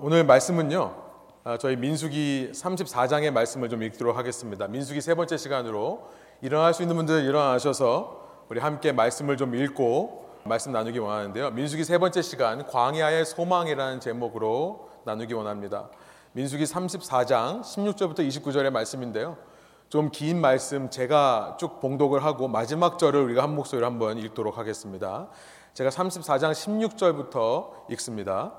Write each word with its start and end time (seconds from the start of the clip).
오늘 0.00 0.24
말씀은요. 0.24 0.94
아, 1.44 1.58
저희 1.58 1.76
민수기 1.76 2.52
34장의 2.54 3.30
말씀을 3.30 3.68
좀 3.68 3.82
읽도록 3.82 4.16
하겠습니다. 4.16 4.66
민수기 4.66 5.00
세 5.00 5.14
번째 5.14 5.36
시간으로 5.36 6.08
일어날 6.40 6.72
수 6.72 6.82
있는 6.82 6.96
분들 6.96 7.24
일어나셔서 7.24 8.44
우리 8.48 8.58
함께 8.58 8.92
말씀을 8.92 9.36
좀 9.36 9.54
읽고 9.54 10.28
말씀 10.44 10.72
나누기 10.72 10.98
원하는데요. 10.98 11.50
민수기 11.50 11.84
세 11.84 11.98
번째 11.98 12.22
시간 12.22 12.66
광야의 12.66 13.24
소망이라는 13.26 14.00
제목으로 14.00 14.88
나누기 15.04 15.34
원합니다. 15.34 15.88
민수기 16.32 16.64
34장 16.64 17.60
16절부터 17.60 18.26
29절의 18.26 18.70
말씀인데요. 18.70 19.36
좀 19.88 20.10
긴 20.10 20.40
말씀 20.40 20.88
제가 20.88 21.58
쭉 21.60 21.80
봉독을 21.80 22.24
하고 22.24 22.48
마지막 22.48 22.98
절을 22.98 23.20
우리가 23.24 23.42
한 23.42 23.54
목소리로 23.54 23.86
한번 23.86 24.16
읽도록 24.16 24.56
하겠습니다. 24.56 25.28
제가 25.74 25.90
34장 25.90 26.52
16절부터 26.52 27.90
읽습니다. 27.90 28.52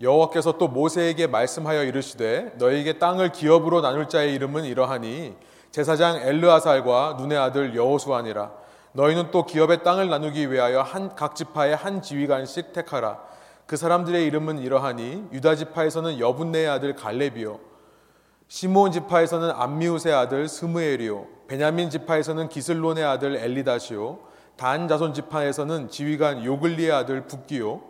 여호와께서 0.00 0.58
또 0.58 0.68
모세에게 0.68 1.26
말씀하여 1.26 1.82
이르시되 1.84 2.52
너에게 2.56 2.98
땅을 2.98 3.32
기업으로 3.32 3.80
나눌 3.80 4.08
자의 4.08 4.32
이름은 4.34 4.64
이러하니 4.64 5.34
제사장 5.72 6.16
엘르아살과 6.16 7.16
눈의 7.18 7.36
아들 7.36 7.74
여호수아니라. 7.74 8.52
너희는 8.92 9.30
또 9.32 9.44
기업의 9.44 9.82
땅을 9.82 10.08
나누기 10.08 10.50
위하여 10.50 10.82
한 10.82 11.14
각 11.14 11.34
지파의 11.36 11.76
한 11.76 12.00
지휘관씩 12.00 12.72
택하라. 12.72 13.18
그 13.66 13.76
사람들의 13.76 14.24
이름은 14.24 14.58
이러하니 14.60 15.24
유다 15.32 15.56
지파에서는 15.56 16.20
여분네의 16.20 16.68
아들 16.68 16.94
갈렙이요 16.94 17.60
시므온 18.46 18.92
지파에서는 18.92 19.50
암미우스의 19.50 20.14
아들 20.14 20.48
스무엘이요 20.48 21.26
베냐민 21.48 21.90
지파에서는 21.90 22.48
기슬론의 22.48 23.04
아들 23.04 23.36
엘리다시요 23.36 24.20
단 24.56 24.88
자손 24.88 25.12
지파에서는 25.12 25.90
지휘관 25.90 26.46
요글리의 26.46 26.92
아들 26.92 27.26
북기요 27.26 27.82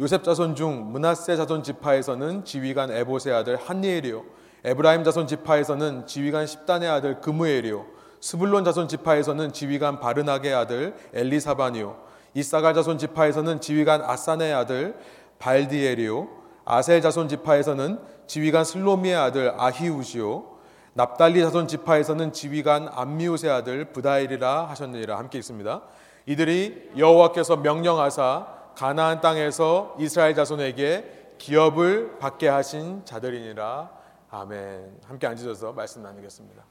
요셉 0.00 0.24
자손 0.24 0.56
중 0.56 0.90
므낫세 0.90 1.36
자손 1.36 1.62
지파에서는 1.62 2.44
지휘관 2.44 2.90
에봇의 2.90 3.32
아들 3.32 3.56
한니엘이요. 3.56 4.24
에브라임 4.64 5.04
자손 5.04 5.28
지파에서는 5.28 6.06
지휘관 6.06 6.48
십단의 6.48 6.88
아들 6.88 7.20
그므엘이요. 7.20 7.86
스불론 8.20 8.64
자손 8.64 8.88
지파에서는 8.88 9.52
지휘관 9.52 10.00
바르낙의 10.00 10.52
아들 10.52 10.96
엘리사반이요. 11.12 11.96
이사갈 12.34 12.74
자손 12.74 12.98
지파에서는 12.98 13.60
지휘관 13.60 14.02
앗산의 14.02 14.52
아들 14.52 14.96
발디엘이요. 15.38 16.28
아셀 16.64 17.00
자손 17.00 17.28
지파에서는 17.28 18.00
지휘관 18.26 18.64
슬로미의 18.64 19.14
아들 19.14 19.54
아히훗이요. 19.56 20.54
납달리 20.94 21.40
자손 21.40 21.68
지파에서는 21.68 22.32
지휘관 22.32 22.88
암미훗의 22.90 23.52
아들 23.52 23.84
브다헬이라 23.92 24.70
하셨느니라 24.70 25.18
함께 25.18 25.38
있습니다. 25.38 25.82
이들이 26.26 26.90
여호와께서 26.96 27.56
명령하사 27.58 28.63
가나안 28.74 29.20
땅에서 29.20 29.96
이스라엘 29.98 30.34
자손에게 30.34 31.34
기업을 31.38 32.18
받게 32.18 32.48
하신 32.48 33.04
자들이니라. 33.04 33.90
아멘. 34.30 35.00
함께 35.04 35.26
앉으셔서 35.26 35.72
말씀 35.72 36.02
나누겠습니다. 36.02 36.62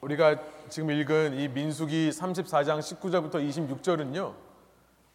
우리가 0.00 0.36
지금 0.68 0.90
읽은 0.90 1.34
이 1.34 1.48
민수기 1.48 2.10
34장 2.10 2.80
19절부터 2.80 3.34
26절은요. 3.34 4.34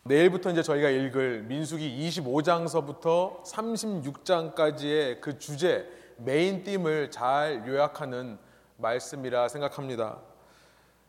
내일부터 0.03 0.52
이제 0.52 0.64
저희가 0.64 0.89
읽을 0.89 1.44
민수기 1.44 2.09
25장서부터 2.09 3.44
36장까지의 3.44 5.20
그 5.20 5.38
주제 5.38 5.86
메인 6.16 6.64
띠을 6.64 7.11
잘 7.11 7.67
요약하는 7.67 8.38
말씀이라 8.78 9.50
생각합니다. 9.50 10.20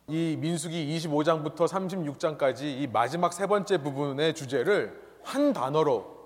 이 0.09 0.37
민수기 0.41 0.97
25장부터 0.97 1.69
36장까지 1.69 2.62
이 2.62 2.87
마지막 2.91 3.33
세 3.34 3.47
번째 3.47 3.78
부분의 3.83 4.34
주제를 4.34 4.98
한 5.23 5.53
단어로 5.53 6.19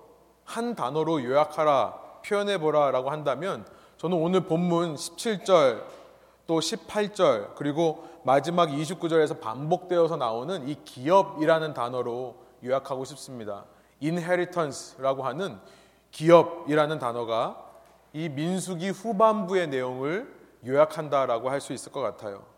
한 0.45 0.73
단어로 0.73 1.23
요약하라 1.23 2.21
표현해 2.25 2.59
보라라고 2.59 3.09
한다면 3.09 3.65
저는 3.97 4.17
오늘 4.17 4.41
본문 4.41 4.95
17절 4.95 5.83
또 6.47 6.59
18절 6.59 7.55
그리고 7.55 8.07
마지막 8.23 8.69
29절에서 8.69 9.41
반복되어서 9.41 10.15
나오는 10.15 10.67
이 10.67 10.75
기업이라는 10.85 11.73
단어로 11.73 12.35
요약하고 12.63 13.03
싶습니다. 13.03 13.65
inheritance라고 14.01 15.23
하는 15.23 15.59
기업이라는 16.11 16.99
단어가 16.99 17.65
이 18.13 18.29
민수기 18.29 18.89
후반부의 18.91 19.67
내용을 19.67 20.33
요약한다라고 20.65 21.49
할 21.49 21.59
수 21.59 21.73
있을 21.73 21.91
것 21.91 21.99
같아요. 21.99 22.52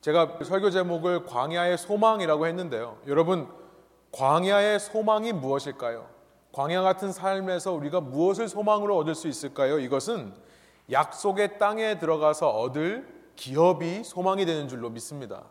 제가 0.00 0.38
설교 0.44 0.70
제목을 0.70 1.24
광야의 1.24 1.76
소망이라고 1.76 2.46
했는데요. 2.46 2.98
여러분, 3.06 3.48
광야의 4.12 4.78
소망이 4.78 5.32
무엇일까요? 5.32 6.08
광야 6.52 6.82
같은 6.82 7.12
삶에서 7.12 7.72
우리가 7.72 8.00
무엇을 8.00 8.48
소망으로 8.48 8.96
얻을 8.96 9.14
수 9.14 9.28
있을까요? 9.28 9.78
이것은 9.78 10.32
약속의 10.90 11.58
땅에 11.58 11.98
들어가서 11.98 12.50
얻을 12.50 13.06
기업이 13.36 14.04
소망이 14.04 14.46
되는 14.46 14.68
줄로 14.68 14.88
믿습니다. 14.90 15.44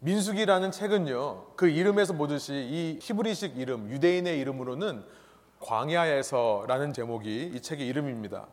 민숙이라는 0.00 0.70
책은요, 0.70 1.54
그 1.56 1.68
이름에서 1.68 2.12
보듯이 2.14 2.52
이 2.52 2.98
히브리식 3.00 3.58
이름, 3.58 3.90
유대인의 3.90 4.38
이름으로는 4.40 5.04
광야에서라는 5.60 6.92
제목이 6.92 7.52
이 7.54 7.60
책의 7.60 7.86
이름입니다. 7.86 8.46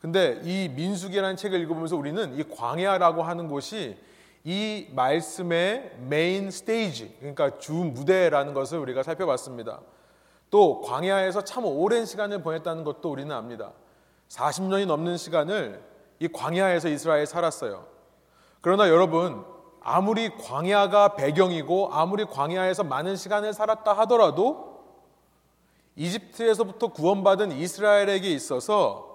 근데 0.00 0.40
이 0.44 0.68
민수기라는 0.68 1.36
책을 1.36 1.60
읽어보면서 1.60 1.96
우리는 1.96 2.38
이 2.38 2.44
광야라고 2.44 3.22
하는 3.22 3.48
곳이 3.48 3.98
이 4.44 4.86
말씀의 4.92 5.96
메인 6.08 6.50
스테이지, 6.50 7.16
그러니까 7.18 7.58
주 7.58 7.72
무대라는 7.72 8.54
것을 8.54 8.78
우리가 8.78 9.02
살펴봤습니다. 9.02 9.80
또 10.50 10.80
광야에서 10.80 11.42
참 11.42 11.64
오랜 11.66 12.06
시간을 12.06 12.42
보냈다는 12.42 12.84
것도 12.84 13.10
우리는 13.10 13.34
압니다. 13.34 13.72
40년이 14.28 14.86
넘는 14.86 15.16
시간을 15.16 15.82
이 16.20 16.28
광야에서 16.28 16.88
이스라엘 16.88 17.26
살았어요. 17.26 17.86
그러나 18.60 18.88
여러분, 18.88 19.44
아무리 19.80 20.30
광야가 20.36 21.16
배경이고 21.16 21.90
아무리 21.92 22.24
광야에서 22.24 22.84
많은 22.84 23.16
시간을 23.16 23.52
살았다 23.52 23.92
하더라도 23.92 24.84
이집트에서부터 25.96 26.88
구원받은 26.88 27.52
이스라엘에게 27.52 28.30
있어서 28.30 29.07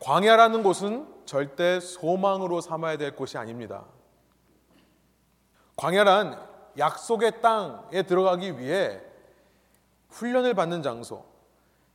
광야라는 0.00 0.62
곳은 0.62 1.06
절대 1.26 1.78
소망으로 1.78 2.60
삼아야 2.60 2.96
될 2.96 3.14
곳이 3.14 3.36
아닙니다. 3.36 3.84
광야란 5.76 6.40
약속의 6.78 7.42
땅에 7.42 8.02
들어가기 8.02 8.58
위해 8.58 9.00
훈련을 10.08 10.54
받는 10.54 10.82
장소. 10.82 11.24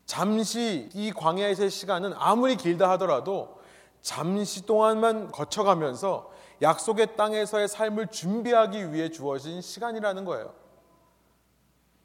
잠시 0.05 0.89
이 0.94 1.11
광야에서의 1.11 1.71
시간은 1.71 2.13
아무리 2.15 2.55
길다 2.55 2.89
하더라도 2.91 3.59
잠시 4.01 4.67
동안만 4.67 5.31
거쳐가면서 5.31 6.31
약속의 6.61 7.17
땅에서의 7.17 7.67
삶을 7.67 8.07
준비하기 8.07 8.94
위해 8.94 9.09
주어진 9.09 9.61
시간이라는 9.61 10.25
거예요. 10.25 10.53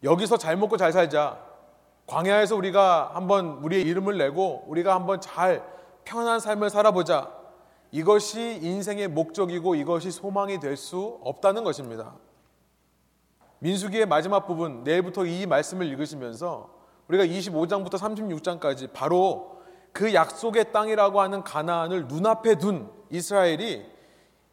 여기서 0.03 0.39
잘 0.39 0.57
먹고 0.57 0.79
잘 0.79 0.93
살자. 0.93 1.39
광야에서 2.07 2.57
우리가 2.57 3.11
한번 3.15 3.59
우리의 3.63 3.83
이름을 3.83 4.17
내고 4.17 4.65
우리가 4.67 4.95
한번 4.95 5.21
잘 5.21 5.80
편안한 6.11 6.41
삶을 6.41 6.71
살아보자. 6.71 7.31
이것이 7.93 8.59
인생의 8.63 9.07
목적이고 9.09 9.77
이것이 9.77 10.11
소망이 10.11 10.59
될 10.59 10.77
수 10.77 11.21
없다는 11.23 11.63
것입니다. 11.63 12.17
민수기의 13.61 14.07
마지막 14.07 14.47
부분, 14.47 14.83
내일부터 14.83 15.25
이 15.25 15.47
말씀을 15.47 15.87
읽으시면서 15.87 16.71
우리가 17.07 17.25
25장부터 17.25 17.93
36장까지 17.95 18.93
바로 18.93 19.61
그 19.93 20.13
약속의 20.13 20.73
땅이라고 20.73 21.21
하는 21.21 21.45
가나안을 21.45 22.09
눈앞에 22.09 22.57
둔 22.57 22.91
이스라엘이 23.11 23.87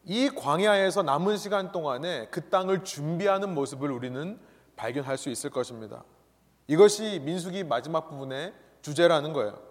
이 0.05 0.29
광야에서 0.29 1.01
남은 1.03 1.37
시간 1.37 1.71
동안에 1.71 2.27
그 2.29 2.49
땅을 2.49 2.83
준비하는 2.83 3.53
모습을 3.55 3.91
우리는 3.91 4.39
발견할 4.75 5.17
수 5.17 5.29
있을 5.29 5.49
것입니다. 5.49 6.03
이것이 6.67 7.19
민수기 7.23 7.63
마지막 7.63 8.09
부분의 8.09 8.53
주제라는 8.81 9.33
거예요. 9.33 9.66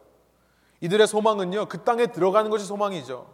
이들의 0.87 1.09
소망은요, 1.09 1.67
그 1.67 1.83
땅에 1.83 2.07
들어가는 2.07 2.49
것이 2.49 2.65
소망이죠. 2.65 3.27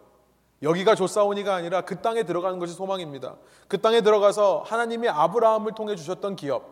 여기가 0.63 0.95
조사오니가 0.95 1.53
아니라 1.53 1.81
그 1.81 2.01
땅에 2.01 2.23
들어가는 2.23 2.57
것이 2.57 2.73
소망입니다. 2.73 3.35
그 3.67 3.79
땅에 3.79 4.01
들어가서 4.01 4.63
하나님이 4.65 5.07
아브라함을 5.07 5.73
통해 5.75 5.95
주셨던 5.95 6.35
기업. 6.35 6.63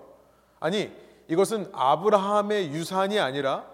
아니, 0.59 0.91
이것은 1.27 1.69
아브라함의 1.71 2.71
유산이 2.71 3.19
아니라 3.19 3.67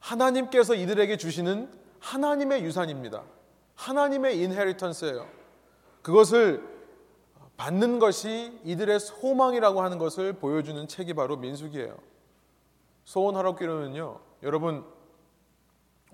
하나님께서 0.00 0.74
이들에게 0.74 1.16
주시는 1.16 1.72
하나님의 2.00 2.62
유산입니다. 2.62 3.22
하나님의 3.76 4.38
인헤리턴스예요. 4.40 5.26
그것을 6.02 6.62
받는 7.56 8.00
것이 8.00 8.60
이들의 8.64 9.00
소망이라고 9.00 9.80
하는 9.80 9.96
것을 9.96 10.34
보여주는 10.34 10.86
책이 10.86 11.14
바로 11.14 11.38
민숙이에요. 11.38 11.96
소원하옵기로는요, 13.04 14.18
여러분 14.42 14.84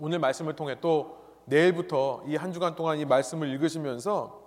오늘 0.01 0.19
말씀을 0.19 0.57
통해 0.57 0.77
또 0.81 1.19
내일부터 1.47 2.23
이 2.27 2.37
한 2.37 2.53
주간 2.53 2.75
동안 2.75 2.99
이 2.99 3.05
말씀을 3.05 3.49
읽으시면서 3.49 4.41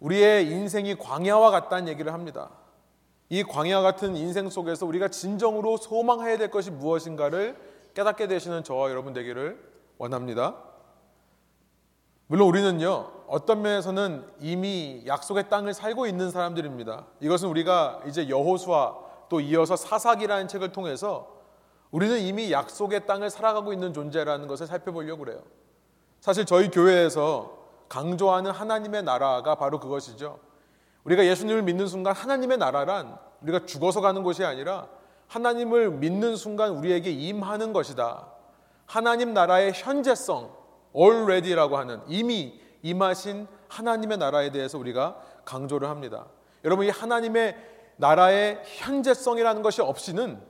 우리의 0.00 0.46
인생이 0.46 0.96
광야와 0.96 1.50
같다는 1.50 1.88
얘기를 1.88 2.12
합니다. 2.12 2.50
이 3.28 3.42
광야 3.42 3.80
같은 3.80 4.14
인생 4.14 4.48
속에서 4.50 4.86
우리가 4.86 5.08
진정으로 5.08 5.78
소망해야 5.78 6.38
될 6.38 6.50
것이 6.50 6.70
무엇인가를 6.70 7.56
깨닫게 7.94 8.28
되시는 8.28 8.62
저와 8.62 8.90
여러분 8.90 9.12
되기를 9.14 9.58
원합니다. 9.98 10.56
물론 12.28 12.48
우리는요, 12.48 13.10
어떤 13.28 13.62
면에서는 13.62 14.24
이미 14.40 15.02
약속의 15.06 15.48
땅을 15.48 15.72
살고 15.74 16.06
있는 16.06 16.30
사람들입니다. 16.30 17.06
이것은 17.20 17.48
우리가 17.48 18.02
이제 18.06 18.28
여호수아 18.28 18.94
또 19.28 19.40
이어서 19.40 19.76
사사기라는 19.76 20.46
책을 20.48 20.72
통해서 20.72 21.35
우리는 21.90 22.18
이미 22.18 22.52
약속의 22.52 23.06
땅을 23.06 23.30
살아가고 23.30 23.72
있는 23.72 23.92
존재라는 23.92 24.48
것을 24.48 24.66
살펴보려고 24.66 25.24
그래요. 25.24 25.40
사실 26.20 26.44
저희 26.44 26.70
교회에서 26.70 27.56
강조하는 27.88 28.50
하나님의 28.50 29.02
나라가 29.04 29.54
바로 29.54 29.78
그것이죠. 29.78 30.40
우리가 31.04 31.24
예수님을 31.24 31.62
믿는 31.62 31.86
순간 31.86 32.14
하나님의 32.14 32.58
나라란 32.58 33.16
우리가 33.42 33.64
죽어서 33.64 34.00
가는 34.00 34.22
곳이 34.22 34.44
아니라 34.44 34.88
하나님을 35.28 35.90
믿는 35.90 36.36
순간 36.36 36.70
우리에게 36.70 37.10
임하는 37.10 37.72
것이다. 37.72 38.26
하나님 38.86 39.34
나라의 39.34 39.72
현재성, 39.72 40.52
already라고 40.96 41.76
하는 41.76 42.00
이미 42.08 42.60
임하신 42.82 43.46
하나님의 43.68 44.18
나라에 44.18 44.50
대해서 44.50 44.78
우리가 44.78 45.20
강조를 45.44 45.88
합니다. 45.88 46.26
여러분 46.64 46.86
이 46.86 46.90
하나님의 46.90 47.56
나라의 47.96 48.62
현재성이라는 48.64 49.62
것이 49.62 49.80
없이는 49.82 50.40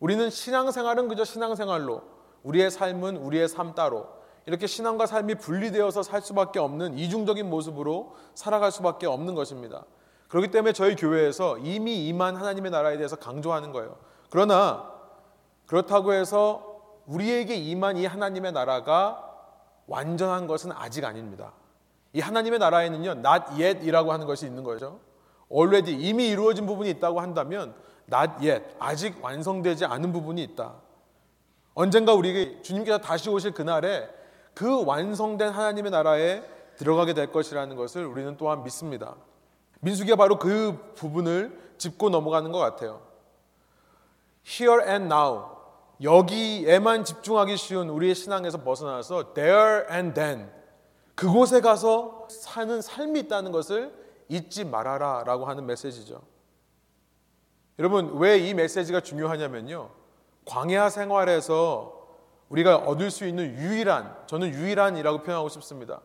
우리는 0.00 0.30
신앙생활은 0.30 1.08
그저 1.08 1.24
신앙생활로 1.24 2.02
우리의 2.42 2.70
삶은 2.70 3.18
우리의 3.18 3.48
삶 3.48 3.74
따로 3.74 4.08
이렇게 4.46 4.66
신앙과 4.66 5.06
삶이 5.06 5.36
분리되어서 5.36 6.02
살 6.02 6.22
수밖에 6.22 6.58
없는 6.58 6.98
이중적인 6.98 7.48
모습으로 7.48 8.16
살아갈 8.34 8.72
수밖에 8.72 9.06
없는 9.06 9.34
것입니다. 9.34 9.84
그렇기 10.28 10.50
때문에 10.50 10.72
저희 10.72 10.96
교회에서 10.96 11.58
이미 11.58 12.08
임한 12.08 12.36
하나님의 12.36 12.70
나라에 12.70 12.96
대해서 12.96 13.16
강조하는 13.16 13.72
거예요. 13.72 13.96
그러나 14.30 14.90
그렇다고 15.66 16.12
해서 16.12 16.70
우리에게 17.06 17.54
임한 17.54 17.96
이 17.98 18.06
하나님의 18.06 18.52
나라가 18.52 19.26
완전한 19.86 20.46
것은 20.46 20.72
아직 20.72 21.04
아닙니다. 21.04 21.52
이 22.12 22.20
하나님의 22.20 22.58
나라에는요, 22.58 23.10
not 23.10 23.60
yet이라고 23.60 24.12
하는 24.12 24.26
것이 24.26 24.46
있는 24.46 24.64
거죠. 24.64 25.00
already 25.52 26.00
이미 26.00 26.28
이루어진 26.28 26.66
부분이 26.66 26.88
있다고 26.90 27.20
한다면 27.20 27.74
not 28.12 28.46
yet 28.46 28.64
아직 28.78 29.22
완성되지 29.22 29.84
않은 29.84 30.12
부분이 30.12 30.42
있다. 30.42 30.74
언젠가 31.74 32.12
우리 32.12 32.62
주님께서 32.62 32.98
다시 32.98 33.30
오실 33.30 33.52
그날에 33.52 34.08
그 34.54 34.84
완성된 34.84 35.50
하나님의 35.50 35.90
나라에 35.90 36.42
들어가게 36.76 37.14
될 37.14 37.30
것이라는 37.30 37.76
것을 37.76 38.04
우리는 38.04 38.36
또한 38.36 38.62
믿습니다. 38.64 39.16
민수기가 39.80 40.16
바로 40.16 40.38
그 40.38 40.92
부분을 40.96 41.74
짚고 41.78 42.10
넘어가는 42.10 42.52
것 42.52 42.58
같아요. 42.58 43.02
Here 44.46 44.82
and 44.86 45.06
now 45.06 45.44
여기에만 46.02 47.04
집중하기 47.04 47.56
쉬운 47.56 47.88
우리의 47.88 48.14
신앙에서 48.14 48.62
벗어나서 48.62 49.34
there 49.34 49.84
and 49.90 50.14
then 50.14 50.50
그곳에 51.14 51.60
가서 51.60 52.26
사는 52.30 52.80
삶이 52.80 53.20
있다는 53.20 53.52
것을 53.52 53.94
잊지 54.28 54.64
말아라 54.64 55.24
라고 55.24 55.44
하는 55.44 55.66
메시지죠. 55.66 56.22
여러분, 57.78 58.18
왜 58.18 58.38
이 58.38 58.54
메시지가 58.54 59.00
중요하냐면요. 59.00 59.90
광야 60.44 60.90
생활에서 60.90 61.98
우리가 62.48 62.76
얻을 62.76 63.10
수 63.10 63.26
있는 63.26 63.54
유일한, 63.54 64.16
저는 64.26 64.50
유일한이라고 64.50 65.22
표현하고 65.22 65.48
싶습니다. 65.48 66.00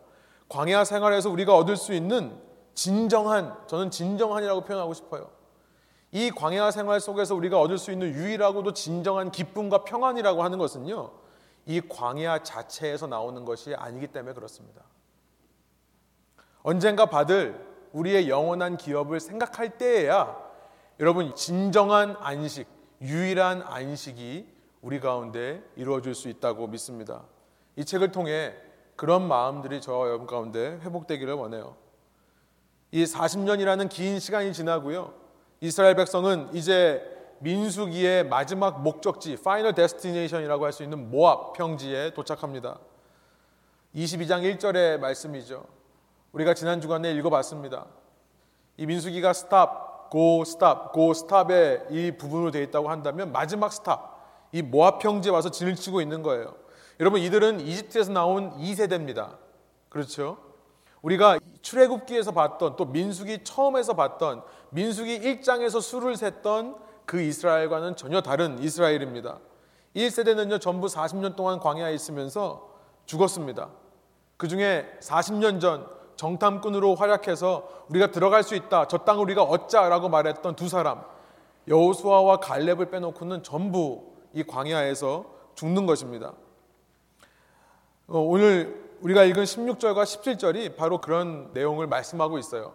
광야 0.48 0.84
생활에서 0.84 1.28
우리가 1.30 1.56
얻을 1.56 1.76
수 1.76 1.92
있는 1.92 2.40
진정한, 2.74 3.56
저는 3.66 3.90
진정한이라고 3.90 4.62
표현하고 4.62 4.94
싶어요. 4.94 5.30
이 6.12 6.30
광야 6.30 6.70
생활 6.70 7.00
속에서 7.00 7.34
우리가 7.34 7.60
얻을 7.60 7.78
수 7.78 7.90
있는 7.90 8.12
유일하고도 8.14 8.72
진정한 8.72 9.30
기쁨과 9.30 9.84
평안이라고 9.84 10.42
하는 10.42 10.58
것은요, 10.58 11.10
이 11.66 11.80
광야 11.80 12.44
자체에서 12.44 13.08
나오는 13.08 13.44
것이 13.44 13.74
아니기 13.74 14.06
때문에 14.06 14.34
그렇습니다. 14.34 14.82
언젠가 16.62 17.06
받을 17.06 17.66
우리의 17.92 18.28
영원한 18.28 18.76
기업을 18.76 19.18
생각할 19.20 19.78
때에야 19.78 20.45
여러분 20.98 21.34
진정한 21.34 22.16
안식, 22.20 22.66
유일한 23.02 23.62
안식이 23.62 24.46
우리 24.80 24.98
가운데 24.98 25.62
이루어질 25.76 26.14
수 26.14 26.28
있다고 26.28 26.68
믿습니다. 26.68 27.24
이 27.76 27.84
책을 27.84 28.12
통해 28.12 28.54
그런 28.96 29.28
마음들이 29.28 29.82
저와 29.82 30.06
여러분 30.06 30.26
가운데 30.26 30.78
회복되기를 30.82 31.34
원해요. 31.34 31.76
이 32.92 33.04
40년이라는 33.04 33.90
긴 33.90 34.18
시간이 34.18 34.54
지나고요. 34.54 35.12
이스라엘 35.60 35.96
백성은 35.96 36.54
이제 36.54 37.02
민수기의 37.40 38.24
마지막 38.24 38.82
목적지, 38.82 39.36
final 39.42 39.74
destination이라고 39.74 40.64
할 40.64 40.72
수 40.72 40.82
있는 40.82 41.10
모압 41.10 41.52
평지에 41.52 42.14
도착합니다. 42.14 42.78
22장 43.94 44.58
1절의 44.58 44.98
말씀이죠. 44.98 45.66
우리가 46.32 46.54
지난 46.54 46.80
주간에 46.80 47.12
읽어봤습니다. 47.12 47.86
이 48.78 48.86
민수기가 48.86 49.34
stop, 49.34 49.95
go 50.10 50.44
stop, 50.44 50.92
go 50.92 51.14
stop의 51.14 51.86
이 51.90 52.12
부분으로 52.16 52.50
되어 52.50 52.62
있다고 52.62 52.88
한다면 52.88 53.32
마지막 53.32 53.72
stop, 53.72 54.48
이 54.52 54.62
모압 54.62 55.00
평지에 55.00 55.30
와서 55.30 55.50
진을 55.50 55.76
치고 55.76 56.00
있는 56.00 56.22
거예요. 56.22 56.54
여러분 57.00 57.20
이들은 57.20 57.60
이집트에서 57.60 58.12
나온 58.12 58.56
2세대입니다. 58.58 59.36
그렇죠? 59.88 60.38
우리가 61.02 61.38
출애굽기에서 61.62 62.32
봤던 62.32 62.76
또 62.76 62.86
민수기 62.86 63.44
처음에서 63.44 63.94
봤던 63.94 64.42
민수기 64.70 65.20
1장에서 65.20 65.80
수를 65.80 66.16
셌던 66.16 66.76
그 67.04 67.20
이스라엘과는 67.20 67.96
전혀 67.96 68.20
다른 68.20 68.58
이스라엘입니다. 68.58 69.38
1세대는요 69.94 70.60
전부 70.60 70.86
40년 70.88 71.36
동안 71.36 71.60
광야에 71.60 71.94
있으면서 71.94 72.68
죽었습니다. 73.06 73.68
그 74.36 74.48
중에 74.48 74.86
40년 75.00 75.60
전 75.60 75.86
정탐꾼으로 76.16 76.94
활약해서 76.94 77.68
우리가 77.88 78.10
들어갈 78.10 78.42
수 78.42 78.54
있다. 78.54 78.88
저 78.88 78.98
땅을 78.98 79.22
우리가 79.22 79.42
얻자라고 79.42 80.08
말했던 80.08 80.56
두 80.56 80.68
사람 80.68 81.02
여호수아와 81.68 82.38
갈렙을 82.38 82.90
빼놓고는 82.90 83.42
전부 83.42 84.12
이 84.32 84.44
광야에서 84.44 85.24
죽는 85.54 85.86
것입니다. 85.86 86.32
어, 88.08 88.18
오늘 88.18 88.86
우리가 89.00 89.24
읽은 89.24 89.44
16절과 89.44 90.04
17절이 90.04 90.76
바로 90.76 91.00
그런 91.00 91.50
내용을 91.52 91.86
말씀하고 91.86 92.38
있어요. 92.38 92.74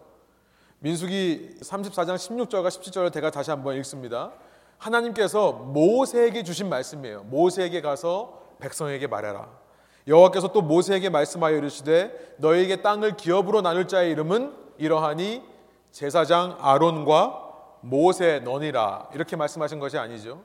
민수기 0.80 1.60
34장 1.62 2.16
16절과 2.16 2.68
17절을 2.68 3.14
제가 3.14 3.32
다시 3.32 3.52
한번 3.52 3.76
읽습니다. 3.78 4.32
하나님께서 4.78 5.52
모세에게 5.52 6.44
주신 6.44 6.70
말씀이에요. 6.70 7.24
모세에게 7.24 7.82
가서 7.82 8.42
백성에게 8.60 9.08
말해라. 9.08 9.61
여호와께서 10.08 10.52
또 10.52 10.62
모세에게 10.62 11.10
말씀하여 11.10 11.58
이르시되 11.58 12.36
너에게 12.38 12.82
땅을 12.82 13.18
기업으로 13.18 13.62
나눌 13.62 13.88
자의 13.88 14.12
이름은 14.12 14.54
이러하니 14.78 15.44
제사장 15.92 16.58
아론과 16.60 17.50
모세 17.82 18.40
너니라 18.40 19.10
이렇게 19.14 19.36
말씀하신 19.36 19.80
것이 19.80 19.98
아니죠. 19.98 20.42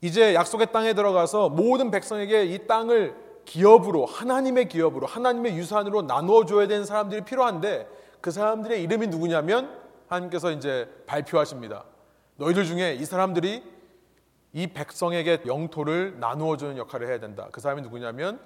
이제 0.00 0.34
약속의 0.34 0.72
땅에 0.72 0.94
들어가서 0.94 1.48
모든 1.48 1.90
백성에게 1.90 2.44
이 2.44 2.66
땅을 2.66 3.14
기업으로 3.44 4.06
하나님의 4.06 4.68
기업으로 4.68 5.06
하나님의 5.06 5.56
유산으로 5.56 6.02
나누어 6.02 6.44
줘야 6.44 6.68
되는 6.68 6.84
사람들이 6.84 7.22
필요한데 7.22 7.88
그 8.20 8.30
사람들의 8.30 8.82
이름이 8.82 9.06
누구냐면 9.08 9.74
하나님께서 10.08 10.52
이제 10.52 10.88
발표하십니다. 11.06 11.84
너희들 12.36 12.64
중에 12.64 12.94
이 12.94 13.04
사람들이 13.04 13.62
이 14.52 14.66
백성에게 14.68 15.42
영토를 15.46 16.18
나누어 16.20 16.56
주는 16.56 16.76
역할을 16.76 17.08
해야 17.08 17.20
된다. 17.20 17.48
그 17.52 17.60
사람이 17.60 17.82
누구냐면 17.82 18.40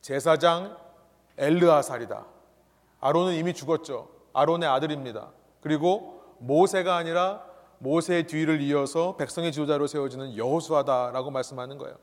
제사장 0.00 0.76
엘르아살이다. 1.38 2.24
아론은 3.00 3.34
이미 3.34 3.54
죽었죠. 3.54 4.08
아론의 4.32 4.68
아들입니다. 4.68 5.30
그리고 5.60 6.22
모세가 6.38 6.96
아니라 6.96 7.42
모세의 7.78 8.26
뒤를 8.26 8.60
이어서 8.60 9.16
백성의 9.16 9.52
지도자로 9.52 9.86
세워지는 9.86 10.36
여호수아다라고 10.36 11.30
말씀하는 11.30 11.78
거예요. 11.78 11.96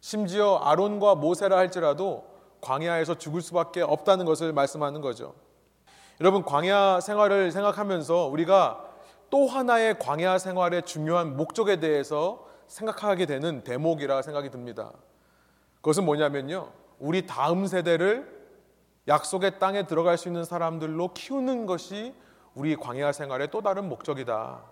심지어 0.00 0.56
아론과 0.56 1.16
모세라 1.16 1.56
할지라도 1.58 2.24
광야에서 2.62 3.16
죽을 3.16 3.42
수밖에 3.42 3.82
없다는 3.82 4.24
것을 4.24 4.52
말씀하는 4.52 5.00
거죠. 5.00 5.34
여러분 6.20 6.42
광야 6.42 7.00
생활을 7.00 7.52
생각하면서 7.52 8.26
우리가 8.26 8.84
또 9.30 9.46
하나의 9.46 9.98
광야 9.98 10.38
생활의 10.38 10.82
중요한 10.82 11.36
목적에 11.36 11.80
대해서 11.80 12.46
생각하게 12.70 13.26
되는 13.26 13.62
대목이라 13.64 14.22
생각이 14.22 14.48
듭니다. 14.50 14.92
그것은 15.76 16.04
뭐냐면요. 16.04 16.70
우리 17.00 17.26
다음 17.26 17.66
세대를 17.66 18.40
약속의 19.08 19.58
땅에 19.58 19.86
들어갈 19.86 20.16
수 20.16 20.28
있는 20.28 20.44
사람들로 20.44 21.12
키우는 21.12 21.66
것이 21.66 22.14
우리 22.54 22.76
광야 22.76 23.10
생활의 23.12 23.50
또 23.50 23.60
다른 23.60 23.88
목적이다. 23.88 24.62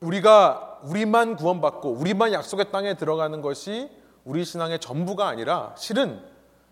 우리가 0.00 0.80
우리만 0.82 1.36
구원받고 1.36 1.90
우리만 1.90 2.32
약속의 2.32 2.72
땅에 2.72 2.94
들어가는 2.94 3.40
것이 3.42 3.90
우리 4.24 4.44
신앙의 4.44 4.80
전부가 4.80 5.28
아니라 5.28 5.74
실은 5.76 6.24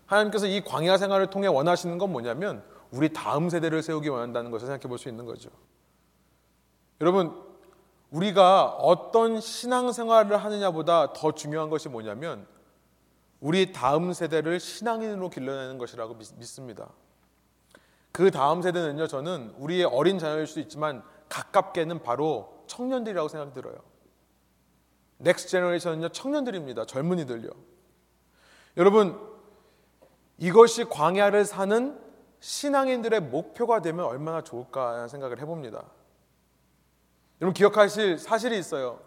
하나님께서 0.07 0.47
이 0.47 0.61
광야 0.61 0.97
생활을 0.97 1.27
통해 1.27 1.47
원하시는 1.47 1.97
건 1.97 2.11
뭐냐면 2.11 2.63
우리 2.89 3.13
다음 3.13 3.49
세대를 3.49 3.83
세우기 3.83 4.09
원한다는 4.09 4.49
것을 4.49 4.67
생각해 4.67 4.89
볼 4.89 4.97
수 4.97 5.09
있는 5.09 5.25
거죠. 5.25 5.49
여러분, 6.99 7.50
우리가 8.11 8.67
어떤 8.67 9.39
신앙생활을 9.39 10.37
하느냐보다 10.37 11.13
더 11.13 11.31
중요한 11.31 11.69
것이 11.69 11.89
뭐냐면 11.89 12.45
우리 13.39 13.71
다음 13.71 14.13
세대를 14.13 14.59
신앙인으로 14.59 15.29
길러내는 15.29 15.77
것이라고 15.77 16.15
믿습니다. 16.15 16.89
그 18.11 18.29
다음 18.29 18.61
세대는요, 18.61 19.07
저는 19.07 19.55
우리의 19.57 19.85
어린 19.85 20.19
자녀일 20.19 20.45
수 20.45 20.59
있지만 20.59 21.01
가깝게는 21.29 22.03
바로 22.03 22.63
청년들이라고 22.67 23.29
생각이 23.29 23.53
들어요. 23.53 23.75
next 25.19 25.49
generation은요, 25.49 26.09
청년들입니다. 26.09 26.85
젊은이들요. 26.85 27.49
여러분, 28.77 29.17
이것이 30.37 30.85
광야를 30.85 31.45
사는 31.45 31.99
신앙인들의 32.41 33.21
목표가 33.21 33.81
되면 33.81 34.05
얼마나 34.05 34.43
좋을까 34.43 35.07
생각을 35.07 35.39
해봅니다. 35.39 35.85
여러분 37.41 37.53
기억하실 37.53 38.19
사실이 38.19 38.57
있어요. 38.57 38.99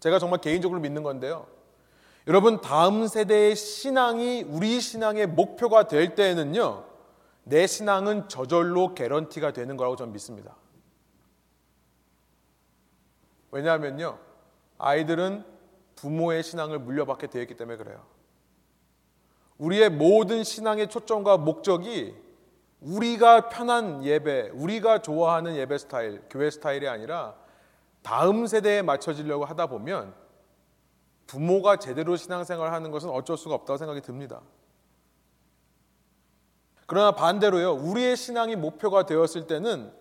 제가 0.00 0.18
정말 0.18 0.40
개인적으로 0.40 0.80
믿는 0.80 1.04
건데요. 1.04 1.46
여러분 2.26 2.60
다음 2.60 3.06
세대의 3.06 3.56
신앙이 3.56 4.42
우리 4.48 4.80
신앙의 4.80 5.28
목표가 5.28 5.86
될 5.86 6.14
때에는요. 6.14 6.84
내 7.44 7.66
신앙은 7.66 8.28
저절로 8.28 8.94
guarantee가 8.94 9.52
되는 9.52 9.76
거라고 9.76 9.96
저는 9.96 10.12
믿습니다. 10.12 10.56
왜냐하면요. 13.50 14.18
아이들은 14.76 15.44
부모의 15.96 16.42
신앙을 16.42 16.80
물려받게 16.80 17.28
되어 17.28 17.42
있기 17.42 17.56
때문에 17.56 17.78
그래요. 17.78 18.04
우리의 19.56 19.90
모든 19.90 20.44
신앙의 20.44 20.88
초점과 20.88 21.38
목적이 21.38 22.14
우리가 22.80 23.48
편한 23.48 24.04
예배, 24.04 24.50
우리가 24.52 25.02
좋아하는 25.02 25.56
예배 25.56 25.78
스타일, 25.78 26.22
교회 26.28 26.50
스타일이 26.50 26.86
아니라 26.86 27.34
다음 28.02 28.46
세대에 28.46 28.82
맞춰지려고 28.82 29.44
하다 29.44 29.66
보면 29.66 30.14
부모가 31.26 31.76
제대로 31.76 32.16
신앙생활을 32.16 32.72
하는 32.72 32.90
것은 32.90 33.10
어쩔 33.10 33.36
수가 33.36 33.54
없다고 33.54 33.76
생각이 33.76 34.00
듭니다. 34.00 34.40
그러나 36.86 37.12
반대로요, 37.12 37.74
우리의 37.74 38.16
신앙이 38.16 38.56
목표가 38.56 39.04
되었을 39.04 39.46
때는 39.46 39.92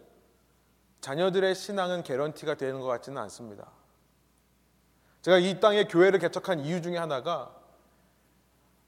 자녀들의 1.02 1.54
신앙은 1.54 2.04
개런티가 2.04 2.56
되는 2.56 2.80
것 2.80 2.88
같지는 2.88 3.22
않습니다. 3.24 3.70
제가 5.22 5.38
이 5.38 5.60
땅에 5.60 5.84
교회를 5.84 6.20
개척한 6.20 6.62
이유 6.62 6.82
중에 6.82 6.98
하나가 6.98 7.54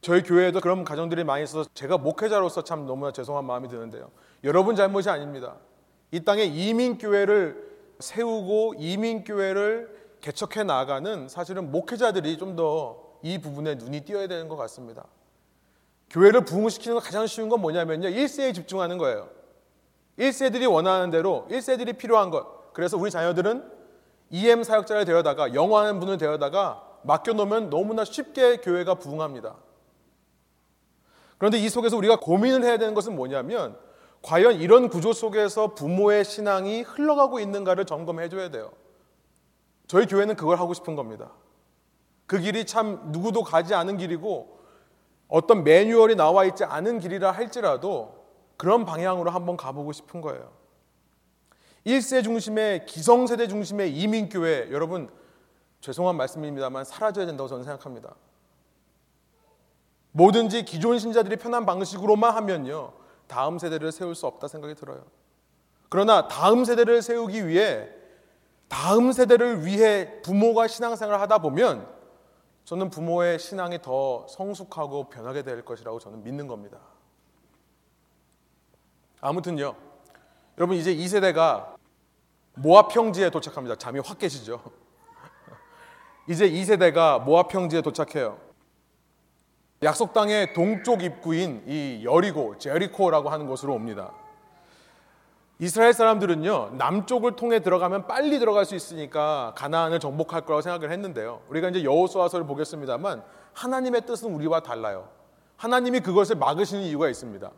저희 0.02 0.24
교회에도 0.24 0.62
그런 0.62 0.86
가정들이 0.86 1.26
많이 1.26 1.44
있어서 1.44 1.70
제가 1.74 1.98
목회자로서 1.98 2.64
참 2.64 2.86
너무나 2.86 3.12
죄송한 3.12 3.44
마음이 3.44 3.68
드는데요. 3.68 4.10
여러분 4.46 4.78
잘못이 4.78 5.10
아닙니다. 5.10 5.58
이 6.12 6.24
땅에 6.24 6.44
이민교회를 6.44 7.69
세우고 8.00 8.76
이민교회를 8.78 10.00
개척해 10.22 10.64
나가는 10.64 11.28
사실은 11.30 11.72
목회자들이 11.72 12.38
좀 12.38 12.56
더 12.56 13.10
이 13.22 13.38
부분에 13.38 13.76
눈이 13.76 14.02
띄어야 14.02 14.28
되는 14.28 14.48
것 14.48 14.56
같습니다. 14.56 15.06
교회를 16.10 16.46
부흥시키는 16.46 17.00
가장 17.00 17.28
쉬운 17.28 17.50
건 17.50 17.62
뭐냐면요. 17.62 18.10
1세에 18.10 18.54
집중하는 18.54 18.98
거예요. 18.98 19.30
1세들이 20.18 20.72
원하는 20.72 21.12
대로 21.12 21.46
1세들이 21.50 21.98
필요한 21.98 22.30
것. 22.30 22.74
그래서 22.74 22.98
우리 22.98 23.12
자녀들은 23.12 23.64
EM 24.32 24.64
사역자를 24.64 25.06
데려다가 25.06 25.54
영화하는 25.54 26.00
분을 26.00 26.18
데려다가 26.18 26.84
맡겨놓으면 27.04 27.70
너무나 27.70 28.04
쉽게 28.04 28.58
교회가 28.58 28.96
부흥합니다. 28.96 29.56
그런데 31.38 31.58
이 31.58 31.70
속에서 31.70 31.96
우리가 31.98 32.20
고민을 32.20 32.64
해야 32.64 32.78
되는 32.78 32.94
것은 32.94 33.16
뭐냐면 33.16 33.78
과연 34.22 34.56
이런 34.56 34.90
구조 34.90 35.14
속에서 35.14 35.74
부모의 35.74 36.26
신앙이 36.26 36.82
흘러가고 36.82 37.40
있는가를 37.40 37.86
점검해 37.86 38.30
줘야 38.30 38.50
돼요. 38.50 38.72
저희 39.88 40.06
교회는 40.06 40.36
그걸 40.36 40.60
하고 40.60 40.74
싶은 40.74 40.96
겁니다. 40.96 41.32
그 42.28 42.40
길이 42.40 42.66
참 42.66 43.12
누구도 43.12 43.44
가지 43.44 43.74
않은 43.74 43.98
길이고 43.98 44.60
어떤 45.28 45.64
매뉴얼이 45.64 46.16
나와 46.16 46.46
있지 46.46 46.64
않은 46.64 47.00
길이라 47.00 47.32
할지라도 47.32 48.26
그런 48.58 48.86
방향으로 48.86 49.32
한번 49.32 49.58
가보고 49.58 49.94
싶은 49.94 50.22
거예요. 50.22 50.52
1세 51.86 52.24
중심의 52.24 52.86
기성세대 52.86 53.48
중심의 53.48 53.96
이민교회 53.96 54.70
여러분 54.72 55.10
죄송한 55.82 56.18
말씀입니다만 56.18 56.84
사라져야 56.84 57.26
된다고 57.26 57.48
저는 57.48 57.64
생각합니다. 57.64 58.16
뭐든지 60.12 60.66
기존 60.66 61.00
신자들이 61.00 61.38
편한 61.38 61.66
방식으로만 61.66 62.36
하면요. 62.36 62.99
다음 63.30 63.60
세대를 63.60 63.92
세울 63.94 64.16
수 64.16 64.28
없다 64.28 64.48
생각이 64.50 64.76
들어요. 64.76 65.06
그러나 65.88 66.28
다음 66.28 66.66
세대를 66.66 67.02
세우기 67.02 67.48
위해 67.48 67.88
다음 68.68 69.12
세대를 69.12 69.66
위해 69.66 70.22
부모가 70.22 70.68
신앙생활을 70.68 71.22
하다 71.22 71.38
보면 71.38 71.88
저는 72.66 72.90
부모의 72.90 73.40
신앙이 73.40 73.82
더 73.82 74.28
성숙하고 74.28 75.10
변하게 75.10 75.44
될 75.44 75.64
것이라고 75.64 76.00
저는 76.00 76.24
믿는 76.24 76.48
겁니다. 76.48 76.80
아무튼요. 79.22 79.76
여러분 80.58 80.76
이제 80.76 80.92
이 80.92 81.08
세대가 81.08 81.76
모압 82.56 82.90
평지에 82.90 83.30
도착합니다. 83.30 83.76
잠이 83.76 84.00
확 84.00 84.18
깨시죠? 84.18 84.62
이제 86.28 86.46
이 86.46 86.66
세대가 86.66 87.20
모압 87.20 87.50
평지에 87.50 87.82
도착해요. 87.82 88.49
약속 89.82 90.14
땅의 90.14 90.54
동쪽 90.54 91.04
입구인 91.04 91.64
이 91.66 92.02
여리고 92.04 92.58
제리코라고 92.58 93.30
하는 93.30 93.48
곳으로 93.48 93.74
옵니다. 93.74 94.12
이스라엘 95.60 95.94
사람들은요 95.94 96.72
남쪽을 96.78 97.36
통해 97.36 97.62
들어가면 97.62 98.08
빨리 98.08 98.40
들어갈 98.40 98.66
수 98.66 98.76
있으니까 98.76 99.54
가나안을 99.58 100.00
정복할 100.00 100.42
거라고 100.42 100.62
생각을 100.62 100.92
했는데요. 100.92 101.42
우리가 101.50 101.70
이제 101.70 101.84
여호수아서를 101.84 102.46
보겠습니다만 102.46 103.24
하나님의 103.54 104.06
뜻은 104.06 104.34
우리와 104.34 104.62
달라요. 104.62 105.10
하나님이 105.58 106.00
그것을 106.00 106.38
막으시는 106.38 106.84
이유가 106.84 107.10
있습니다. 107.10 107.52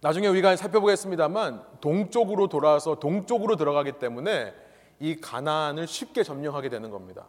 나중에 0.00 0.26
우리가 0.26 0.54
살펴보겠습니다만 0.56 1.62
동쪽으로 1.80 2.48
돌아서 2.48 2.96
동쪽으로 2.96 3.56
들어가기 3.56 3.92
때문에 3.92 4.52
이 5.00 5.20
가나안을 5.20 5.86
쉽게 5.86 6.22
점령하게 6.22 6.68
되는 6.68 6.90
겁니다. 6.90 7.26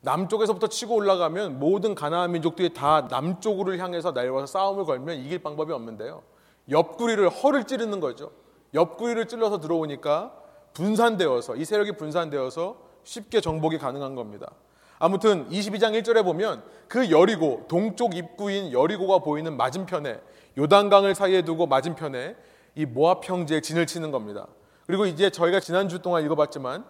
남쪽에서부터 0.00 0.68
치고 0.68 0.94
올라가면 0.94 1.58
모든 1.58 1.94
가나안 1.94 2.32
민족들이 2.32 2.72
다 2.72 3.08
남쪽으로 3.10 3.76
향해서 3.76 4.12
내려와서 4.12 4.46
싸움을 4.46 4.84
걸면 4.84 5.18
이길 5.18 5.40
방법이 5.40 5.72
없는데요. 5.72 6.22
옆구리를 6.70 7.28
허를 7.28 7.64
찌르는 7.64 8.00
거죠. 8.00 8.30
옆구리를 8.74 9.26
찔러서 9.26 9.60
들어오니까 9.60 10.32
분산되어서 10.74 11.56
이 11.56 11.64
세력이 11.64 11.92
분산되어서 11.92 12.76
쉽게 13.02 13.40
정복이 13.40 13.78
가능한 13.78 14.14
겁니다. 14.14 14.52
아무튼 14.98 15.48
22장 15.48 16.00
1절에 16.00 16.24
보면 16.24 16.62
그 16.88 17.10
여리고 17.10 17.64
동쪽 17.68 18.16
입구인 18.16 18.72
여리고가 18.72 19.18
보이는 19.18 19.56
맞은편에 19.56 20.20
요단강을 20.58 21.14
사이에 21.14 21.42
두고 21.42 21.66
맞은편에 21.66 22.36
이 22.74 22.86
모압 22.86 23.28
형제의 23.28 23.62
진을 23.62 23.86
치는 23.86 24.10
겁니다. 24.10 24.46
그리고 24.86 25.06
이제 25.06 25.30
저희가 25.30 25.60
지난주 25.60 26.00
동안 26.00 26.24
읽어봤지만 26.24 26.84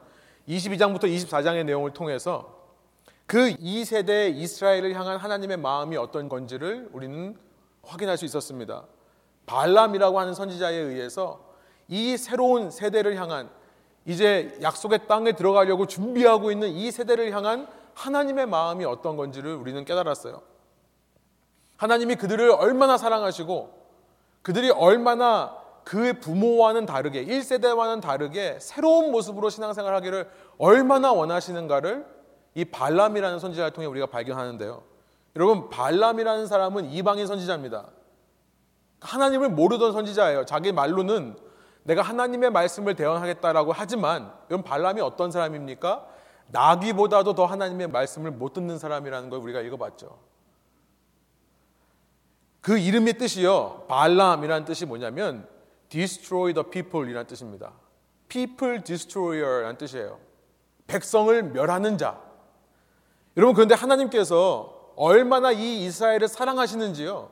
22장부터 0.48 1.04
24장의 1.04 1.64
내용을 1.64 1.92
통해서 1.92 2.57
그 3.28 3.50
2세대 3.56 4.34
이스라엘을 4.34 4.94
향한 4.94 5.18
하나님의 5.18 5.58
마음이 5.58 5.98
어떤 5.98 6.30
건지를 6.30 6.88
우리는 6.94 7.36
확인할 7.82 8.16
수 8.16 8.24
있었습니다. 8.24 8.84
발람이라고 9.44 10.18
하는 10.18 10.32
선지자에 10.32 10.74
의해서 10.74 11.44
이 11.88 12.16
새로운 12.16 12.70
세대를 12.70 13.16
향한 13.16 13.50
이제 14.06 14.58
약속의 14.62 15.06
땅에 15.08 15.32
들어가려고 15.32 15.86
준비하고 15.86 16.50
있는 16.50 16.70
이 16.70 16.90
세대를 16.90 17.30
향한 17.32 17.68
하나님의 17.92 18.46
마음이 18.46 18.86
어떤 18.86 19.18
건지를 19.18 19.54
우리는 19.54 19.84
깨달았어요. 19.84 20.40
하나님이 21.76 22.14
그들을 22.14 22.50
얼마나 22.52 22.96
사랑하시고 22.96 23.88
그들이 24.40 24.70
얼마나 24.70 25.54
그 25.84 26.18
부모와는 26.18 26.86
다르게 26.86 27.26
1세대와는 27.26 28.00
다르게 28.00 28.56
새로운 28.58 29.12
모습으로 29.12 29.50
신앙생활 29.50 29.94
하기를 29.96 30.30
얼마나 30.56 31.12
원하시는가를 31.12 32.17
이 32.58 32.64
발람이라는 32.64 33.38
선지자를 33.38 33.70
통해 33.70 33.86
우리가 33.86 34.06
발견하는데요. 34.06 34.82
여러분 35.36 35.70
발람이라는 35.70 36.48
사람은 36.48 36.90
이방인 36.90 37.28
선지자입니다. 37.28 37.86
하나님을 39.00 39.50
모르던 39.50 39.92
선지자예요. 39.92 40.44
자기 40.44 40.72
말로는 40.72 41.36
내가 41.84 42.02
하나님의 42.02 42.50
말씀을 42.50 42.96
대언하겠다라고 42.96 43.70
하지만 43.72 44.32
여러분 44.50 44.64
발람이 44.64 45.00
어떤 45.00 45.30
사람입니까? 45.30 46.04
나귀보다도 46.48 47.36
더 47.36 47.46
하나님의 47.46 47.90
말씀을 47.90 48.32
못 48.32 48.54
듣는 48.54 48.76
사람이라는 48.76 49.30
걸 49.30 49.38
우리가 49.38 49.60
읽어봤죠. 49.60 50.18
그 52.60 52.76
이름의 52.76 53.18
뜻이요. 53.18 53.84
발람이라는 53.86 54.64
뜻이 54.64 54.84
뭐냐면 54.84 55.46
destroy 55.90 56.54
the 56.54 56.68
people이라는 56.68 57.28
뜻입니다. 57.28 57.70
people 58.28 58.82
destroyer라는 58.82 59.78
뜻이에요. 59.78 60.18
백성을 60.88 61.40
멸하는 61.44 61.96
자. 61.98 62.26
여러분 63.38 63.54
그런데 63.54 63.76
하나님께서 63.76 64.92
얼마나 64.96 65.52
이 65.52 65.84
이스라엘을 65.84 66.26
사랑하시는지요. 66.26 67.30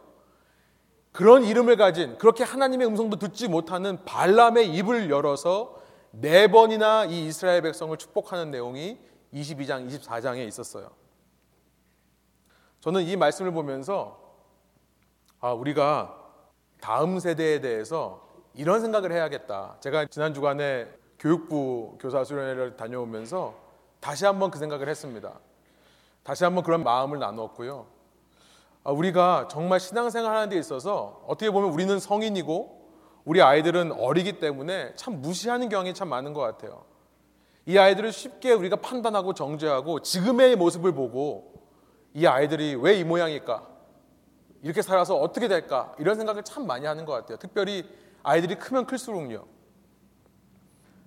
그런 1.10 1.42
이름을 1.42 1.76
가진 1.76 2.16
그렇게 2.16 2.44
하나님의 2.44 2.86
음성도 2.86 3.18
듣지 3.18 3.48
못하는 3.48 4.04
발람의 4.04 4.72
입을 4.72 5.10
열어서 5.10 5.82
네 6.12 6.46
번이나 6.46 7.06
이 7.06 7.26
이스라엘 7.26 7.60
백성을 7.62 7.94
축복하는 7.96 8.52
내용이 8.52 8.98
22장, 9.34 9.90
24장에 9.90 10.46
있었어요. 10.46 10.90
저는 12.78 13.02
이 13.02 13.16
말씀을 13.16 13.50
보면서 13.50 14.20
아, 15.40 15.52
우리가 15.52 16.16
다음 16.80 17.18
세대에 17.18 17.60
대해서 17.60 18.24
이런 18.54 18.80
생각을 18.80 19.10
해야겠다. 19.10 19.78
제가 19.80 20.06
지난 20.06 20.32
주간에 20.34 20.86
교육부 21.18 21.98
교사 21.98 22.22
수련회를 22.22 22.76
다녀오면서 22.76 23.54
다시 23.98 24.24
한번 24.24 24.52
그 24.52 24.58
생각을 24.60 24.88
했습니다. 24.88 25.40
다시 26.26 26.42
한번 26.42 26.64
그런 26.64 26.82
마음을 26.82 27.20
나누었고요. 27.20 27.86
아, 28.82 28.90
우리가 28.90 29.46
정말 29.48 29.78
신앙생활 29.78 30.34
하는 30.34 30.48
데 30.48 30.58
있어서 30.58 31.22
어떻게 31.28 31.52
보면 31.52 31.70
우리는 31.70 32.00
성인이고 32.00 32.90
우리 33.24 33.40
아이들은 33.40 33.92
어리기 33.92 34.40
때문에 34.40 34.96
참 34.96 35.22
무시하는 35.22 35.68
경향이 35.68 35.94
참 35.94 36.08
많은 36.08 36.32
것 36.32 36.40
같아요. 36.40 36.84
이 37.64 37.78
아이들을 37.78 38.10
쉽게 38.10 38.52
우리가 38.54 38.76
판단하고 38.76 39.34
정죄하고 39.34 40.02
지금의 40.02 40.56
모습을 40.56 40.92
보고 40.92 41.52
이 42.12 42.26
아이들이 42.26 42.74
왜 42.74 42.98
이 42.98 43.04
모양일까? 43.04 43.64
이렇게 44.62 44.82
살아서 44.82 45.14
어떻게 45.16 45.46
될까? 45.46 45.94
이런 46.00 46.16
생각을 46.16 46.42
참 46.42 46.66
많이 46.66 46.86
하는 46.86 47.04
것 47.04 47.12
같아요. 47.12 47.36
특별히 47.38 47.88
아이들이 48.24 48.56
크면 48.56 48.86
클수록요. 48.86 49.46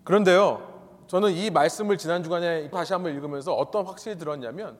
그런데요, 0.05 1.03
저는 1.07 1.31
이 1.33 1.49
말씀을 1.49 1.97
지난 1.97 2.23
주간에 2.23 2.69
다시 2.69 2.93
한번 2.93 3.13
읽으면서 3.13 3.53
어떤 3.53 3.85
확신이 3.85 4.17
들었냐면, 4.17 4.79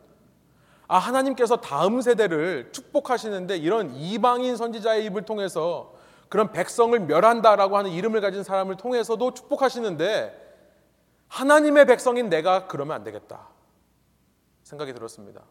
아, 0.92 0.98
하나님께서 0.98 1.58
다음 1.58 2.02
세대를 2.02 2.72
축복하시는데 2.72 3.58
이런 3.58 3.94
이방인 3.96 4.58
선지자의 4.58 5.06
입을 5.06 5.22
통해서 5.22 5.94
그런 6.30 6.52
백성을 6.52 7.00
멸한다라고 7.00 7.78
하는 7.78 7.92
이름을 7.92 8.22
가진 8.22 8.44
사람을 8.44 8.76
통해서도 8.78 9.36
축복하시는데 9.36 10.48
하나님의 11.28 11.86
백성인 11.86 12.28
내가 12.30 12.66
그러면 12.66 12.96
안 12.96 13.04
되겠다. 13.04 13.50
생각이 14.64 14.92
들었습니다. 14.94 15.44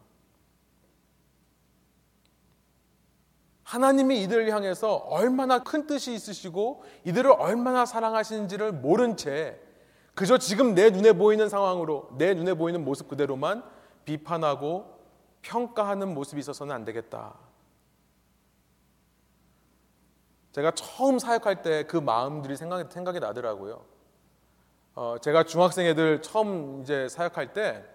하나님이 3.63 4.21
이들을 4.23 4.51
향해서 4.51 4.95
얼마나 4.95 5.63
큰 5.63 5.87
뜻이 5.87 6.13
있으시고 6.13 6.83
이들을 7.05 7.31
얼마나 7.31 7.85
사랑하시는지를 7.85 8.73
모른 8.73 9.15
채 9.15 9.57
그저 10.15 10.37
지금 10.37 10.75
내 10.75 10.89
눈에 10.89 11.13
보이는 11.13 11.47
상황으로 11.47 12.09
내 12.17 12.33
눈에 12.33 12.55
보이는 12.55 12.83
모습 12.83 13.07
그대로만 13.07 13.63
비판하고 14.03 14.98
평가하는 15.41 16.13
모습이 16.13 16.39
있어서는 16.39 16.73
안 16.75 16.85
되겠다. 16.85 17.35
제가 20.51 20.71
처음 20.71 21.19
사역할 21.19 21.61
때 21.61 21.83
그 21.87 21.97
마음들이 21.97 22.55
생각이, 22.55 22.91
생각이 22.91 23.19
나더라고요. 23.19 23.85
어, 24.95 25.15
제가 25.21 25.43
중학생 25.43 25.85
애들 25.85 26.21
처음 26.21 26.81
이제 26.81 27.07
사역할 27.07 27.53
때 27.53 27.85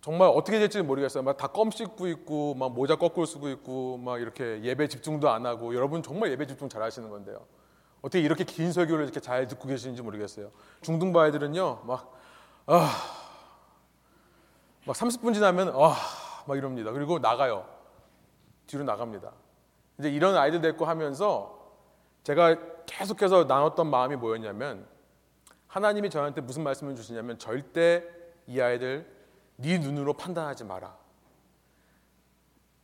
정말 0.00 0.28
어떻게 0.28 0.58
될지 0.58 0.82
모르겠어요. 0.82 1.22
막 1.22 1.38
다 1.38 1.48
껌 1.48 1.70
씹고 1.70 2.08
있고, 2.08 2.54
막 2.54 2.72
모자 2.74 2.96
거꾸로 2.96 3.24
쓰고 3.24 3.48
있고, 3.50 3.96
막 3.96 4.20
이렇게 4.20 4.60
예배 4.62 4.88
집중도 4.88 5.30
안 5.30 5.46
하고, 5.46 5.74
여러분 5.74 6.02
정말 6.02 6.30
예배 6.32 6.46
집중 6.46 6.68
잘 6.68 6.82
하시는 6.82 7.08
건데요. 7.08 7.46
어떻게 8.02 8.20
이렇게 8.20 8.44
긴 8.44 8.70
설교를 8.70 9.04
이렇게 9.04 9.18
잘 9.20 9.48
듣고 9.48 9.66
계시는지 9.66 10.02
모르겠어요. 10.02 10.50
중등부 10.82 11.18
아이들은요, 11.18 11.84
막, 11.86 12.12
아, 12.66 13.23
막 14.86 14.94
30분 14.94 15.34
지나면, 15.34 15.70
아, 15.74 15.94
막 16.46 16.56
이럽니다. 16.56 16.92
그리고 16.92 17.18
나가요. 17.18 17.66
뒤로 18.66 18.84
나갑니다. 18.84 19.32
이제 19.98 20.10
이런 20.10 20.36
아이들 20.36 20.60
데리고 20.60 20.84
하면서 20.84 21.58
제가 22.22 22.56
계속해서 22.86 23.44
나눴던 23.44 23.88
마음이 23.88 24.16
뭐였냐면, 24.16 24.86
하나님이 25.68 26.10
저한테 26.10 26.40
무슨 26.40 26.62
말씀을 26.62 26.94
주시냐면 26.94 27.38
절대 27.38 28.04
이 28.46 28.60
아이들 28.60 29.10
네 29.56 29.78
눈으로 29.78 30.12
판단하지 30.12 30.64
마라. 30.64 30.96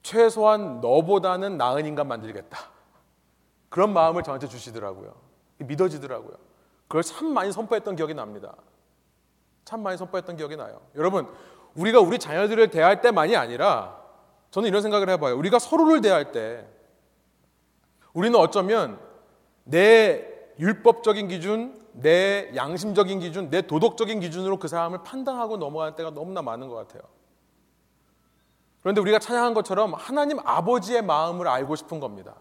최소한 0.03 0.81
너보다는 0.81 1.57
나은 1.57 1.87
인간 1.87 2.09
만들겠다. 2.09 2.59
그런 3.69 3.93
마음을 3.93 4.23
저한테 4.23 4.49
주시더라고요. 4.49 5.15
믿어지더라고요. 5.59 6.35
그걸 6.89 7.03
참 7.03 7.29
많이 7.33 7.53
선포했던 7.53 7.95
기억이 7.95 8.15
납니다. 8.15 8.57
참 9.65 9.83
많이 9.83 9.97
선포했던 9.97 10.37
기억이 10.37 10.57
나요. 10.57 10.81
여러분, 10.97 11.33
우리가 11.75 12.01
우리 12.01 12.19
자녀들을 12.19 12.69
대할 12.71 13.01
때만이 13.01 13.37
아니라 13.37 14.01
저는 14.51 14.69
이런 14.69 14.83
생각을 14.83 15.09
해봐요. 15.11 15.37
우리가 15.37 15.59
서로를 15.59 16.01
대할 16.01 16.33
때 16.33 16.67
우리는 18.13 18.39
어쩌면 18.39 18.99
내 19.65 20.27
율법적인 20.59 21.29
기준, 21.29 21.81
내 21.93 22.51
양심적인 22.55 23.21
기준, 23.21 23.51
내 23.51 23.63
도덕적인 23.63 24.21
기준으로 24.21 24.59
그 24.59 24.69
사람을 24.69 25.03
판단하고 25.05 25.57
넘어가는 25.57 25.95
때가 25.95 26.11
너무나 26.11 26.43
많은 26.43 26.69
것 26.69 26.75
같아요. 26.75 27.03
그런데 28.83 29.01
우리가 29.01 29.19
찬양한 29.19 29.55
것처럼 29.55 29.95
하나님 29.95 30.39
아버지의 30.41 31.03
마음을 31.03 31.47
알고 31.49 31.77
싶은 31.77 32.01
겁니다. 32.01 32.35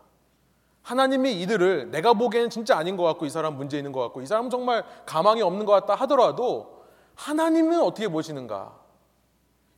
하나님이 0.81 1.39
이들을 1.41 1.91
내가 1.91 2.13
보기에는 2.13 2.49
진짜 2.49 2.77
아닌 2.77 2.97
것 2.97 3.03
같고 3.03 3.25
이 3.25 3.29
사람 3.29 3.57
문제 3.57 3.77
있는 3.77 3.91
것 3.91 4.01
같고 4.01 4.21
이 4.21 4.25
사람은 4.25 4.49
정말 4.49 4.83
가망이 5.05 5.41
없는 5.41 5.65
것 5.65 5.73
같다 5.73 5.95
하더라도 5.95 6.83
하나님은 7.15 7.81
어떻게 7.81 8.07
보시는가? 8.07 8.78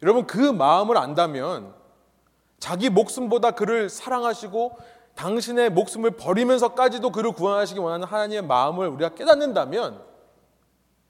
여러분 0.02 0.26
그 0.26 0.38
마음을 0.38 0.98
안다면 0.98 1.74
자기 2.60 2.90
목숨보다 2.90 3.52
그를 3.52 3.90
사랑하시고 3.90 4.78
당신의 5.16 5.70
목숨을 5.72 6.12
버리면서까지도 6.12 7.12
그를 7.12 7.32
구원하시기 7.32 7.80
원하는 7.80 8.08
하나님의 8.08 8.44
마음을 8.44 8.88
우리가 8.88 9.10
깨닫는다면 9.16 10.04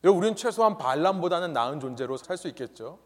우리는 0.04 0.36
최소한 0.36 0.78
반란보다는 0.78 1.54
나은 1.54 1.80
존재로 1.80 2.18
살 2.18 2.38
수 2.38 2.48
있겠죠. 2.48 3.00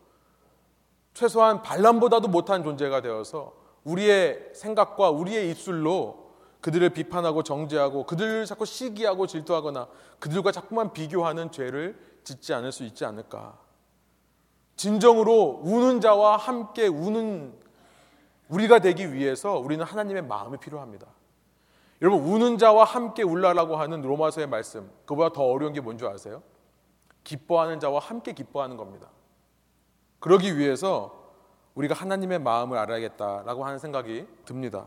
최소한 1.13 1.61
반란보다도 1.61 2.27
못한 2.27 2.63
존재가 2.63 3.01
되어서 3.01 3.53
우리의 3.83 4.51
생각과 4.53 5.09
우리의 5.11 5.49
입술로 5.51 6.25
그들을 6.61 6.89
비판하고 6.89 7.43
정죄하고 7.43 8.05
그들을 8.05 8.45
자꾸 8.45 8.65
시기하고 8.65 9.27
질투하거나 9.27 9.87
그들과 10.19 10.51
자꾸만 10.51 10.93
비교하는 10.93 11.51
죄를 11.51 11.99
짓지 12.23 12.53
않을 12.53 12.71
수 12.71 12.83
있지 12.83 13.05
않을까. 13.05 13.64
진정으로 14.75 15.61
우는 15.63 16.01
자와 16.01 16.37
함께 16.37 16.87
우는 16.87 17.53
우리가 18.49 18.79
되기 18.79 19.13
위해서 19.13 19.57
우리는 19.57 19.83
하나님의 19.83 20.23
마음이 20.23 20.57
필요합니다. 20.57 21.07
여러분 22.01 22.21
우는 22.21 22.57
자와 22.57 22.83
함께 22.83 23.23
울라라고 23.23 23.77
하는 23.77 24.01
로마서의 24.01 24.47
말씀 24.47 24.89
그보다 25.05 25.33
더 25.33 25.43
어려운 25.43 25.73
게 25.73 25.79
뭔지 25.81 26.05
아세요? 26.05 26.43
기뻐하는 27.23 27.79
자와 27.79 27.99
함께 27.99 28.33
기뻐하는 28.33 28.77
겁니다. 28.77 29.09
그러기 30.19 30.57
위해서 30.57 31.23
우리가 31.73 31.95
하나님의 31.95 32.39
마음을 32.39 32.77
알아야겠다라고 32.77 33.65
하는 33.65 33.79
생각이 33.79 34.27
듭니다. 34.45 34.85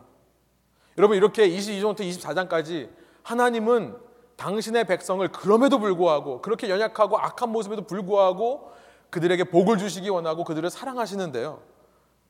여러분 0.96 1.16
이렇게 1.16 1.48
22장부터 1.48 2.00
24장까지 2.00 2.90
하나님은 3.22 3.96
당신의 4.36 4.86
백성을 4.86 5.26
그럼에도 5.28 5.78
불구하고 5.78 6.40
그렇게 6.40 6.68
연약하고 6.68 7.18
악한 7.18 7.50
모습에도 7.50 7.82
불구하고 7.82 8.72
그들에게 9.10 9.44
복을 9.44 9.78
주시기 9.78 10.08
원하고 10.08 10.44
그들을 10.44 10.68
사랑하시는데요. 10.70 11.60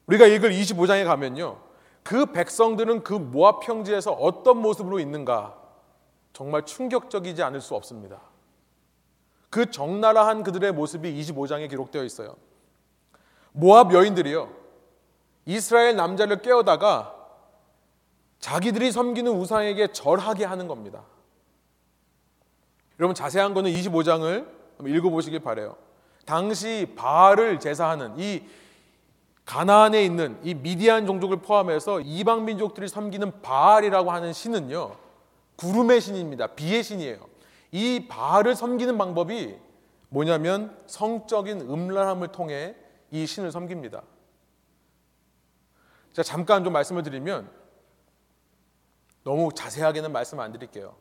우리가 0.07 0.27
읽을 0.27 0.51
25장에 0.51 1.05
가면요. 1.05 1.61
그 2.03 2.27
백성들은 2.27 3.03
그 3.03 3.13
모압 3.13 3.61
평지에서 3.61 4.13
어떤 4.13 4.59
모습으로 4.59 5.01
있는가 5.01 5.57
정말 6.33 6.65
충격적이지 6.65 7.43
않을 7.43 7.61
수 7.61 7.75
없습니다. 7.75 8.21
그 9.51 9.71
적나라한 9.71 10.43
그들의 10.43 10.73
모습이 10.73 11.13
25장에 11.21 11.69
기록되어 11.69 12.05
있어요. 12.05 12.37
모압 13.53 13.93
여인들이요. 13.93 14.51
이스라엘 15.47 15.97
남자를 15.97 16.43
깨우다가 16.43 17.15
자기들이 18.39 18.93
섬기는 18.93 19.31
우상에게 19.33 19.89
절하게 19.89 20.45
하는 20.45 20.69
겁니다. 20.69 21.03
여러분 23.01 23.15
자세한 23.15 23.55
거는 23.55 23.73
25장을 23.73 24.47
읽어보시길 24.87 25.41
바래요. 25.41 25.77
당시 26.29 26.93
바알을 26.95 27.59
제사하는 27.59 28.19
이 28.19 28.43
가나안에 29.47 30.05
있는 30.05 30.39
이 30.43 30.53
미디안 30.53 31.07
종족을 31.07 31.39
포함해서 31.39 32.03
이방 32.03 32.45
민족들이 32.45 32.87
섬기는 32.87 33.41
바알이라고 33.41 34.11
하는 34.11 34.35
신은요. 34.35 34.95
구름의 35.57 36.03
신입니다. 36.03 36.49
비의 36.49 36.83
신이에요. 36.83 37.27
이 37.73 38.09
바알을 38.11 38.55
섬기는 38.55 38.99
방법이 38.99 39.57
뭐냐면 40.11 40.77
성적인 40.87 41.63
음란함을 41.63 42.29
통해 42.29 42.77
이 43.11 43.27
신을 43.27 43.51
섬깁니다. 43.51 44.03
자, 46.13 46.23
잠깐 46.23 46.63
좀 46.63 46.75
말씀을 46.75 47.05
드리면 47.05 47.51
너무 49.25 49.49
자세하게는 49.55 50.13
말씀 50.13 50.41
안 50.41 50.53
드릴게요. 50.53 50.95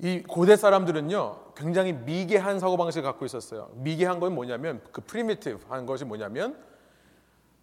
이 0.00 0.22
고대 0.22 0.56
사람들은요 0.56 1.52
굉장히 1.56 1.92
미개한 1.92 2.60
사고 2.60 2.76
방식을 2.76 3.02
갖고 3.02 3.24
있었어요. 3.24 3.70
미개한 3.74 4.20
건 4.20 4.34
뭐냐면 4.34 4.80
그 4.92 5.00
primitive 5.00 5.66
한 5.68 5.86
것이 5.86 6.04
뭐냐면 6.04 6.56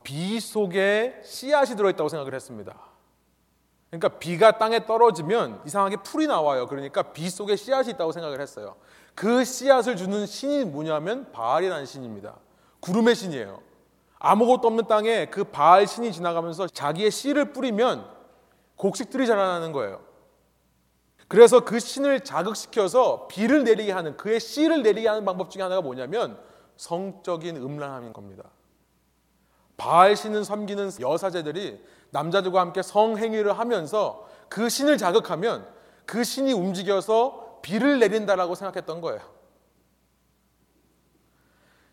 비 0.04 0.39
속에 0.39 1.21
씨앗이 1.24 1.76
들어있다고 1.76 2.10
생각을 2.10 2.34
했습니다. 2.34 2.78
그러니까 3.89 4.19
비가 4.19 4.58
땅에 4.58 4.86
떨어지면 4.86 5.62
이상하게 5.65 5.98
풀이 5.98 6.28
나와요. 6.28 6.67
그러니까 6.67 7.02
비 7.02 7.30
속에 7.30 7.56
씨앗이 7.56 7.91
있다고 7.91 8.12
생각을 8.12 8.41
했어요. 8.41 8.76
그 9.15 9.45
씨앗을 9.45 9.95
주는 9.95 10.26
신이 10.26 10.65
뭐냐면 10.65 11.32
바알이라는 11.32 11.86
신입니다. 11.86 12.36
구름의 12.82 13.15
신이에요. 13.15 13.62
아무것도 14.19 14.67
없는 14.67 14.88
땅에 14.88 15.28
그 15.28 15.45
바알 15.45 15.88
신이 15.88 16.12
지나가면서 16.12 16.67
자기의 16.67 17.12
씨를 17.12 17.54
뿌리면 17.54 18.06
곡식들이 18.76 19.26
자라나는 19.26 19.71
거예요. 19.71 20.02
그래서 21.27 21.61
그 21.61 21.79
신을 21.79 22.21
자극시켜서 22.21 23.27
비를 23.27 23.63
내리게 23.63 23.91
하는 23.91 24.15
그의 24.17 24.39
씨를 24.39 24.83
내리게 24.83 25.07
하는 25.07 25.25
방법 25.25 25.49
중에 25.49 25.63
하나가 25.63 25.81
뭐냐면 25.81 26.38
성적인 26.77 27.57
음란함인 27.57 28.13
겁니다. 28.13 28.43
바알 29.77 30.15
신을 30.15 30.45
섬기는 30.45 30.91
여사제들이 30.99 31.83
남자들과 32.11 32.61
함께 32.61 32.81
성행위를 32.81 33.57
하면서 33.57 34.27
그 34.49 34.69
신을 34.69 34.97
자극하면 34.97 35.67
그 36.05 36.23
신이 36.23 36.53
움직여서 36.53 37.59
비를 37.61 37.99
내린다라고 37.99 38.55
생각했던 38.55 39.01
거예요. 39.01 39.21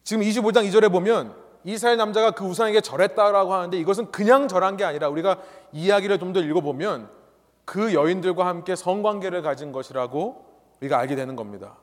지금 0.04 0.22
25장 0.22 0.68
2절에 0.68 0.92
보면 0.92 1.34
이스라엘 1.64 1.96
남자가 1.96 2.32
그 2.32 2.44
우상에게 2.44 2.80
절했다라고 2.80 3.54
하는데 3.54 3.78
이것은 3.78 4.10
그냥 4.10 4.48
절한 4.48 4.76
게 4.76 4.84
아니라 4.84 5.08
우리가 5.08 5.38
이야기를 5.72 6.18
좀 6.18 6.32
더 6.32 6.40
읽어보면 6.40 7.21
그 7.64 7.94
여인들과 7.94 8.46
함께 8.46 8.74
성관계를 8.76 9.42
가진 9.42 9.72
것이라고 9.72 10.44
우리가 10.80 10.98
알게 10.98 11.14
되는 11.14 11.36
겁니다. 11.36 11.76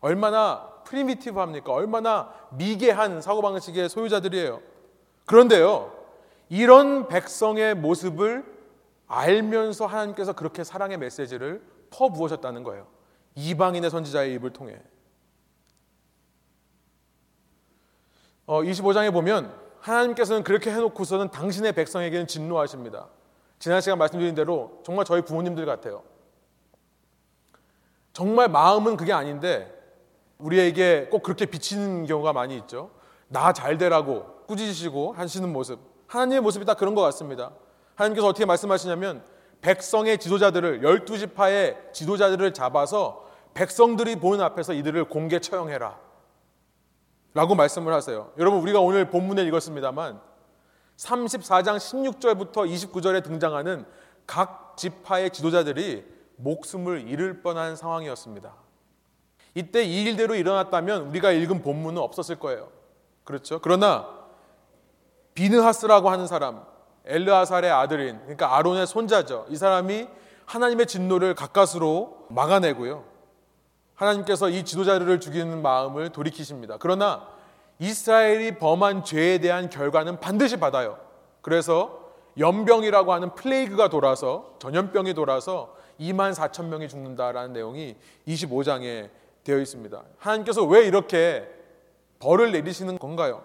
얼마나 0.00 0.68
프리미티브합니까? 0.84 1.72
얼마나 1.72 2.32
미개한 2.52 3.20
사고방식의 3.20 3.88
소유자들이에요. 3.88 4.60
그런데요, 5.26 5.92
이런 6.48 7.08
백성의 7.08 7.74
모습을 7.74 8.44
알면서 9.06 9.86
하나님께서 9.86 10.34
그렇게 10.34 10.64
사랑의 10.64 10.98
메시지를 10.98 11.62
퍼부으셨다는 11.90 12.62
거예요. 12.62 12.86
이방인의 13.34 13.90
선지자의 13.90 14.34
입을 14.34 14.52
통해. 14.52 14.80
어, 18.46 18.62
25장에 18.62 19.12
보면 19.12 19.54
하나님께서는 19.80 20.42
그렇게 20.42 20.70
해놓고서는 20.70 21.30
당신의 21.30 21.72
백성에게는 21.72 22.26
진노하십니다. 22.26 23.08
지난 23.58 23.80
시간 23.80 23.98
말씀드린 23.98 24.34
대로 24.34 24.80
정말 24.84 25.04
저희 25.04 25.22
부모님들 25.22 25.66
같아요. 25.66 26.02
정말 28.12 28.48
마음은 28.48 28.96
그게 28.96 29.12
아닌데 29.12 29.72
우리에게 30.38 31.08
꼭 31.10 31.22
그렇게 31.22 31.46
비치는 31.46 32.06
경우가 32.06 32.32
많이 32.32 32.56
있죠. 32.58 32.90
나 33.28 33.52
잘 33.52 33.78
되라고 33.78 34.24
꾸짖으시고 34.46 35.12
하시는 35.12 35.52
모습. 35.52 35.80
하나님의 36.06 36.40
모습이 36.40 36.64
다 36.64 36.74
그런 36.74 36.94
것 36.94 37.02
같습니다. 37.02 37.52
하나님께서 37.94 38.26
어떻게 38.28 38.46
말씀하시냐면 38.46 39.22
백성의 39.60 40.18
지도자들을 40.18 40.82
열두 40.82 41.18
지파의 41.18 41.76
지도자들을 41.92 42.54
잡아서 42.54 43.28
백성들이 43.54 44.16
보는 44.16 44.40
앞에서 44.40 44.72
이들을 44.72 45.04
공개 45.08 45.40
처형해라. 45.40 45.98
라고 47.34 47.54
말씀을 47.54 47.92
하세요. 47.92 48.32
여러분 48.38 48.60
우리가 48.60 48.80
오늘 48.80 49.10
본문에 49.10 49.42
읽었습니다만 49.42 50.20
34장 50.98 51.76
16절부터 51.76 52.68
29절에 52.68 53.22
등장하는 53.22 53.86
각 54.26 54.76
지파의 54.76 55.30
지도자들이 55.30 56.04
목숨을 56.36 57.08
잃을 57.08 57.42
뻔한 57.42 57.76
상황이었습니다. 57.76 58.52
이때 59.54 59.82
이 59.82 60.02
일대로 60.02 60.34
일어났다면 60.34 61.08
우리가 61.08 61.32
읽은 61.32 61.62
본문은 61.62 62.00
없었을 62.00 62.36
거예요. 62.38 62.68
그렇죠? 63.24 63.60
그러나 63.60 64.08
비느하스라고 65.34 66.10
하는 66.10 66.26
사람, 66.26 66.64
엘르아살의 67.04 67.70
아들인 67.70 68.18
그러니까 68.20 68.56
아론의 68.56 68.86
손자죠. 68.86 69.46
이 69.48 69.56
사람이 69.56 70.08
하나님의 70.46 70.86
진노를 70.86 71.34
가까스로 71.34 72.26
막아내고요. 72.28 73.04
하나님께서 73.94 74.48
이 74.48 74.64
지도자들을 74.64 75.20
죽이는 75.20 75.62
마음을 75.62 76.10
돌이키십니다. 76.10 76.76
그러나 76.78 77.28
이스라엘이 77.78 78.58
범한 78.58 79.04
죄에 79.04 79.38
대한 79.38 79.70
결과는 79.70 80.20
반드시 80.20 80.56
받아요. 80.56 80.98
그래서 81.42 82.08
연병이라고 82.38 83.12
하는 83.12 83.34
플레이그가 83.34 83.88
돌아서 83.88 84.54
전염병이 84.58 85.14
돌아서 85.14 85.76
2만 86.00 86.34
4천 86.34 86.66
명이 86.66 86.88
죽는다라는 86.88 87.52
내용이 87.52 87.96
25장에 88.26 89.10
되어 89.44 89.58
있습니다. 89.58 90.02
하나님께서 90.18 90.64
왜 90.64 90.86
이렇게 90.86 91.48
벌을 92.20 92.52
내리시는 92.52 92.98
건가요? 92.98 93.42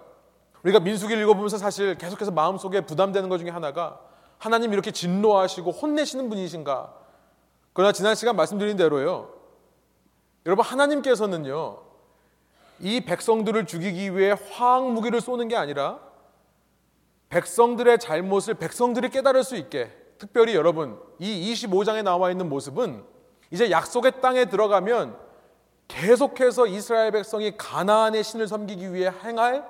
우리가 0.64 0.80
민수기를 0.80 1.22
읽어보면서 1.24 1.58
사실 1.58 1.98
계속해서 1.98 2.32
마음속에 2.32 2.82
부담되는 2.82 3.30
것 3.30 3.38
중에 3.38 3.50
하나가 3.50 4.00
하나님 4.38 4.74
이렇게 4.74 4.92
진노하시고 4.92 5.72
혼내시는 5.72 6.30
분이신가? 6.30 6.94
그러나 7.74 7.92
지난 7.92 8.16
시간 8.16 8.36
말씀드린 8.36 8.78
대로요. 8.78 9.30
여러분 10.46 10.66
하나님께서는요. 10.66 11.80
이 12.84 13.00
백성들을 13.00 13.66
죽이기 13.66 14.18
위해 14.18 14.36
화학 14.52 14.92
무기를 14.92 15.22
쏘는 15.22 15.48
게 15.48 15.56
아니라 15.56 16.02
백성들의 17.30 17.98
잘못을 17.98 18.56
백성들이 18.56 19.10
깨달을 19.10 19.46
수 19.46 19.56
있게 19.56 19.90
특별히 20.18 20.54
여러분 20.54 21.00
이 21.18 21.54
25장에 21.54 22.04
나와 22.04 22.30
있는 22.30 22.50
모습은 22.50 23.06
이제 23.52 23.72
약속의 23.72 24.20
땅에 24.20 24.46
들어가면 24.46 25.18
계속해서 25.88 26.68
이스라엘 26.68 27.12
백성이 27.12 27.56
가나안의 27.56 28.22
신을 28.22 28.50
섬기기 28.50 28.94
위해 28.94 29.10
행할 29.24 29.66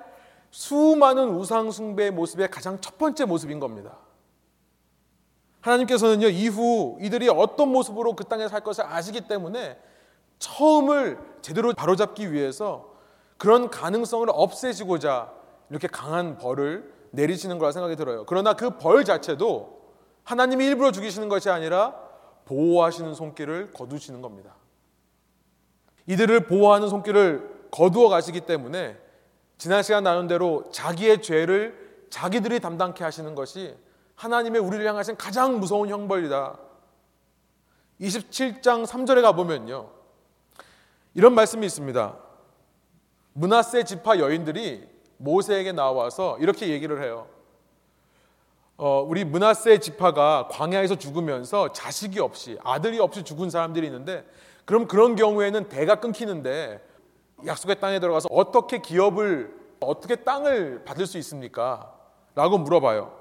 수많은 0.50 1.36
우상 1.36 1.70
숭배의 1.70 2.10
모습의 2.10 2.50
가장 2.50 2.82
첫 2.82 2.98
번째 2.98 3.26
모습인 3.26 3.60
겁니다. 3.60 3.96
하나님께서는요 5.62 6.30
이후 6.30 6.98
이들이 7.00 7.30
어떤 7.30 7.70
모습으로 7.70 8.16
그 8.16 8.24
땅에 8.24 8.48
살 8.48 8.62
것을 8.62 8.86
아시기 8.88 9.28
때문에 9.28 9.78
처음을 10.40 11.20
제대로 11.44 11.72
바로잡기 11.74 12.34
위해서 12.34 12.93
그런 13.44 13.70
가능성을 13.70 14.26
없애시고자 14.32 15.30
이렇게 15.70 15.90
강한 15.90 16.38
벌을 16.38 16.90
내리시는 17.12 17.60
거라 17.60 17.74
생각이 17.74 17.98
들어요. 17.98 18.26
그러나 18.26 18.54
그 18.54 18.70
벌 18.70 19.04
자체도 19.04 19.82
하나님이 20.24 20.66
일부러 20.66 20.94
죽이시는 20.94 21.28
것이 21.28 21.50
아니라 21.50 21.94
보호하시는 22.46 23.14
손길을 23.14 23.74
거두시는 23.74 24.22
겁니다. 24.22 24.56
이들을 26.08 26.48
보호하는 26.48 26.88
손길을 26.88 27.68
거두어 27.70 28.08
가시기 28.08 28.40
때문에 28.40 28.98
지난 29.58 29.84
시간 29.84 30.06
나눈 30.06 30.28
대로 30.28 30.72
자기의 30.72 31.22
죄를 31.22 32.06
자기들이 32.12 32.62
담당케 32.62 33.04
하시는 33.04 33.36
것이 33.36 33.76
하나님의 34.16 34.62
우리를 34.62 34.88
향하신 34.88 35.18
가장 35.18 35.60
무서운 35.60 35.90
형벌이다. 35.90 36.58
27장 38.00 38.86
3절에 38.86 39.22
가보면요. 39.22 39.90
이런 41.14 41.36
말씀이 41.36 41.66
있습니다. 41.66 42.23
문하세 43.34 43.84
지파 43.84 44.20
여인들이 44.20 44.88
모세에게 45.18 45.72
나와서 45.72 46.38
이렇게 46.40 46.70
얘기를 46.70 47.04
해요. 47.04 47.28
어, 48.78 49.06
우리 49.08 49.24
문하세 49.24 49.80
지파가 49.80 50.48
광야에서 50.52 50.96
죽으면서 50.96 51.72
자식이 51.72 52.20
없이 52.20 52.58
아들이 52.64 53.00
없이 53.00 53.24
죽은 53.24 53.50
사람들이 53.50 53.88
있는데 53.88 54.26
그럼 54.66 54.88
그런 54.88 55.16
경우에는 55.16 55.70
대가 55.70 55.96
끊기는데 55.96 56.82
약속의 57.46 57.80
땅에 57.80 58.00
들어가서 58.00 58.30
어떻게 58.32 58.80
기업을 58.80 59.62
어떻게 59.80 60.16
땅을 60.16 60.86
받을 60.86 61.06
수 61.06 61.18
있습니까? 61.18 61.94
라고 62.36 62.58
물어봐요. 62.58 63.12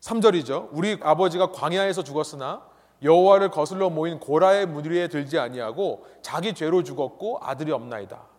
3절이죠. 0.00 0.68
우리 0.72 0.98
아버지가 1.00 1.52
광야에서 1.52 2.02
죽었으나 2.02 2.66
여호와를 3.02 3.50
거슬러 3.50 3.90
모인 3.90 4.18
고라의 4.18 4.66
무리에 4.66 5.08
들지 5.08 5.38
아니하고 5.38 6.04
자기 6.22 6.54
죄로 6.54 6.82
죽었고 6.82 7.38
아들이 7.40 7.72
없나이다. 7.72 8.37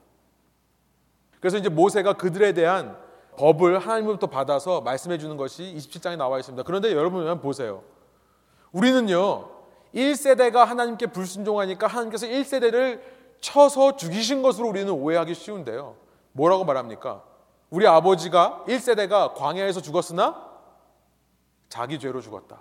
그래서 1.39 1.57
이제 1.57 1.69
모세가 1.69 2.13
그들에 2.13 2.53
대한 2.53 2.97
법을 3.37 3.79
하나님으로부터 3.79 4.27
받아서 4.27 4.81
말씀해 4.81 5.17
주는 5.17 5.37
것이 5.37 5.73
27장에 5.77 6.17
나와 6.17 6.39
있습니다. 6.39 6.63
그런데 6.63 6.91
여러분 6.91 7.39
보세요. 7.39 7.83
우리는요. 8.71 9.49
1세대가 9.95 10.65
하나님께 10.65 11.07
불순종하니까 11.07 11.87
하나님께서 11.87 12.27
1세대를 12.27 13.01
쳐서 13.39 13.95
죽이신 13.95 14.41
것으로 14.41 14.67
우리는 14.67 14.91
오해하기 14.91 15.33
쉬운데요. 15.33 15.95
뭐라고 16.33 16.65
말합니까? 16.65 17.23
우리 17.69 17.87
아버지가 17.87 18.65
1세대가 18.67 19.33
광야에서 19.33 19.81
죽었으나 19.81 20.49
자기 21.69 21.99
죄로 21.99 22.19
죽었다. 22.21 22.59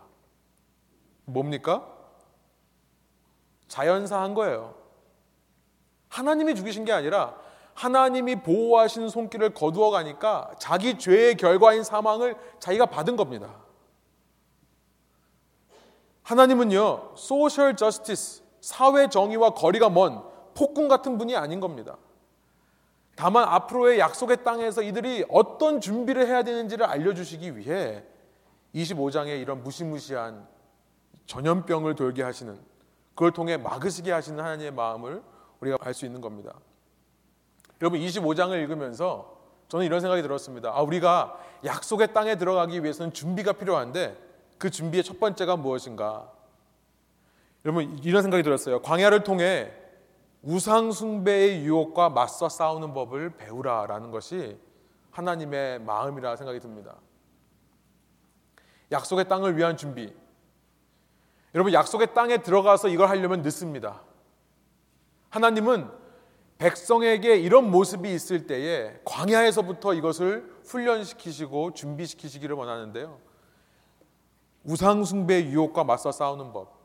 뭡니까? 1.24 1.86
자연사한 3.68 4.34
거예요. 4.34 4.74
하나님이 6.08 6.54
죽이신 6.54 6.84
게 6.84 6.92
아니라 6.92 7.34
하나님이 7.78 8.42
보호하신 8.42 9.08
손길을 9.08 9.54
거두어 9.54 9.90
가니까 9.90 10.50
자기 10.58 10.98
죄의 10.98 11.36
결과인 11.36 11.84
사망을 11.84 12.36
자기가 12.58 12.86
받은 12.86 13.14
겁니다. 13.14 13.54
하나님은요, 16.24 17.12
소셜 17.14 17.76
저스티스, 17.76 18.42
사회 18.60 19.08
정의와 19.08 19.50
거리가 19.50 19.90
먼 19.90 20.24
폭군 20.54 20.88
같은 20.88 21.18
분이 21.18 21.36
아닌 21.36 21.60
겁니다. 21.60 21.96
다만 23.14 23.44
앞으로의 23.44 24.00
약속의 24.00 24.42
땅에서 24.42 24.82
이들이 24.82 25.24
어떤 25.28 25.80
준비를 25.80 26.26
해야 26.26 26.42
되는지를 26.42 26.84
알려주시기 26.84 27.56
위해 27.56 28.02
25장에 28.74 29.40
이런 29.40 29.62
무시무시한 29.62 30.48
전염병을 31.26 31.94
돌게 31.94 32.24
하시는 32.24 32.58
그걸 33.14 33.30
통해 33.30 33.56
막으시게 33.56 34.10
하시는 34.10 34.42
하나님의 34.42 34.72
마음을 34.72 35.22
우리가 35.60 35.78
알 35.80 35.94
수 35.94 36.06
있는 36.06 36.20
겁니다. 36.20 36.54
여러분 37.80 38.00
25장을 38.00 38.60
읽으면서 38.62 39.38
저는 39.68 39.86
이런 39.86 40.00
생각이 40.00 40.22
들었습니다. 40.22 40.70
아, 40.74 40.80
우리가 40.82 41.38
약속의 41.64 42.12
땅에 42.12 42.36
들어가기 42.36 42.82
위해서는 42.82 43.12
준비가 43.12 43.52
필요한데 43.52 44.16
그 44.58 44.70
준비의 44.70 45.04
첫 45.04 45.20
번째가 45.20 45.56
무엇인가? 45.56 46.32
여러분 47.64 47.98
이런 47.98 48.22
생각이 48.22 48.42
들었어요. 48.42 48.80
광야를 48.82 49.24
통해 49.24 49.72
우상 50.42 50.92
숭배의 50.92 51.64
유혹과 51.64 52.10
맞서 52.10 52.48
싸우는 52.48 52.94
법을 52.94 53.36
배우라라는 53.36 54.10
것이 54.10 54.58
하나님의 55.10 55.80
마음이라 55.80 56.36
생각이 56.36 56.60
듭니다. 56.60 56.96
약속의 58.90 59.28
땅을 59.28 59.56
위한 59.56 59.76
준비. 59.76 60.14
여러분 61.54 61.72
약속의 61.72 62.14
땅에 62.14 62.38
들어가서 62.38 62.88
이걸 62.88 63.08
하려면 63.08 63.42
늦습니다. 63.42 64.00
하나님은 65.30 65.90
백성에게 66.58 67.36
이런 67.36 67.70
모습이 67.70 68.12
있을 68.12 68.46
때에 68.46 69.00
광야에서부터 69.04 69.94
이것을 69.94 70.52
훈련시키시고 70.64 71.72
준비시키시기를 71.72 72.54
원하는데요. 72.56 73.18
우상숭배의 74.64 75.46
유혹과 75.46 75.84
맞서 75.84 76.10
싸우는 76.10 76.52
법. 76.52 76.76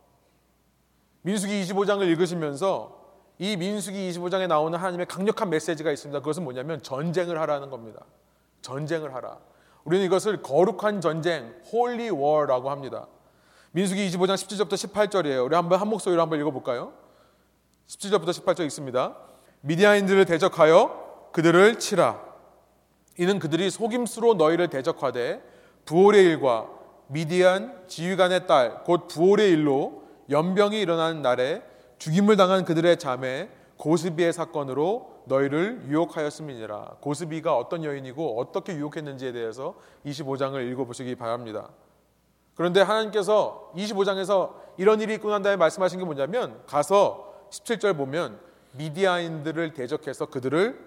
민수기 1.23 1.63
25장을 1.63 2.07
읽으시면서 2.07 3.01
이 3.39 3.57
민수기 3.57 4.11
25장에 4.11 4.47
나오는 4.47 4.77
하나님의 4.77 5.07
강력한 5.07 5.49
메시지가 5.49 5.91
있습니다. 5.91 6.19
그것은 6.19 6.43
뭐냐면 6.43 6.83
전쟁을 6.83 7.39
하라는 7.41 7.71
겁니다. 7.71 8.05
전쟁을 8.61 9.15
하라. 9.15 9.39
우리는 9.85 10.05
이것을 10.05 10.43
거룩한 10.43 11.01
전쟁, 11.01 11.53
holy 11.71 12.09
war라고 12.11 12.69
합니다. 12.69 13.07
민수기 13.71 14.07
25장 14.07 14.35
17절부터 14.35 14.73
18절이에요. 14.73 15.45
우리 15.45 15.55
한번 15.55 15.79
한 15.79 15.87
목소리로 15.87 16.21
한번 16.21 16.39
읽어 16.39 16.51
볼까요? 16.51 16.93
17절부터 17.87 18.29
18절 18.29 18.65
읽습니다. 18.65 19.17
미디안인들을 19.65 20.25
대적하여 20.25 21.29
그들을 21.31 21.79
치라. 21.79 22.21
이는 23.17 23.39
그들이 23.39 23.69
속임수로 23.69 24.33
너희를 24.33 24.67
대적하되 24.67 25.41
브올의 25.85 26.25
일과 26.25 26.67
미디안 27.07 27.83
지휘관의 27.87 28.45
딸 28.45 28.83
곧 28.83 29.07
브올의 29.07 29.51
일로 29.51 30.03
연병이 30.29 30.79
일어나는 30.81 31.21
날에 31.21 31.61
죽임을 31.97 32.35
당한 32.35 32.65
그들의 32.65 32.97
자매 32.97 33.49
고스비의 33.77 34.33
사건으로 34.33 35.23
너희를 35.27 35.83
유혹하였음이니라. 35.87 36.97
고스비가 36.99 37.55
어떤 37.55 37.85
여인이고 37.85 38.41
어떻게 38.41 38.75
유혹했는지에 38.75 39.31
대해서 39.31 39.75
25장을 40.05 40.71
읽어보시기 40.71 41.15
바랍니다. 41.15 41.69
그런데 42.55 42.81
하나님께서 42.81 43.71
25장에서 43.77 44.55
이런 44.77 44.99
일이 44.99 45.13
있고 45.13 45.29
난 45.29 45.41
다음에 45.41 45.55
말씀하신 45.55 45.99
게 45.99 46.05
뭐냐면 46.05 46.61
가서 46.65 47.47
17절 47.49 47.95
보면 47.95 48.39
미디아인들을 48.73 49.73
대적해서 49.73 50.27
그들을 50.27 50.79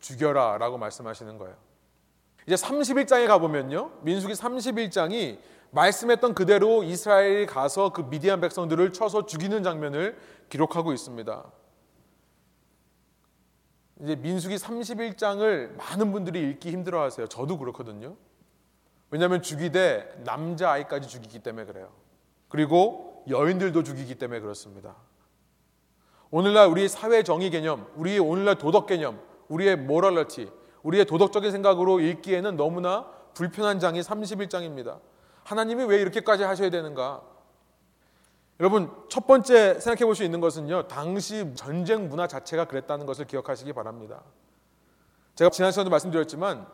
죽여라 0.00 0.58
라고 0.58 0.78
말씀하시는 0.78 1.38
거예요. 1.38 1.56
이제 2.46 2.54
31장에 2.54 3.26
가보면요. 3.26 4.00
민수기 4.02 4.34
31장이 4.34 5.38
말씀했던 5.70 6.34
그대로 6.34 6.82
이스라엘이 6.82 7.46
가서 7.46 7.92
그 7.92 8.02
미디안 8.02 8.40
백성들을 8.40 8.92
쳐서 8.92 9.26
죽이는 9.26 9.62
장면을 9.62 10.18
기록하고 10.48 10.92
있습니다. 10.92 11.44
이제 14.00 14.16
민수기 14.16 14.56
31장을 14.56 15.76
많은 15.76 16.12
분들이 16.12 16.50
읽기 16.50 16.70
힘들어 16.70 17.02
하세요. 17.02 17.26
저도 17.26 17.58
그렇거든요. 17.58 18.16
왜냐하면 19.10 19.42
죽이되 19.42 20.22
남자 20.24 20.70
아이까지 20.70 21.08
죽이기 21.08 21.40
때문에 21.40 21.66
그래요. 21.66 21.90
그리고 22.48 23.24
여인들도 23.28 23.82
죽이기 23.82 24.14
때문에 24.14 24.40
그렇습니다. 24.40 24.96
오늘날 26.30 26.68
우리 26.68 26.88
사회 26.88 27.22
정의 27.22 27.50
개념, 27.50 27.86
우리의 27.96 28.18
오늘날 28.18 28.56
도덕 28.56 28.86
개념, 28.86 29.20
우리의 29.48 29.76
모럴러티, 29.76 30.50
우리의 30.82 31.06
도덕적인 31.06 31.50
생각으로 31.50 32.00
읽기에는 32.00 32.56
너무나 32.56 33.06
불편한 33.34 33.80
장이 33.80 34.00
31장입니다. 34.00 35.00
하나님이 35.44 35.84
왜 35.84 36.00
이렇게까지 36.00 36.42
하셔야 36.42 36.70
되는가? 36.70 37.22
여러분, 38.60 38.90
첫 39.08 39.26
번째 39.26 39.78
생각해 39.80 40.04
볼 40.04 40.14
수 40.14 40.24
있는 40.24 40.40
것은요, 40.40 40.88
당시 40.88 41.54
전쟁 41.54 42.08
문화 42.08 42.26
자체가 42.26 42.66
그랬다는 42.66 43.06
것을 43.06 43.24
기억하시기 43.24 43.72
바랍니다. 43.72 44.22
제가 45.36 45.50
지난 45.50 45.70
시간에도 45.70 45.90
말씀드렸지만, 45.90 46.66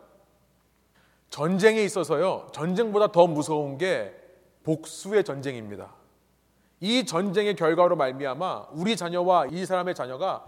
전쟁에 1.31 1.83
있어서요, 1.85 2.49
전쟁보다 2.53 3.13
더 3.13 3.27
무서운 3.27 3.77
게 3.77 4.15
복수의 4.63 5.25
전쟁입니다. 5.25 5.93
이 6.85 7.07
전쟁의 7.07 7.57
결과로 7.57 7.97
말미암아 7.97 8.67
우리 8.73 8.95
자녀와 8.95 9.47
이 9.47 9.65
사람의 9.65 9.95
자녀가 9.95 10.45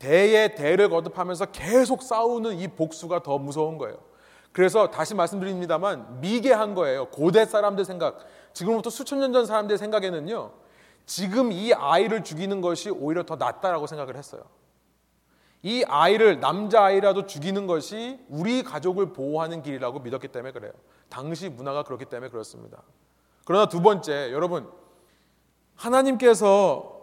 대의 0.00 0.56
대를 0.56 0.88
거듭하면서 0.88 1.46
계속 1.52 2.02
싸우는 2.02 2.58
이 2.58 2.66
복수가 2.66 3.22
더 3.22 3.38
무서운 3.38 3.78
거예요. 3.78 3.96
그래서 4.50 4.90
다시 4.90 5.14
말씀드립니다만 5.14 6.20
미개한 6.20 6.74
거예요. 6.74 7.06
고대 7.10 7.44
사람들 7.44 7.84
생각, 7.84 8.18
지금부터 8.52 8.90
수천 8.90 9.20
년 9.20 9.32
전 9.32 9.46
사람들 9.46 9.78
생각에는요. 9.78 10.50
지금 11.06 11.52
이 11.52 11.72
아이를 11.72 12.24
죽이는 12.24 12.60
것이 12.60 12.90
오히려 12.90 13.22
더 13.22 13.36
낫다라고 13.36 13.86
생각을 13.86 14.16
했어요. 14.16 14.42
이 15.62 15.84
아이를 15.86 16.40
남자 16.40 16.82
아이라도 16.86 17.26
죽이는 17.26 17.68
것이 17.68 18.18
우리 18.28 18.64
가족을 18.64 19.12
보호하는 19.12 19.62
길이라고 19.62 20.00
믿었기 20.00 20.26
때문에 20.28 20.50
그래요. 20.50 20.72
당시 21.08 21.48
문화가 21.48 21.84
그렇기 21.84 22.06
때문에 22.06 22.28
그렇습니다. 22.28 22.82
그러나 23.44 23.68
두 23.68 23.80
번째, 23.80 24.32
여러분 24.32 24.79
하나님께서 25.80 27.00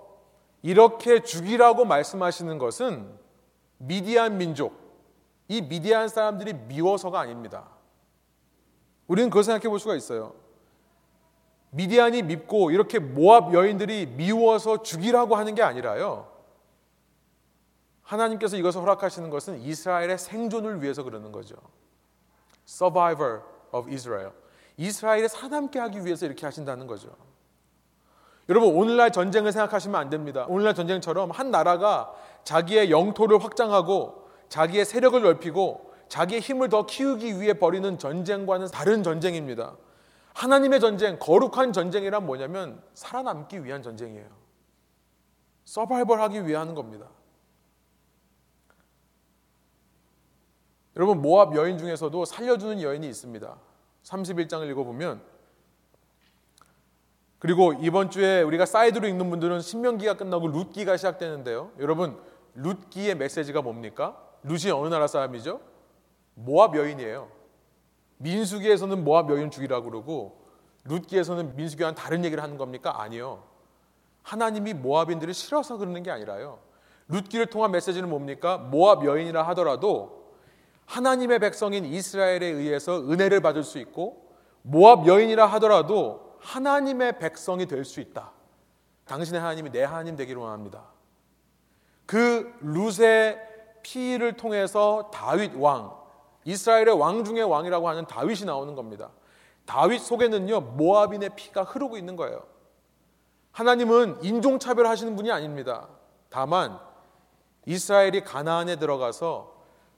이렇게 0.61 1.23
죽이라고 1.23 1.85
말씀하시는 1.85 2.57
것은 2.59 3.11
미디안 3.79 4.37
민족, 4.37 4.77
이 5.47 5.61
미디안 5.61 6.09
사람들이 6.09 6.53
미워서가 6.53 7.19
아닙니다. 7.19 7.69
우리는 9.07 9.29
그걸 9.29 9.43
생각해 9.43 9.69
볼 9.69 9.79
수가 9.79 9.95
있어요. 9.95 10.35
미디안이 11.71 12.21
밉고 12.23 12.71
이렇게 12.71 12.99
모압 12.99 13.53
여인들이 13.53 14.05
미워서 14.05 14.83
죽이라고 14.83 15.35
하는 15.35 15.55
게 15.55 15.63
아니라요. 15.63 16.31
하나님께서 18.03 18.57
이것을 18.57 18.81
허락하시는 18.81 19.29
것은 19.29 19.61
이스라엘의 19.61 20.17
생존을 20.17 20.81
위해서 20.81 21.03
그러는 21.03 21.31
거죠. 21.31 21.55
Survivor 22.67 23.41
of 23.71 23.89
Israel. 23.91 24.31
이스라엘에 24.77 25.27
살아남게 25.27 25.79
하기 25.79 26.05
위해서 26.05 26.25
이렇게 26.25 26.45
하신다는 26.45 26.87
거죠. 26.87 27.09
여러분 28.49 28.75
오늘날 28.75 29.11
전쟁을 29.11 29.51
생각하시면 29.51 29.99
안 29.99 30.09
됩니다. 30.09 30.45
오늘날 30.47 30.73
전쟁처럼 30.73 31.31
한 31.31 31.51
나라가 31.51 32.13
자기의 32.43 32.91
영토를 32.91 33.43
확장하고 33.43 34.29
자기의 34.47 34.85
세력을 34.85 35.21
넓히고 35.21 35.93
자기의 36.07 36.39
힘을 36.39 36.69
더 36.69 36.85
키우기 36.85 37.41
위해 37.41 37.53
벌이는 37.53 37.99
전쟁과는 37.99 38.67
다른 38.67 39.03
전쟁입니다. 39.03 39.75
하나님의 40.33 40.79
전쟁, 40.79 41.17
거룩한 41.19 41.73
전쟁이란 41.73 42.25
뭐냐면 42.25 42.81
살아남기 42.93 43.65
위한 43.65 43.81
전쟁이에요. 43.81 44.29
서바이벌 45.65 46.21
하기 46.21 46.45
위해 46.45 46.55
하는 46.55 46.75
겁니다. 46.75 47.07
여러분 50.95 51.21
모압 51.21 51.55
여인 51.55 51.77
중에서도 51.77 52.23
살려주는 52.23 52.81
여인이 52.81 53.07
있습니다. 53.07 53.57
31장을 54.03 54.69
읽어보면 54.69 55.21
그리고 57.39 57.73
이번 57.81 58.09
주에 58.09 58.41
우리가 58.41 58.65
사이드로 58.65 59.07
읽는 59.07 59.29
분들은 59.29 59.61
신명기가 59.61 60.15
끝나고 60.15 60.47
룻기가 60.47 60.97
시작되는데요. 60.97 61.71
여러분 61.79 62.17
룻기의 62.55 63.15
메시지가 63.15 63.61
뭡니까? 63.61 64.17
룻이 64.43 64.71
어느 64.71 64.87
나라 64.87 65.07
사람이죠? 65.07 65.59
모압 66.33 66.75
여인이에요. 66.75 67.29
민수기에서는 68.17 69.03
모압 69.03 69.29
여인 69.29 69.51
죽이라고 69.51 69.89
그러고 69.89 70.47
룻기에서는 70.85 71.55
민수기와는 71.55 71.95
다른 71.95 72.25
얘기를 72.25 72.41
하는 72.41 72.57
겁니까? 72.57 73.01
아니요. 73.01 73.43
하나님이 74.23 74.73
모압인들을 74.73 75.33
싫어서 75.33 75.77
그러는 75.77 76.01
게 76.03 76.09
아니라요. 76.09 76.59
룻기를 77.07 77.45
통한 77.47 77.71
메시지는 77.71 78.09
뭡니까? 78.09 78.57
모압 78.57 79.05
여인이라 79.05 79.43
하더라도 79.49 80.33
하나님의 80.85 81.39
백성인 81.39 81.85
이스라엘에 81.85 82.45
의해서 82.45 82.99
은혜를 82.99 83.41
받을 83.41 83.63
수 83.63 83.77
있고 83.79 84.25
모압 84.63 85.05
여인이라 85.05 85.45
하더라도 85.45 86.26
하나님의 86.47 87.19
백성이 87.19 87.65
될 87.65 87.83
수 87.83 87.99
있다. 87.99 88.31
당신의 89.05 89.41
하나님이 89.41 89.69
내 89.71 89.83
하나님 89.83 90.15
되기를 90.15 90.41
원합니다. 90.41 90.85
그 92.05 92.53
룻의 92.61 93.37
피를 93.83 94.37
통해서 94.37 95.11
다윗 95.13 95.53
왕, 95.55 95.91
이스라엘의 96.45 96.97
왕 96.97 97.25
중의 97.25 97.43
왕이라고 97.43 97.89
하는 97.89 98.05
다윗이 98.05 98.45
나오는 98.45 98.75
겁니다. 98.75 99.11
다윗 99.65 99.99
속에는요, 99.99 100.61
모압인의 100.61 101.31
피가 101.35 101.63
흐르고 101.63 101.97
있는 101.97 102.15
거예요. 102.15 102.45
하나님은 103.51 104.19
인종 104.23 104.57
차별 104.57 104.87
하시는 104.87 105.15
분이 105.17 105.29
아닙니다. 105.29 105.89
다만, 106.29 106.79
이스라엘이 107.65 108.23
가나안에 108.23 108.77
들어가서 108.77 109.53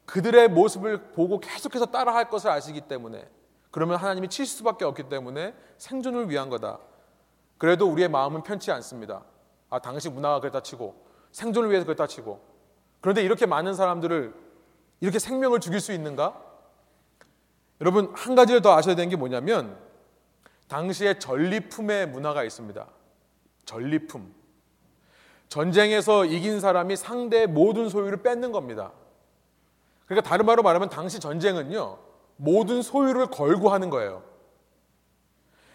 그들의 0.06 0.48
모습을 0.50 1.12
보고 1.12 1.40
계속해서 1.40 1.88
따라할 1.88 2.30
것을 2.30 2.50
아시기 2.50 2.82
때문에 2.82 3.30
그러면 3.72 3.98
하나님이 3.98 4.30
치실 4.30 4.48
수밖에 4.48 4.86
없기 4.86 5.10
때문에 5.10 5.54
생존을 5.78 6.30
위한 6.30 6.50
거다. 6.50 6.80
그래도 7.58 7.88
우리의 7.88 8.10
마음은 8.10 8.44
편치 8.44 8.72
않습니다. 8.72 9.24
아, 9.70 9.80
당시 9.80 10.10
문화가 10.10 10.40
그랬다 10.40 10.62
치고 10.62 11.06
생존을 11.32 11.70
위해서 11.70 11.86
그랬다 11.86 12.08
치고 12.08 12.42
그런데 13.02 13.24
이렇게 13.24 13.46
많은 13.46 13.76
사람들을 13.76 14.34
이렇게 15.02 15.20
생명을 15.20 15.60
죽일 15.60 15.80
수 15.80 15.94
있는가? 15.94 16.42
여러분 17.82 18.12
한 18.16 18.36
가지를 18.36 18.62
더 18.62 18.76
아셔야 18.76 18.96
되는 18.96 19.10
게 19.10 19.16
뭐냐면 19.16 19.78
당시에 20.68 21.20
전리품의 21.20 22.08
문화가 22.10 22.44
있습니다. 22.44 22.86
전리품. 23.66 24.34
전쟁에서 25.48 26.26
이긴 26.26 26.60
사람이 26.60 26.96
상대의 26.96 27.48
모든 27.48 27.90
소유를 27.90 28.22
뺏는 28.22 28.52
겁니다. 28.52 28.92
그러니까 30.06 30.28
다른 30.28 30.46
말로 30.46 30.62
말하면 30.62 30.90
당시 30.90 31.20
전쟁은요, 31.20 31.98
모든 32.42 32.82
소유를 32.82 33.28
걸고 33.28 33.70
하는 33.70 33.90
거예요. 33.90 34.24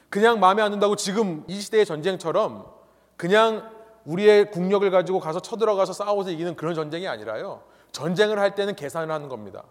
그냥 0.08 0.40
마음에 0.40 0.62
안 0.62 0.70
든다고 0.70 0.96
지금 0.96 1.44
이 1.46 1.60
시대의 1.60 1.84
전쟁처럼 1.84 2.66
그냥 3.16 3.70
우리의 4.06 4.50
국력을 4.50 4.88
가지고 4.90 5.20
가서 5.20 5.40
쳐들어가서 5.40 5.92
싸워서 5.92 6.30
이기는 6.30 6.56
그런 6.56 6.74
전쟁이 6.74 7.06
아니라요. 7.06 7.62
전쟁을 7.92 8.38
할 8.38 8.54
때는 8.54 8.76
계산을 8.76 9.12
하는 9.12 9.28
겁니다. 9.28 9.64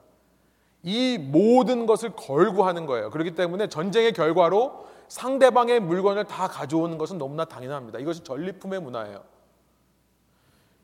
이 0.83 1.17
모든 1.17 1.87
것을 1.87 2.11
걸고 2.11 2.63
하는 2.63 2.85
거예요. 2.85 3.09
그렇기 3.09 3.33
때문에 3.33 3.69
전쟁의 3.69 4.13
결과로 4.13 4.85
상대방의 5.07 5.79
물건을 5.79 6.25
다 6.25 6.47
가져오는 6.47 6.97
것은 6.97 7.17
너무나 7.17 7.45
당연합니다. 7.45 7.99
이것이 7.99 8.23
전리품의 8.23 8.81
문화예요. 8.81 9.23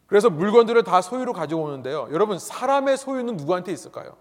그래서 0.08 0.30
물건들을 0.32 0.84
다 0.84 1.02
소유로 1.02 1.34
가져오는데요. 1.34 2.08
여러분, 2.12 2.40
사람의 2.40 2.98
소유는 2.98 3.38
누구한테 3.38 3.72
있을까요? 3.72 4.16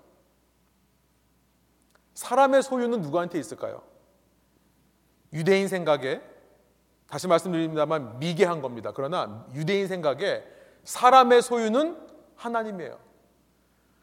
사람의 2.19 2.65
소유는 2.65 3.01
누구한테 3.01 3.39
있을까요? 3.39 3.81
유대인 5.33 5.69
생각에 5.69 6.21
다시 7.09 7.29
말씀드립니다만 7.29 8.19
미개한 8.19 8.61
겁니다. 8.61 8.91
그러나 8.93 9.47
유대인 9.55 9.87
생각에 9.87 10.43
사람의 10.83 11.43
소유는 11.43 11.97
하나님이에요. 12.35 12.99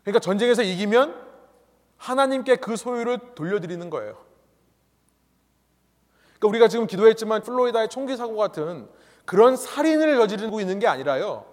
그러니까 0.04 0.22
전쟁에서 0.22 0.64
이기면 0.64 1.14
하나님께 1.98 2.56
그 2.56 2.78
소유를 2.78 3.36
돌려드리는 3.36 3.90
거예요. 3.90 4.24
그러니까 6.40 6.48
우리가 6.48 6.68
지금 6.70 6.88
기도했지만 6.88 7.42
플로리다의 7.42 7.90
총기 7.90 8.16
사고 8.16 8.38
같은 8.38 8.88
그런 9.26 9.58
살인을 9.58 10.16
저지르고 10.16 10.62
있는 10.62 10.80
게 10.80 10.88
아니라요. 10.88 11.46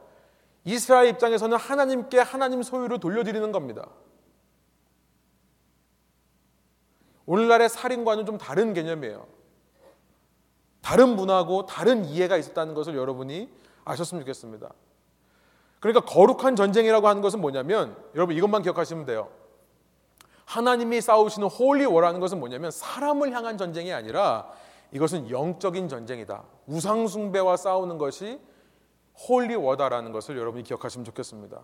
이스라엘 0.64 1.09
입장에서는 1.09 1.59
하나님께 1.59 2.20
하나님 2.20 2.62
소유를 2.62 3.01
돌려드리는 3.01 3.51
겁니다. 3.51 3.88
오늘날의 7.33 7.71
살인과는 7.71 8.27
좀 8.27 8.37
다른 8.37 8.75
개념이에요. 8.75 9.27
다른 10.83 11.16
문화고 11.16 11.64
다른 11.64 12.05
이해가 12.05 12.37
있었다는 12.37 12.75
것을 12.75 12.95
여러분이 12.95 13.49
아셨으면 13.87 14.21
좋겠습니다. 14.23 14.71
그러니까 15.81 16.05
거룩한 16.05 16.57
전쟁이라고 16.57 17.09
하는 17.09 17.23
것은 17.23 17.40
뭐냐면 17.40 17.97
여러분 18.14 18.37
이것만 18.37 18.61
기억하시면 18.61 19.07
돼요. 19.07 19.31
하나님이 20.45 21.01
싸우시는 21.01 21.49
holy 21.49 21.87
war라는 21.87 22.21
것은 22.21 22.38
뭐냐면 22.38 22.71
사람을 22.71 23.33
향한 23.33 23.57
전쟁이 23.57 23.95
아니라 23.95 24.51
이것은 24.92 25.31
영적인 25.31 25.88
전쟁이다. 25.88 26.42
우상 26.66 27.09
숭배와 27.09 27.57
싸우는 27.57 27.97
것이 27.97 28.38
holy 29.27 29.55
war다라는 29.55 30.12
것을 30.12 30.37
여러분이 30.37 30.64
기억하시면 30.64 31.07
좋겠습니다. 31.07 31.62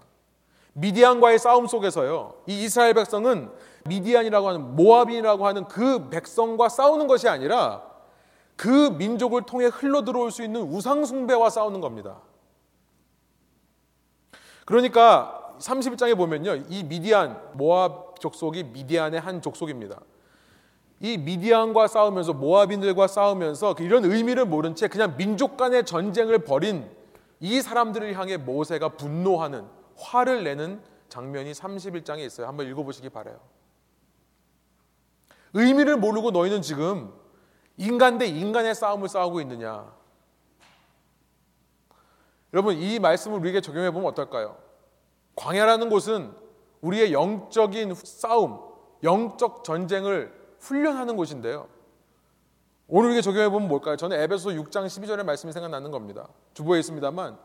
미디안과의 0.73 1.39
싸움 1.39 1.67
속에서요. 1.67 2.37
이 2.47 2.65
이스라엘 2.65 2.95
백성은 2.95 3.51
미디안이라고 3.87 4.49
하는 4.49 4.77
모압인이라고 4.77 5.47
하는 5.47 5.67
그 5.67 6.09
백성과 6.11 6.69
싸우는 6.69 7.07
것이 7.07 7.29
아니라 7.29 7.83
그 8.57 8.91
민족을 8.99 9.43
통해 9.43 9.67
흘러 9.67 10.05
들어올 10.05 10.31
수 10.31 10.43
있는 10.43 10.63
우상 10.63 11.05
숭배와 11.05 11.51
싸우는 11.51 11.81
겁니다. 11.81 12.21
그러니까 14.65 15.55
31장에 15.61 16.17
보면요. 16.17 16.57
이 16.69 16.85
미디안 16.85 17.41
모압 17.55 18.21
족속이 18.21 18.65
미디안의 18.65 19.21
한 19.21 19.41
족속입니다. 19.41 20.01
이 21.01 21.17
미디안과 21.17 21.87
싸우면서 21.87 22.33
모압인들과 22.33 23.07
싸우면서 23.07 23.77
이런 23.79 24.05
의미를 24.05 24.45
모른 24.45 24.75
채 24.75 24.89
그냥 24.89 25.17
민족 25.17 25.57
간의 25.57 25.85
전쟁을 25.87 26.41
벌인 26.41 26.91
이 27.41 27.63
사람들을 27.63 28.19
향해 28.19 28.37
모세가 28.37 28.91
분노하는 28.91 29.65
화를 29.97 30.43
내는 30.43 30.81
장면이 31.09 31.53
31장에 31.53 32.21
있어요. 32.21 32.49
한번 32.49 32.67
읽어보시기 32.67 33.11
바래요. 33.11 33.39
의미를 35.55 35.97
모르고 35.97 36.31
너희는 36.31 36.63
지금 36.63 37.13
인간 37.77 38.19
대 38.19 38.27
인간의 38.27 38.75
싸움을 38.75 39.09
싸우고 39.09 39.41
있느냐? 39.43 39.93
여러분 42.53 42.77
이 42.77 42.99
말씀을 42.99 43.39
우리에게 43.39 43.61
적용해 43.61 43.91
보면 43.91 44.09
어떨까요? 44.09 44.57
광야라는 45.37 45.89
곳은 45.91 46.33
우리의 46.81 47.13
영적인 47.13 47.95
싸움, 47.95 48.61
영적 49.03 49.65
전쟁을 49.65 50.33
훈련하는 50.61 51.17
곳인데요. 51.17 51.69
오늘 52.89 53.11
우리에게 53.11 53.23
적용해 53.23 53.51
보면 53.51 53.69
뭘까요? 53.69 53.97
저는 53.97 54.19
에베소 54.19 54.51
6장 54.51 54.87
12절의 54.87 55.25
말씀이 55.25 55.53
생각나는 55.53 55.91
겁니다. 55.91 56.29
주보에 56.55 56.79
있습니다만 56.81 57.39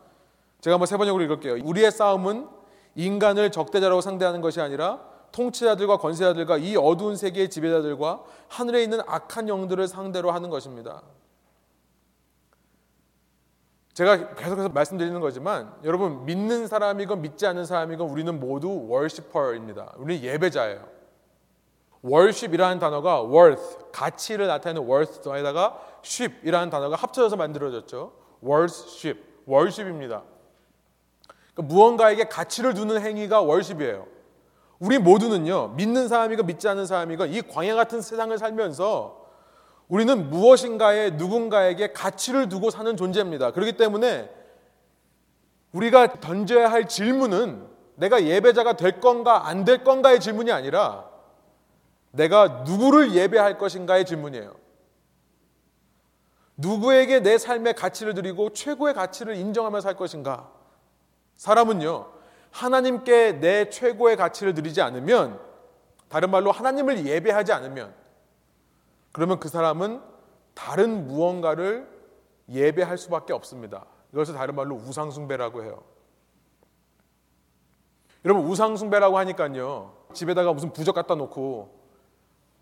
제가 0.60 0.74
한번 0.74 0.86
세 0.86 0.96
번역으로 0.96 1.22
읽을게요. 1.24 1.58
우리의 1.64 1.92
싸움은 1.92 2.48
인간을 2.94 3.50
적대자라고 3.50 4.00
상대하는 4.00 4.40
것이 4.40 4.60
아니라 4.60 5.13
통치자들과 5.34 5.96
권세자들과 5.96 6.58
이 6.58 6.76
어두운 6.76 7.16
세계의 7.16 7.50
지배자들과 7.50 8.22
하늘에 8.48 8.84
있는 8.84 9.00
악한 9.04 9.48
영들을 9.48 9.88
상대로 9.88 10.30
하는 10.30 10.48
것입니다. 10.48 11.02
제가 13.94 14.34
계속해서 14.34 14.68
말씀드리는 14.68 15.20
거지만 15.20 15.74
여러분 15.84 16.24
믿는 16.24 16.68
사람이건 16.68 17.20
믿지 17.22 17.46
않는 17.46 17.64
사람이건 17.64 18.08
우리는 18.08 18.38
모두 18.38 18.86
월시퍼입니다. 18.88 19.94
우리 19.96 20.22
예배자예요. 20.22 20.86
worship이라는 22.04 22.78
단어가 22.78 23.24
worth, 23.24 23.90
가치를 23.92 24.46
나타내는 24.46 24.88
worth에다가 24.88 25.80
ship이라는 26.04 26.70
단어가 26.70 26.96
합쳐져서 26.96 27.36
만들어졌죠. 27.36 28.12
worship, 28.44 29.20
worship입니다. 29.48 30.22
그러니까 31.54 31.74
무언가에게 31.74 32.24
가치를 32.24 32.74
두는 32.74 33.00
행위가 33.00 33.42
worship이에요. 33.42 34.14
우리 34.84 34.98
모두는요, 34.98 35.68
믿는 35.76 36.08
사람이건 36.08 36.44
믿지 36.44 36.68
않는 36.68 36.84
사람이건 36.84 37.32
이 37.32 37.40
광야 37.40 37.74
같은 37.74 38.02
세상을 38.02 38.36
살면서 38.36 39.24
우리는 39.88 40.28
무엇인가에 40.28 41.10
누군가에게 41.10 41.94
가치를 41.94 42.50
두고 42.50 42.68
사는 42.68 42.94
존재입니다. 42.94 43.52
그렇기 43.52 43.78
때문에 43.78 44.30
우리가 45.72 46.20
던져야 46.20 46.70
할 46.70 46.86
질문은 46.86 47.66
내가 47.96 48.24
예배자가 48.24 48.74
될 48.74 49.00
건가 49.00 49.48
안 49.48 49.64
될 49.64 49.84
건가의 49.84 50.20
질문이 50.20 50.52
아니라 50.52 51.08
내가 52.10 52.64
누구를 52.66 53.14
예배할 53.14 53.56
것인가의 53.56 54.04
질문이에요. 54.04 54.54
누구에게 56.58 57.20
내 57.20 57.38
삶의 57.38 57.74
가치를 57.74 58.12
드리고 58.12 58.50
최고의 58.50 58.92
가치를 58.92 59.36
인정하며 59.36 59.80
살 59.80 59.96
것인가? 59.96 60.50
사람은요, 61.36 62.13
하나님께 62.54 63.40
내 63.40 63.68
최고의 63.68 64.16
가치를 64.16 64.54
드리지 64.54 64.80
않으면, 64.80 65.40
다른 66.08 66.30
말로 66.30 66.52
하나님을 66.52 67.04
예배하지 67.04 67.52
않으면, 67.52 67.92
그러면 69.10 69.40
그 69.40 69.48
사람은 69.48 70.00
다른 70.54 71.08
무언가를 71.08 71.88
예배할 72.48 72.96
수밖에 72.96 73.32
없습니다. 73.32 73.86
이것을 74.12 74.34
다른 74.34 74.54
말로 74.54 74.76
우상숭배라고 74.76 75.64
해요. 75.64 75.82
여러분, 78.24 78.46
우상숭배라고 78.46 79.18
하니까요, 79.18 79.96
집에다가 80.12 80.52
무슨 80.52 80.72
부적 80.72 80.94
갖다 80.94 81.16
놓고, 81.16 81.82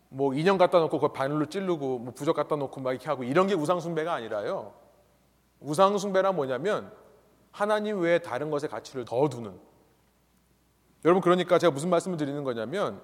뭐 0.09 0.33
인형 0.33 0.57
갖다 0.57 0.79
놓고 0.79 0.99
그걸 0.99 1.13
바늘로 1.13 1.47
찌르고 1.47 1.99
뭐 1.99 2.15
부적 2.15 2.35
갖다 2.35 2.57
놓고 2.57 2.81
막 2.81 2.93
이렇게 2.93 3.09
하고 3.09 3.25
이런 3.25 3.47
게 3.47 3.55
우상 3.55 3.81
숭배가 3.81 4.13
아니라요. 4.13 4.75
우상 5.61 5.97
숭배란 5.97 6.37
뭐냐면 6.37 6.93
하나님 7.51 8.01
외에 8.01 8.19
다른 8.19 8.51
것에 8.51 8.69
가치를 8.69 9.07
더 9.07 9.29
두는. 9.31 9.72
여러분 11.05 11.21
그러니까 11.21 11.59
제가 11.59 11.71
무슨 11.71 11.91
말씀을 11.91 12.17
드리는 12.17 12.43
거냐면 12.45 13.01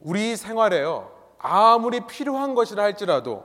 우리 0.00 0.36
생활에요. 0.36 1.12
아무리 1.38 2.06
필요한 2.06 2.54
것이라 2.54 2.82
할지라도 2.82 3.44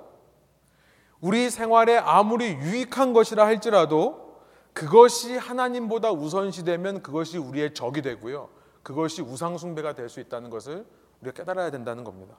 우리 1.21 1.49
생활에 1.49 1.97
아무리 1.97 2.53
유익한 2.53 3.13
것이라 3.13 3.45
할지라도 3.45 4.41
그것이 4.73 5.37
하나님보다 5.37 6.11
우선시되면 6.11 7.01
그것이 7.01 7.37
우리의 7.37 7.73
적이 7.73 8.01
되고요. 8.01 8.49
그것이 8.83 9.21
우상숭배가 9.21 9.93
될 9.93 10.09
수 10.09 10.19
있다는 10.19 10.49
것을 10.49 10.85
우리가 11.21 11.35
깨달아야 11.35 11.71
된다는 11.71 12.03
겁니다. 12.03 12.35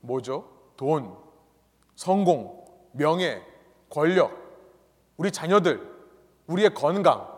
뭐죠? 0.00 0.48
돈, 0.76 1.14
성공, 1.94 2.64
명예, 2.92 3.42
권력, 3.90 4.32
우리 5.18 5.30
자녀들, 5.30 5.86
우리의 6.46 6.72
건강. 6.74 7.29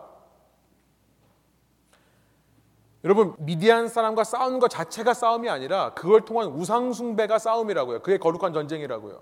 여러분 3.03 3.33
미디안 3.37 3.89
사람과 3.89 4.23
싸우는 4.23 4.59
것 4.59 4.69
자체가 4.69 5.13
싸움이 5.13 5.49
아니라 5.49 5.93
그걸 5.93 6.21
통한 6.21 6.47
우상 6.47 6.93
숭배가 6.93 7.37
싸움이라고요. 7.37 8.01
그게 8.01 8.17
거룩한 8.17 8.53
전쟁이라고요. 8.53 9.21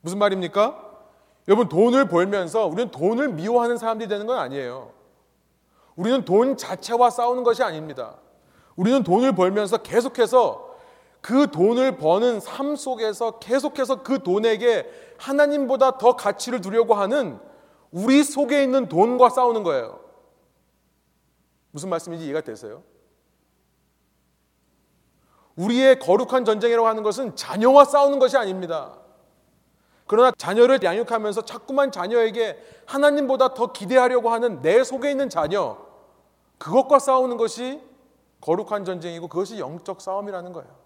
무슨 0.00 0.18
말입니까? 0.18 0.82
여러분 1.48 1.68
돈을 1.68 2.08
벌면서 2.08 2.66
우리는 2.66 2.90
돈을 2.90 3.28
미워하는 3.28 3.76
사람들이 3.76 4.08
되는 4.08 4.26
건 4.26 4.38
아니에요. 4.38 4.92
우리는 5.94 6.24
돈 6.24 6.56
자체와 6.56 7.10
싸우는 7.10 7.42
것이 7.42 7.62
아닙니다. 7.62 8.16
우리는 8.76 9.02
돈을 9.02 9.34
벌면서 9.34 9.78
계속해서 9.78 10.66
그 11.20 11.50
돈을 11.50 11.96
버는 11.96 12.40
삶 12.40 12.76
속에서 12.76 13.38
계속해서 13.38 14.02
그 14.02 14.22
돈에게 14.22 14.88
하나님보다 15.18 15.98
더 15.98 16.16
가치를 16.16 16.60
두려고 16.60 16.94
하는 16.94 17.38
우리 17.90 18.22
속에 18.22 18.62
있는 18.62 18.88
돈과 18.88 19.30
싸우는 19.30 19.62
거예요. 19.62 20.05
무슨 21.76 21.90
말씀인지 21.90 22.24
이해가 22.24 22.40
되세요? 22.40 22.82
우리의 25.56 25.98
거룩한 25.98 26.46
전쟁이라고 26.46 26.88
하는 26.88 27.02
것은 27.02 27.36
자녀와 27.36 27.84
싸우는 27.84 28.18
것이 28.18 28.38
아닙니다. 28.38 28.98
그러나 30.06 30.32
자녀를 30.38 30.82
양육하면서 30.82 31.44
자꾸만 31.44 31.92
자녀에게 31.92 32.58
하나님보다 32.86 33.52
더 33.52 33.72
기대하려고 33.72 34.30
하는 34.30 34.62
내 34.62 34.84
속에 34.84 35.10
있는 35.10 35.28
자녀, 35.28 35.76
그것과 36.56 36.98
싸우는 36.98 37.36
것이 37.36 37.82
거룩한 38.40 38.86
전쟁이고 38.86 39.28
그것이 39.28 39.58
영적 39.58 40.00
싸움이라는 40.00 40.54
거예요. 40.54 40.78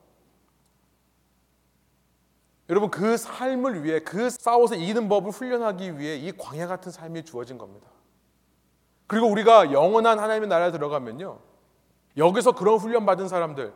여러분 2.68 2.90
그 2.90 3.16
삶을 3.16 3.84
위해 3.84 4.00
그 4.00 4.28
싸워서 4.28 4.74
이기는 4.74 5.08
법을 5.08 5.30
훈련하기 5.30 6.00
위해 6.00 6.16
이 6.16 6.32
광야 6.32 6.66
같은 6.66 6.90
삶이 6.90 7.24
주어진 7.24 7.58
겁니다. 7.58 7.86
그리고 9.10 9.26
우리가 9.26 9.72
영원한 9.72 10.20
하나님의 10.20 10.48
나라에 10.48 10.70
들어가면요. 10.70 11.40
여기서 12.16 12.52
그런 12.52 12.76
훈련 12.76 13.06
받은 13.06 13.26
사람들 13.26 13.72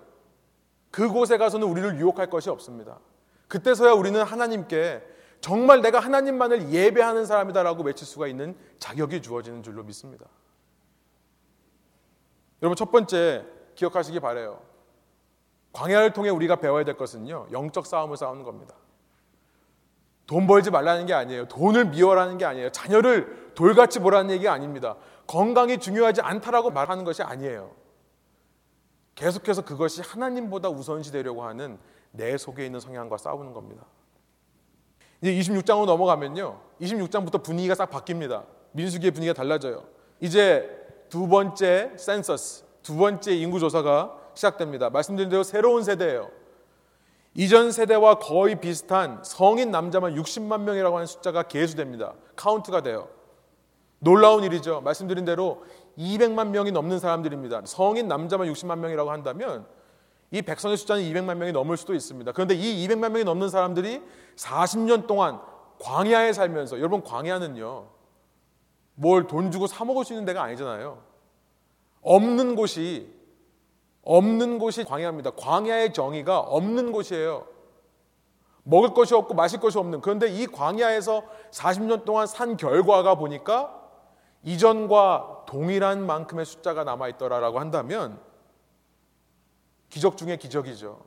그곳에 0.93 1.39
가서는 1.39 1.67
우리를 1.67 1.99
유혹할 1.99 2.31
것이 2.31 2.51
없습니다. 2.51 3.01
그때서야 3.49 3.95
우리는 3.95 4.23
하나님께 4.23 5.03
정말 5.41 5.83
내가 5.83 5.99
하나님만을 5.99 6.71
예배하는 6.71 7.27
사람이다라고 7.27 7.83
외칠 7.83 8.07
수가 8.07 8.29
있는 8.29 8.57
자격이 8.79 9.23
주어지는 9.23 9.65
줄로 9.65 9.83
믿습니다. 9.83 10.25
여러분 12.63 12.77
첫 12.77 12.93
번째 12.93 13.45
기억하시기 13.75 14.21
바래요. 14.21 14.61
광야를 15.73 16.13
통해 16.13 16.31
우리가 16.31 16.61
배워야 16.61 16.85
될 16.85 16.97
것은요. 16.97 17.49
영적 17.51 17.87
싸움을 17.87 18.17
싸우는 18.17 18.45
겁니다. 18.45 18.77
돈 20.27 20.47
벌지 20.47 20.71
말라는 20.71 21.07
게 21.07 21.13
아니에요. 21.13 21.49
돈을 21.49 21.87
미워라는 21.87 22.39
게 22.39 22.45
아니에요. 22.45 22.71
자녀를 22.71 23.53
돌같이 23.57 23.99
보라는 23.99 24.31
얘기가 24.31 24.53
아닙니다. 24.53 24.97
건강이 25.27 25.79
중요하지 25.79 26.21
않다라고 26.21 26.71
말하는 26.71 27.05
것이 27.05 27.23
아니에요. 27.23 27.73
계속해서 29.15 29.65
그것이 29.65 30.03
하나님보다 30.03 30.69
우선시 30.69 31.13
되려고 31.13 31.45
하는 31.45 31.79
내 32.11 32.37
속에 32.37 32.67
있는 32.67 32.81
성향과 32.81 33.17
싸우는 33.17 33.53
겁니다. 33.53 33.85
이제 35.23 35.33
26장으로 35.33 35.87
넘어가면요. 35.87 36.61
26장부터 36.81 37.43
분위기가 37.43 37.75
싹 37.75 37.91
바뀝니다. 37.91 38.45
민수기의 38.73 39.13
분위기가 39.13 39.35
달라져요. 39.35 39.85
이제 40.21 40.69
두 41.09 41.29
번째 41.29 41.93
센서스, 41.97 42.65
두 42.83 42.97
번째 42.97 43.35
인구 43.35 43.59
조사가 43.61 44.19
시작됩니다. 44.35 44.91
말씀드린 44.91 45.31
대로 45.31 45.43
새로운 45.43 45.85
세대예요. 45.85 46.31
이전 47.35 47.73
세대와 47.73 48.19
거의 48.19 48.61
비슷한 48.61 49.21
성인 49.25 49.71
남자만 49.71 50.15
60만 50.15 50.61
명이라고 50.63 50.97
하는 50.97 51.07
숫자가 51.07 51.45
계수됩니다. 51.45 52.15
카운트가 52.37 52.83
돼요. 52.83 53.09
놀라운 54.05 54.45
일이죠. 54.45 54.81
말씀드린 54.83 55.25
대로 55.25 55.65
200만 55.99 56.49
명이 56.49 56.71
넘는 56.73 56.99
사람들입니다. 56.99 57.63
성인 57.65 58.07
남자만 58.09 58.49
60만 58.53 58.79
명이라고 58.79 59.11
한다면 59.11 59.67
이 60.31 60.43
백성의 60.43 60.77
숫자는 60.77 61.03
200만 61.03 61.37
명이 61.37 61.53
넘을 61.53 61.77
수도 61.77 61.95
있습니다. 61.95 62.33
그런데 62.33 62.55
이 62.55 62.87
200만 62.87 63.11
명이 63.11 63.25
넘는 63.25 63.49
사람들이 63.49 64.03
40년 64.37 65.07
동안 65.07 65.41
광야에 65.81 66.33
살면서 66.33 66.79
여러분 66.79 67.03
광야는요. 67.03 67.89
뭘 68.97 69.27
돈 69.27 69.51
주고 69.51 69.67
사 69.67 69.85
먹을 69.85 70.05
수 70.05 70.13
있는 70.13 70.25
데가 70.25 70.43
아니잖아요. 70.43 71.03
없는 72.03 72.55
곳이 72.55 73.13
없는 74.03 74.59
곳이 74.59 74.85
광야입니다. 74.85 75.31
광야의 75.31 75.93
정의가 75.95 76.39
없는 76.41 76.93
곳이에요. 76.93 77.47
먹을 78.65 78.93
것이 78.93 79.15
없고 79.15 79.35
마실 79.35 79.61
것이 79.61 79.79
없는. 79.79 80.01
그런데 80.01 80.29
이 80.29 80.47
광야에서 80.47 81.23
40년 81.51 82.05
동안 82.05 82.27
산 82.27 82.57
결과가 82.57 83.15
보니까 83.15 83.84
이전과 84.45 85.45
동일한 85.47 86.07
만큼의 86.07 86.45
숫자가 86.45 86.85
남아 86.85 87.09
있더라라고 87.09 87.59
한다면 87.59 88.21
기적 89.89 90.17
중의 90.17 90.39
기적이죠. 90.39 91.05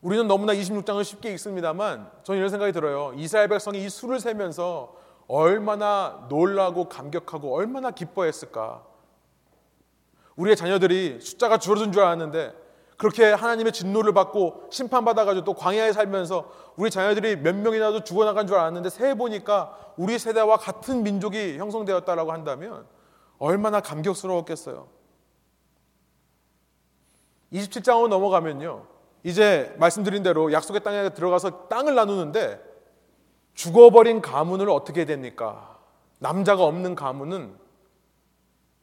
우리는 0.00 0.28
너무나 0.28 0.54
26장을 0.54 1.02
쉽게 1.02 1.32
읽습니다만 1.32 2.10
저는 2.22 2.38
이런 2.38 2.50
생각이 2.50 2.72
들어요. 2.72 3.12
이스라엘 3.16 3.48
백성이 3.48 3.84
이 3.84 3.88
수를 3.88 4.20
세면서 4.20 4.94
얼마나 5.26 6.26
놀라고 6.28 6.88
감격하고 6.88 7.54
얼마나 7.54 7.90
기뻐했을까. 7.90 8.84
우리의 10.36 10.56
자녀들이 10.56 11.20
숫자가 11.20 11.58
줄어든 11.58 11.90
줄 11.92 12.02
알았는데 12.02 12.67
그렇게 12.98 13.32
하나님의 13.32 13.72
진노를 13.72 14.12
받고 14.12 14.66
심판받아가지고 14.70 15.44
또 15.44 15.54
광야에 15.54 15.92
살면서 15.92 16.50
우리 16.76 16.90
자녀들이 16.90 17.36
몇 17.36 17.54
명이나도 17.54 18.02
죽어나간 18.02 18.48
줄 18.48 18.56
알았는데 18.56 18.90
새 18.90 19.14
보니까 19.14 19.74
우리 19.96 20.18
세대와 20.18 20.56
같은 20.56 21.04
민족이 21.04 21.58
형성되었다라고 21.58 22.32
한다면 22.32 22.86
얼마나 23.38 23.80
감격스러웠겠어요. 23.80 24.88
27장으로 27.52 28.08
넘어가면요. 28.08 28.84
이제 29.22 29.74
말씀드린 29.78 30.24
대로 30.24 30.52
약속의 30.52 30.82
땅에 30.82 31.08
들어가서 31.10 31.68
땅을 31.68 31.94
나누는데 31.94 32.60
죽어버린 33.54 34.20
가문을 34.20 34.68
어떻게 34.70 35.04
됩니까? 35.04 35.78
남자가 36.18 36.64
없는 36.64 36.96
가문은 36.96 37.54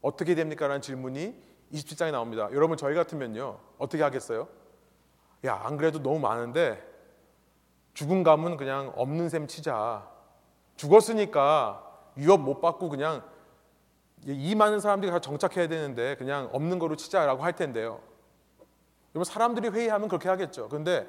어떻게 0.01 0.36
됩니까? 0.36 0.68
라는 0.68 0.82
질문이 0.82 1.36
27장에 1.74 2.11
나옵니다. 2.11 2.49
여러분 2.51 2.78
저희 2.78 2.95
같으면요. 2.95 3.59
어떻게 3.78 4.03
하겠어요? 4.03 4.47
야, 5.45 5.61
안 5.63 5.78
그래도 5.78 6.01
너무 6.01 6.20
많은데 6.20 6.84
죽은 7.93 8.24
감은 8.24 8.57
그냥 8.57 8.91
없는 8.95 9.30
셈 9.30 9.47
치자. 9.47 10.07
죽었으니까 10.76 11.82
유업 12.18 12.41
못 12.41 12.61
받고 12.61 12.89
그냥 12.89 13.24
이 14.26 14.55
많은 14.55 14.80
사람들이 14.80 15.11
다 15.11 15.20
정착해야 15.20 15.68
되는데 15.68 16.16
그냥 16.16 16.49
없는 16.51 16.80
거로 16.80 16.95
치자라고 16.95 17.43
할 17.43 17.53
텐데요. 17.53 18.01
여러분 19.13 19.24
사람들이 19.24 19.70
회의하면 19.70 20.09
그렇게 20.09 20.28
하겠죠. 20.28 20.68
그런데 20.68 21.07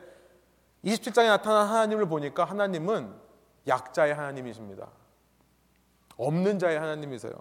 27장에 0.84 1.26
나타난 1.26 1.66
하나님을 1.66 2.06
보니까 2.06 2.44
하나님은 2.44 3.12
약자의 3.66 4.14
하나님이십니다. 4.14 4.88
없는 6.16 6.58
자의 6.58 6.78
하나님이세요. 6.78 7.32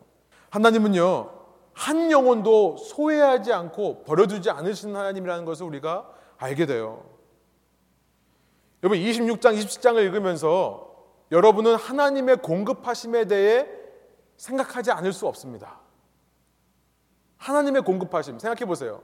하나님은요. 0.50 1.45
한 1.76 2.10
영혼도 2.10 2.78
소외하지 2.78 3.52
않고 3.54 4.04
버려두지 4.04 4.50
않으시는 4.50 4.96
하나님이라는 4.96 5.46
것을 5.46 5.66
우리가 5.66 6.10
알게 6.38 6.66
돼요. 6.66 7.04
여러분 8.82 8.98
26장, 9.00 9.58
27장을 9.58 10.02
읽으면서 10.06 10.96
여러분은 11.32 11.76
하나님의 11.76 12.38
공급하심에 12.38 13.26
대해 13.26 13.68
생각하지 14.38 14.92
않을 14.92 15.12
수 15.12 15.28
없습니다. 15.28 15.80
하나님의 17.38 17.82
공급하심 17.82 18.40
생각해 18.40 18.66
보세요. 18.66 19.02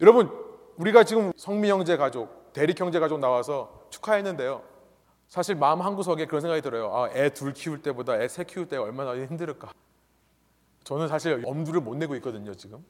여러분 0.00 0.30
우리가 0.76 1.04
지금 1.04 1.32
성미 1.36 1.70
형제 1.70 1.96
가족, 1.96 2.52
대릭 2.52 2.78
형제 2.80 3.00
가족 3.00 3.18
나와서 3.18 3.86
축하했는데요. 3.90 4.62
사실 5.28 5.54
마음 5.54 5.80
한 5.80 5.96
구석에 5.96 6.26
그런 6.26 6.42
생각이 6.42 6.60
들어요. 6.60 6.94
아, 6.94 7.08
애 7.14 7.30
둘 7.30 7.54
키울 7.54 7.80
때보다 7.80 8.20
애세 8.20 8.44
키울 8.44 8.68
때가 8.68 8.82
얼마나 8.82 9.14
힘들을까. 9.14 9.70
저는 10.84 11.08
사실 11.08 11.42
엄두를 11.46 11.80
못 11.80 11.96
내고 11.96 12.14
있거든요, 12.16 12.54
지금. 12.54 12.84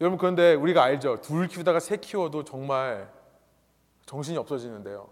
여러분 0.00 0.18
그런데 0.18 0.54
우리가 0.54 0.82
알죠. 0.82 1.20
둘 1.20 1.46
키우다가 1.46 1.80
세 1.80 1.96
키워도 1.96 2.44
정말 2.44 3.12
정신이 4.06 4.36
없어지는데요. 4.38 5.08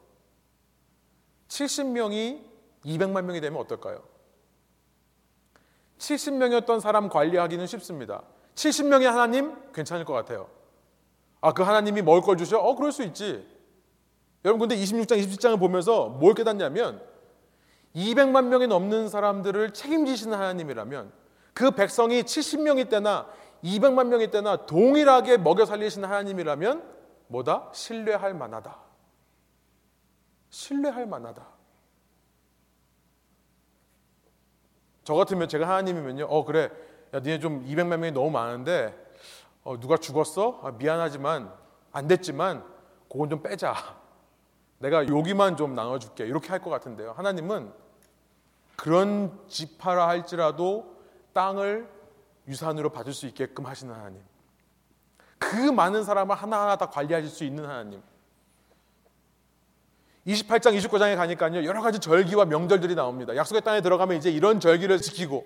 70명이 1.48 2.44
200만 2.84 3.24
명이 3.24 3.40
되면 3.40 3.60
어떨까요? 3.60 4.02
70명이었던 5.98 6.80
사람 6.80 7.08
관리하기는 7.08 7.66
쉽습니다. 7.66 8.22
70명의 8.54 9.04
하나님 9.04 9.54
괜찮을 9.72 10.04
것 10.04 10.12
같아요. 10.14 10.48
아, 11.40 11.52
그 11.52 11.62
하나님이 11.62 12.02
먹을 12.02 12.22
걸 12.22 12.36
주셔? 12.36 12.58
어, 12.58 12.74
그럴 12.74 12.92
수 12.92 13.02
있지. 13.04 13.46
여러분 14.44 14.68
근데 14.68 14.82
26장, 14.82 15.18
27장을 15.20 15.58
보면서 15.58 16.08
뭘 16.08 16.34
깨닫냐면 16.34 17.00
200만 17.94 18.46
명이 18.46 18.66
넘는 18.66 19.08
사람들을 19.08 19.72
책임지시는 19.72 20.36
하나님이라면 20.36 21.12
그 21.54 21.70
백성이 21.72 22.22
70명이 22.22 22.88
때나 22.88 23.28
200만 23.62 24.06
명이 24.06 24.30
때나 24.30 24.66
동일하게 24.66 25.38
먹여 25.38 25.64
살리시는 25.64 26.08
하나님이라면 26.08 26.82
뭐다? 27.28 27.70
신뢰할 27.72 28.34
만하다. 28.34 28.76
신뢰할 30.50 31.06
만하다. 31.06 31.46
저 35.04 35.14
같으면 35.14 35.48
제가 35.48 35.68
하나님이면요. 35.68 36.24
어 36.26 36.44
그래. 36.44 36.70
야, 37.14 37.20
니네 37.20 37.40
좀 37.40 37.64
200만 37.66 37.98
명이 37.98 38.12
너무 38.12 38.30
많은데 38.30 38.98
어, 39.64 39.78
누가 39.78 39.96
죽었어? 39.96 40.60
아, 40.62 40.70
미안하지만 40.72 41.52
안 41.92 42.08
됐지만 42.08 42.64
그건 43.10 43.28
좀 43.30 43.42
빼자. 43.42 43.74
내가 44.78 45.06
여기만 45.08 45.56
좀 45.56 45.74
나눠줄게. 45.74 46.24
이렇게 46.24 46.48
할 46.48 46.60
것 46.60 46.70
같은데요. 46.70 47.12
하나님은 47.12 47.72
그런 48.76 49.38
지파라 49.48 50.08
할지라도 50.08 50.91
땅을 51.32 51.88
유산으로 52.48 52.90
받을 52.90 53.12
수 53.12 53.26
있게끔 53.26 53.66
하시는 53.66 53.94
하나님. 53.94 54.20
그 55.38 55.56
많은 55.56 56.04
사람을 56.04 56.36
하나하나 56.36 56.76
다 56.76 56.88
관리하실 56.88 57.28
수 57.28 57.44
있는 57.44 57.64
하나님. 57.64 58.02
28장, 60.26 60.76
29장에 60.78 61.16
가니까요, 61.16 61.64
여러 61.64 61.82
가지 61.82 61.98
절기와 61.98 62.44
명절들이 62.44 62.94
나옵니다. 62.94 63.34
약속의 63.34 63.62
땅에 63.62 63.80
들어가면 63.80 64.16
이제 64.16 64.30
이런 64.30 64.60
절기를 64.60 65.00
지키고, 65.00 65.44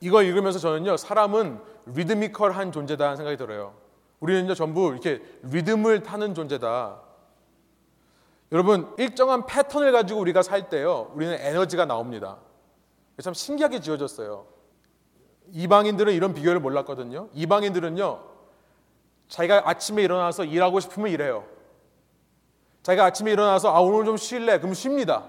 이걸 0.00 0.24
읽으면서 0.26 0.60
저는요, 0.60 0.96
사람은 0.96 1.60
리드미컬한 1.86 2.70
존재다는 2.70 3.16
생각이 3.16 3.36
들어요. 3.36 3.74
우리는요, 4.20 4.54
전부 4.54 4.92
이렇게 4.92 5.20
리듬을 5.42 6.04
타는 6.04 6.34
존재다. 6.34 7.00
여러분, 8.52 8.94
일정한 8.98 9.46
패턴을 9.46 9.90
가지고 9.90 10.20
우리가 10.20 10.42
살 10.42 10.68
때요, 10.68 11.10
우리는 11.14 11.34
에너지가 11.34 11.86
나옵니다. 11.86 12.38
참 13.20 13.34
신기하게 13.34 13.80
지어졌어요. 13.80 14.55
이방인들은 15.52 16.12
이런 16.12 16.34
비결을 16.34 16.60
몰랐거든요. 16.60 17.28
이방인들은요, 17.34 18.20
자기가 19.28 19.62
아침에 19.68 20.02
일어나서 20.02 20.44
일하고 20.44 20.80
싶으면 20.80 21.10
일해요. 21.10 21.44
자기가 22.82 23.04
아침에 23.06 23.32
일어나서 23.32 23.74
아 23.74 23.80
오늘 23.80 24.04
좀 24.04 24.16
쉴래 24.16 24.58
그럼 24.58 24.74
쉽니다. 24.74 25.28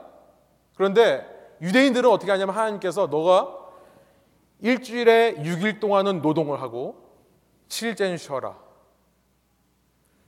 그런데 0.76 1.26
유대인들은 1.61 2.07
어떻게 2.09 2.32
하냐면 2.32 2.55
하나님께서 2.55 3.07
너가 3.07 3.55
일주일에 4.59 5.36
6일 5.38 5.80
동안은 5.80 6.22
노동을 6.22 6.61
하고 6.61 6.95
7일째는 7.70 8.18
쉬어라. 8.18 8.55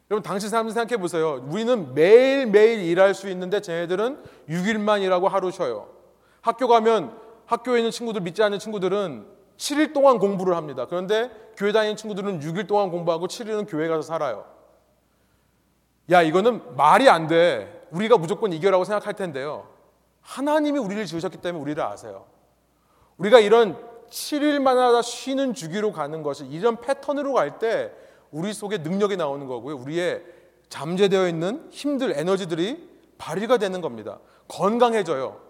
여러분 0.10 0.24
당시 0.24 0.50
사람들 0.50 0.74
생각해 0.74 1.00
보세요. 1.00 1.44
우리는 1.48 1.94
매일매일 1.94 2.80
일할 2.80 3.14
수 3.14 3.30
있는데 3.30 3.62
쟤네들은 3.62 4.24
6일만 4.50 5.04
일하고 5.04 5.28
하루 5.28 5.52
쉬어요. 5.52 5.88
학교 6.42 6.68
가면 6.68 7.16
학교에 7.46 7.80
있는 7.80 7.92
친구들 7.92 8.22
믿지 8.22 8.42
않는 8.42 8.58
친구들은 8.58 9.28
7일 9.60 9.94
동안 9.94 10.20
공부를 10.20 10.56
합니다. 10.56 10.86
그런데 10.88 11.30
교회 11.58 11.72
다니는 11.74 11.98
친구들은 11.98 12.40
6일 12.40 12.68
동안 12.68 12.90
공부하고 12.90 13.28
7일은 13.28 13.70
교회 13.70 13.88
가서 13.90 14.02
살아요. 14.02 14.46
야, 16.12 16.22
이거는 16.22 16.76
말이 16.78 17.10
안 17.10 17.28
돼. 17.28 17.88
우리가 17.92 18.18
무조건 18.18 18.54
이겨라고 18.54 18.86
생각할 18.86 19.14
텐데요. 19.16 19.68
하나님이 20.22 20.80
우리를 20.80 21.06
지으셨기 21.06 21.38
때문에 21.38 21.62
우리를 21.62 21.84
아세요. 21.84 22.26
우리가 23.18 23.40
이런 23.40 23.78
7일마다 24.10 25.04
쉬는 25.04 25.54
주기로 25.54 25.92
가는 25.92 26.24
것이 26.24 26.46
이런 26.46 26.78
패턴으로 26.78 27.34
갈 27.34 27.60
때 27.60 27.92
우리 28.32 28.54
속에 28.54 28.78
능력이 28.78 29.18
나오는 29.18 29.46
거고요. 29.46 29.76
우리의 29.76 30.24
잠재되어 30.70 31.28
있는 31.28 31.68
힘들, 31.72 32.18
에너지들이 32.18 32.90
발휘가 33.18 33.58
되는 33.58 33.82
겁니다. 33.82 34.20
건강해져요. 34.48 35.42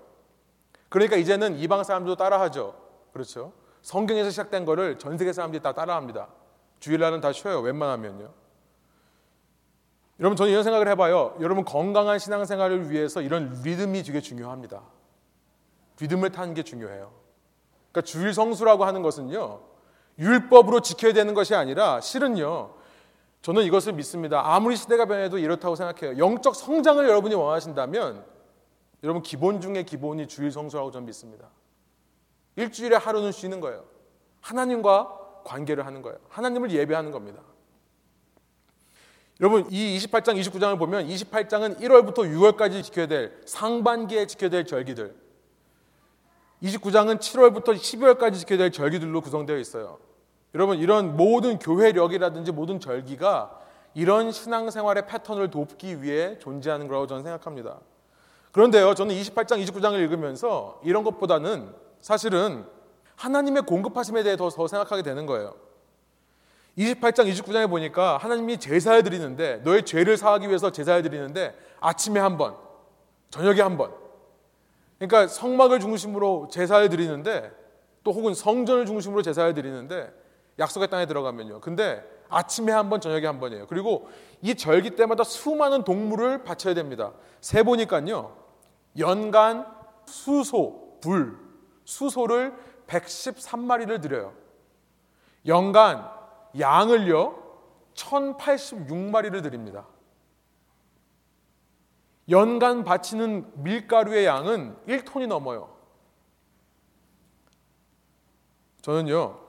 그러니까 0.88 1.16
이제는 1.18 1.60
이방 1.60 1.84
사람들도 1.84 2.16
따라하죠. 2.16 2.74
그렇죠. 3.14 3.54
성경에서 3.82 4.30
시작된 4.30 4.66
거를 4.66 4.98
전 4.98 5.18
세계 5.18 5.34
사람들이 5.34 5.62
다 5.62 5.74
따라합니다. 5.74 6.28
주일날은 6.80 7.22
다 7.22 7.32
쉬어요. 7.32 7.60
웬만하면요. 7.62 8.30
여러분 10.20 10.36
저는 10.36 10.52
이런 10.52 10.64
생각을 10.64 10.88
해봐요. 10.90 11.36
여러분 11.40 11.64
건강한 11.64 12.20
신앙생활을 12.20 12.90
위해서 12.90 13.22
이런 13.22 13.62
리듬이 13.64 14.04
되게 14.04 14.20
중요합니다. 14.20 14.82
리듬을 16.00 16.32
타는 16.32 16.54
게 16.54 16.64
중요해요. 16.64 17.12
그러니까 17.92 18.02
주일 18.02 18.34
성수라고 18.34 18.86
하는 18.86 19.02
것은요. 19.02 19.62
율법으로 20.18 20.82
지켜야 20.82 21.14
되는 21.14 21.34
것이 21.34 21.56
아니라 21.56 22.02
실은요. 22.02 22.74
저는 23.42 23.64
이것을 23.64 23.94
믿습니다. 23.94 24.42
아무리 24.54 24.76
시대가 24.76 25.06
변해도 25.06 25.38
이렇다고 25.38 25.76
생각해요. 25.76 26.18
영적 26.18 26.56
성장을 26.56 27.08
여러분이 27.08 27.36
원하신다면 27.36 28.26
여러분 29.04 29.24
기본 29.24 29.62
중에 29.62 29.84
기본이 29.84 30.28
주일 30.28 30.52
성수라고 30.52 30.92
저는 30.92 31.06
믿습니다. 31.08 31.48
일주일에 32.60 32.96
하루는 32.98 33.32
쉬는 33.32 33.62
거예요. 33.62 33.86
하나님과 34.42 35.44
관계를 35.46 35.86
하는 35.86 36.02
거예요. 36.02 36.18
하나님을 36.30 36.72
예배하는 36.72 37.12
겁니다. 37.12 37.42
여러분 39.40 39.66
이 39.72 39.98
28장 39.98 40.38
29장을 40.38 40.78
보면 40.78 41.08
28장은 41.08 41.80
1월부터 41.80 42.18
6월까지 42.18 42.84
지켜야 42.84 43.08
될 43.08 43.42
상반기에 43.46 44.28
지켜야 44.28 44.50
될 44.50 44.66
절기들 44.66 45.16
29장은 46.62 47.20
7월부터 47.20 47.74
12월까지 47.74 48.36
지켜야 48.36 48.58
될 48.58 48.72
절기들로 48.72 49.22
구성되어 49.22 49.58
있어요. 49.58 49.98
여러분 50.54 50.78
이런 50.78 51.16
모든 51.16 51.58
교회력이라든지 51.58 52.52
모든 52.52 52.82
절기가 52.82 53.58
이런 53.94 54.34
신앙생활의 54.34 55.08
패턴을 55.08 55.50
돕기 55.52 56.04
위해 56.04 56.38
존재하는 56.40 56.90
거라고 56.90 57.08
저는 57.08 57.24
생각합니다. 57.24 57.80
그런데요, 58.52 58.94
저는 58.94 59.16
28장, 59.16 59.64
29장을 59.64 59.98
읽으면서 60.00 60.82
이런 60.84 61.04
것보다는 61.04 61.74
사실은 62.02 62.66
하나님의 63.16 63.64
공급하심에 63.64 64.24
대해 64.24 64.38
더, 64.38 64.50
더 64.50 64.68
생각하게 64.68 65.02
되는 65.02 65.26
거예요. 65.26 65.56
28장, 66.78 67.30
29장에 67.30 67.70
보니까 67.70 68.18
하나님이 68.18 68.58
제사를 68.58 69.04
드리는데 69.04 69.58
너의 69.64 69.84
죄를 69.84 70.16
사하기 70.16 70.48
위해서 70.48 70.72
제사를 70.72 71.02
드리는데 71.02 71.54
아침에 71.82 72.20
한 72.20 72.38
번, 72.38 72.56
저녁에 73.30 73.62
한 73.62 73.78
번. 73.78 73.94
그러니까 74.98 75.28
성막을 75.28 75.80
중심으로 75.80 76.48
제사를 76.52 76.88
드리는데 76.90 77.52
또 78.04 78.12
혹은 78.12 78.34
성전을 78.34 78.86
중심으로 78.86 79.22
제사를 79.22 79.54
드리는데 79.54 80.14
약속의 80.58 80.90
땅에 80.90 81.06
들어가면요. 81.06 81.60
근데 81.62 82.04
아침에 82.30 82.72
한 82.72 82.90
번, 82.90 83.02
저녁에 83.02 83.26
한 83.26 83.40
번이에요. 83.40 83.68
그리고 83.68 84.08
이 84.42 84.56
절기 84.56 84.92
때마다 84.92 85.24
수많은 85.24 85.84
동물을 85.84 86.44
바쳐야 86.44 86.74
됩니다. 86.74 87.14
세 87.42 87.64
보니까요. 87.64 88.38
연간 88.98 89.66
수소, 90.06 91.00
불, 91.02 91.49
수소를 91.90 92.54
113마리를 92.86 94.00
드려요. 94.00 94.34
연간 95.48 96.08
양을요, 96.58 97.36
1086마리를 97.96 99.42
드립니다. 99.42 99.88
연간 102.30 102.84
바치는 102.84 103.64
밀가루의 103.64 104.26
양은 104.26 104.78
1톤이 104.88 105.26
넘어요. 105.26 105.76
저는요, 108.82 109.40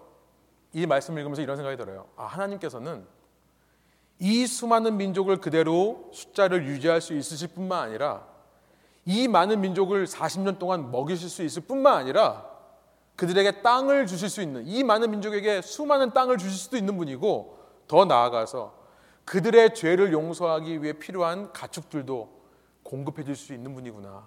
이 0.73 0.87
말씀을 0.87 1.19
읽으면서 1.21 1.43
이런 1.43 1.57
생각이 1.57 1.77
들어요. 1.77 2.09
아, 2.17 2.25
하나님께서는 2.25 3.07
이 4.19 4.47
수많은 4.47 4.97
민족을 4.97 5.43
그대로 5.43 6.09
숫자를 6.15 6.67
유지할 6.67 7.03
수 7.03 7.15
있으실 7.15 7.49
뿐만 7.49 7.83
아니라 7.83 8.30
이 9.05 9.29
많은 9.29 9.61
민족을 9.61 10.07
40년 10.07 10.59
동안 10.59 10.91
먹이실 10.91 11.29
수 11.29 11.43
있을 11.43 11.63
뿐만 11.63 11.95
아니라 11.97 12.49
그들에게 13.17 13.63
땅을 13.63 14.07
주실 14.07 14.29
수 14.29 14.41
있는 14.43 14.67
이 14.67 14.83
많은 14.83 15.11
민족에게 15.11 15.63
수많은 15.63 16.13
땅을 16.13 16.39
주실 16.39 16.57
수도 16.57 16.77
있는 16.77 16.97
분이고 16.97 17.59
더 17.87 18.05
나아가서 18.05 18.79
그들의 19.25 19.75
죄를 19.75 20.13
용서하기 20.13 20.83
위해 20.83 20.93
필요한 20.95 21.53
가축들도 21.53 22.41
공급해 22.83 23.25
줄 23.25 23.37
수 23.37 23.53
있는 23.53 23.75
분이구나. 23.75 24.27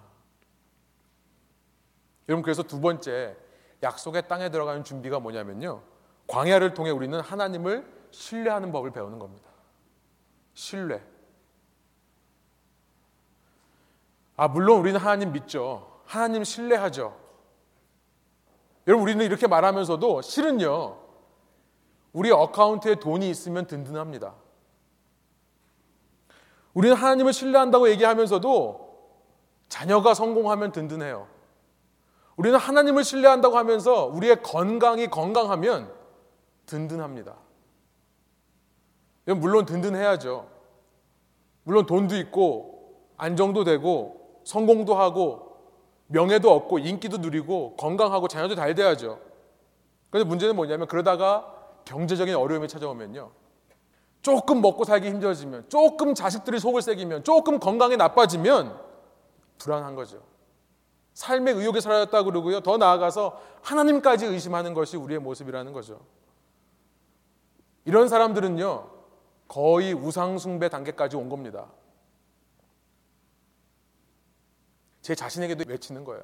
여러분 2.28 2.42
그래서 2.42 2.62
두 2.62 2.80
번째 2.80 3.36
약속의 3.82 4.28
땅에 4.28 4.50
들어가는 4.50 4.84
준비가 4.84 5.20
뭐냐면요. 5.20 5.82
광야를 6.26 6.72
통해 6.74 6.90
우리는 6.90 7.18
하나님을 7.20 7.86
신뢰하는 8.10 8.72
법을 8.72 8.92
배우는 8.92 9.18
겁니다. 9.18 9.50
신뢰. 10.54 11.02
아, 14.36 14.48
물론 14.48 14.80
우리는 14.80 14.98
하나님 14.98 15.32
믿죠. 15.32 16.00
하나님 16.04 16.44
신뢰하죠. 16.44 17.16
여러분, 18.86 19.04
우리는 19.04 19.24
이렇게 19.24 19.46
말하면서도 19.46 20.22
실은요, 20.22 20.98
우리 22.12 22.30
어카운트에 22.30 22.96
돈이 22.96 23.28
있으면 23.30 23.66
든든합니다. 23.66 24.34
우리는 26.74 26.96
하나님을 26.96 27.32
신뢰한다고 27.32 27.88
얘기하면서도 27.90 28.84
자녀가 29.68 30.14
성공하면 30.14 30.72
든든해요. 30.72 31.28
우리는 32.36 32.58
하나님을 32.58 33.04
신뢰한다고 33.04 33.56
하면서 33.56 34.06
우리의 34.06 34.42
건강이 34.42 35.06
건강하면 35.06 35.92
든든합니다. 36.66 37.36
물론 39.26 39.64
든든해야죠. 39.64 40.48
물론 41.62 41.86
돈도 41.86 42.16
있고 42.18 42.74
안정도 43.16 43.64
되고 43.64 44.23
성공도 44.44 44.94
하고 44.94 45.56
명예도 46.06 46.54
얻고 46.54 46.78
인기도 46.78 47.18
누리고 47.18 47.76
건강하고 47.76 48.28
자녀도 48.28 48.54
잘 48.54 48.74
돼야죠. 48.74 49.18
그런데 50.10 50.28
문제는 50.28 50.54
뭐냐면 50.54 50.86
그러다가 50.86 51.52
경제적인 51.84 52.34
어려움이 52.34 52.68
찾아오면요. 52.68 53.30
조금 54.22 54.62
먹고 54.62 54.84
살기 54.84 55.08
힘들어지면 55.08 55.66
조금 55.68 56.14
자식들이 56.14 56.58
속을 56.58 56.80
새기면 56.82 57.24
조금 57.24 57.58
건강이 57.58 57.96
나빠지면 57.96 58.78
불안한 59.58 59.94
거죠. 59.94 60.22
삶의 61.14 61.54
의욕에 61.54 61.80
사라졌다 61.80 62.22
그러고요. 62.24 62.60
더 62.60 62.76
나아가서 62.76 63.40
하나님까지 63.62 64.26
의심하는 64.26 64.74
것이 64.74 64.96
우리의 64.96 65.20
모습이라는 65.20 65.72
거죠. 65.72 66.00
이런 67.84 68.08
사람들은요, 68.08 68.90
거의 69.46 69.92
우상숭배 69.92 70.68
단계까지 70.70 71.16
온 71.16 71.28
겁니다. 71.28 71.66
제 75.04 75.14
자신에게도 75.14 75.64
외치는 75.68 76.02
거예요. 76.04 76.22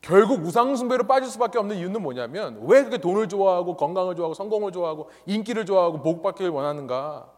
결국 0.00 0.44
우상숭배로 0.44 1.06
빠질 1.06 1.30
수밖에 1.30 1.56
없는 1.56 1.76
이유는 1.76 2.02
뭐냐면 2.02 2.58
왜 2.66 2.80
그렇게 2.80 2.98
돈을 2.98 3.28
좋아하고 3.28 3.76
건강을 3.76 4.16
좋아하고 4.16 4.34
성공을 4.34 4.72
좋아하고 4.72 5.08
인기를 5.26 5.64
좋아하고 5.64 6.02
복받기를 6.02 6.50
원하는가? 6.50 7.32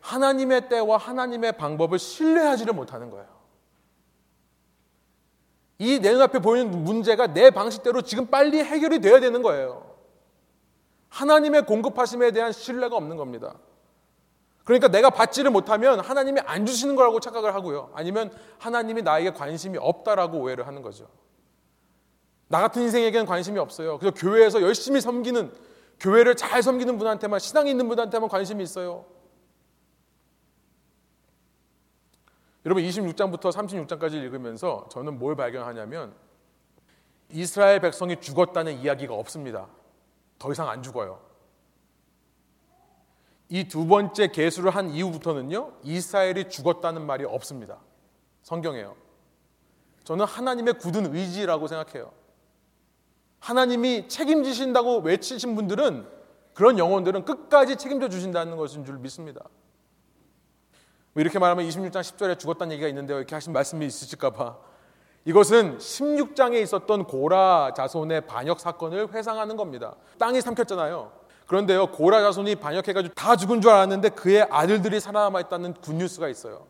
하나님의 0.00 0.68
때와 0.68 0.96
하나님의 0.96 1.52
방법을 1.56 2.00
신뢰하지를 2.00 2.74
못하는 2.74 3.08
거예요. 3.10 3.28
이 5.78 6.00
내 6.00 6.10
눈앞에 6.10 6.40
보이는 6.40 6.82
문제가 6.82 7.28
내 7.28 7.50
방식대로 7.50 8.02
지금 8.02 8.26
빨리 8.26 8.58
해결이 8.58 8.98
돼야 9.00 9.20
되는 9.20 9.42
거예요. 9.42 9.94
하나님의 11.08 11.66
공급하심에 11.66 12.32
대한 12.32 12.50
신뢰가 12.50 12.96
없는 12.96 13.16
겁니다. 13.16 13.54
그러니까 14.64 14.88
내가 14.88 15.10
받지를 15.10 15.50
못하면 15.50 16.00
하나님이 16.00 16.40
안 16.40 16.64
주시는 16.64 16.96
거라고 16.96 17.20
착각을 17.20 17.54
하고요. 17.54 17.90
아니면 17.94 18.32
하나님이 18.58 19.02
나에게 19.02 19.32
관심이 19.32 19.78
없다라고 19.78 20.38
오해를 20.38 20.66
하는 20.66 20.80
거죠. 20.82 21.06
나 22.48 22.60
같은 22.60 22.82
인생에게는 22.82 23.26
관심이 23.26 23.58
없어요. 23.58 23.98
그래서 23.98 24.14
교회에서 24.14 24.62
열심히 24.62 25.00
섬기는 25.00 25.52
교회를 26.00 26.34
잘 26.34 26.62
섬기는 26.62 26.98
분한테만 26.98 27.38
신앙이 27.40 27.70
있는 27.70 27.88
분한테만 27.88 28.28
관심이 28.28 28.62
있어요. 28.62 29.04
여러분 32.64 32.82
26장부터 32.82 33.52
36장까지 33.52 34.14
읽으면서 34.14 34.88
저는 34.90 35.18
뭘 35.18 35.36
발견하냐면 35.36 36.14
이스라엘 37.30 37.80
백성이 37.80 38.18
죽었다는 38.20 38.78
이야기가 38.78 39.14
없습니다. 39.14 39.68
더 40.38 40.50
이상 40.52 40.68
안 40.68 40.82
죽어요. 40.82 41.20
이 43.54 43.68
두 43.68 43.86
번째 43.86 44.26
계수를 44.32 44.72
한 44.72 44.90
이후부터는요, 44.90 45.74
이스라엘이 45.84 46.48
죽었다는 46.48 47.06
말이 47.06 47.24
없습니다. 47.24 47.78
성경에요. 48.42 48.96
저는 50.02 50.24
하나님의 50.24 50.74
굳은 50.74 51.14
의지라고 51.14 51.68
생각해요. 51.68 52.10
하나님이 53.38 54.08
책임지신다고 54.08 55.02
외치신 55.02 55.54
분들은 55.54 56.04
그런 56.52 56.80
영혼들은 56.80 57.24
끝까지 57.24 57.76
책임져 57.76 58.08
주신다는 58.08 58.56
것인 58.56 58.84
줄 58.84 58.98
믿습니다. 58.98 59.42
뭐 61.12 61.20
이렇게 61.20 61.38
말하면 61.38 61.64
26장 61.68 62.00
10절에 62.00 62.36
죽었다는 62.36 62.72
얘기가 62.72 62.88
있는데요. 62.88 63.18
이렇게 63.18 63.36
하신 63.36 63.52
말씀이 63.52 63.86
있으실까봐. 63.86 64.58
이것은 65.26 65.78
16장에 65.78 66.60
있었던 66.60 67.04
고라 67.04 67.72
자손의 67.76 68.26
반역 68.26 68.58
사건을 68.58 69.12
회상하는 69.12 69.56
겁니다. 69.56 69.94
땅이 70.18 70.40
삼켰잖아요. 70.40 71.23
그런데요, 71.46 71.88
고라 71.88 72.22
자손이 72.22 72.56
반역해가지고 72.56 73.14
다 73.14 73.36
죽은 73.36 73.60
줄 73.60 73.70
알았는데 73.70 74.10
그의 74.10 74.46
아들들이 74.50 75.00
살아남아 75.00 75.40
있다는 75.40 75.74
굿뉴스가 75.74 76.28
있어요. 76.28 76.66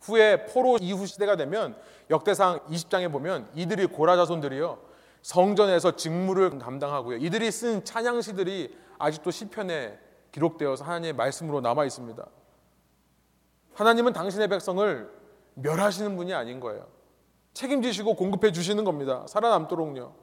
후에 0.00 0.46
포로 0.46 0.78
이후 0.80 1.06
시대가 1.06 1.36
되면 1.36 1.76
역대상 2.10 2.60
20장에 2.70 3.10
보면 3.10 3.48
이들이 3.54 3.86
고라 3.86 4.16
자손들이요 4.16 4.78
성전에서 5.22 5.94
직무를 5.94 6.58
감당하고요. 6.58 7.18
이들이 7.18 7.50
쓴 7.52 7.84
찬양시들이 7.84 8.76
아직도 8.98 9.30
시편에 9.30 9.98
기록되어서 10.32 10.84
하나님의 10.84 11.12
말씀으로 11.12 11.60
남아 11.60 11.84
있습니다. 11.84 12.26
하나님은 13.74 14.12
당신의 14.12 14.48
백성을 14.48 15.10
멸하시는 15.54 16.16
분이 16.16 16.34
아닌 16.34 16.58
거예요. 16.58 16.86
책임지시고 17.54 18.14
공급해 18.16 18.50
주시는 18.50 18.84
겁니다. 18.84 19.24
살아남도록요. 19.28 20.14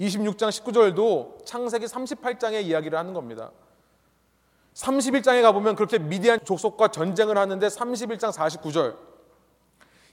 26장 0.00 0.48
19절도 0.48 1.44
창세기 1.44 1.86
38장의 1.86 2.64
이야기를 2.64 2.98
하는 2.98 3.14
겁니다. 3.14 3.50
31장에 4.74 5.42
가보면 5.42 5.76
그렇게 5.76 5.98
미디안 5.98 6.44
족속과 6.44 6.88
전쟁을 6.88 7.38
하는데 7.38 7.66
31장 7.66 8.32
49절 8.32 8.96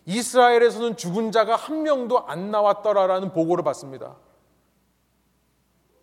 이스라엘에서는 0.05 0.97
죽은 0.97 1.31
자가 1.31 1.55
한 1.55 1.83
명도 1.83 2.27
안 2.27 2.51
나왔더라라는 2.51 3.33
보고를 3.33 3.63
받습니다. 3.63 4.15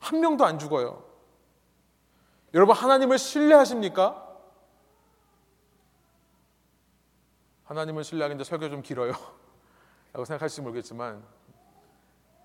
한 0.00 0.20
명도 0.20 0.44
안 0.44 0.58
죽어요. 0.58 1.04
여러분 2.54 2.74
하나님을 2.74 3.18
신뢰하십니까? 3.18 4.26
하나님을 7.64 8.02
신뢰하는데 8.02 8.42
설교 8.44 8.70
좀 8.70 8.82
길어요. 8.82 9.12
라고 10.12 10.24
생각하실지 10.24 10.62
모르겠지만 10.62 11.22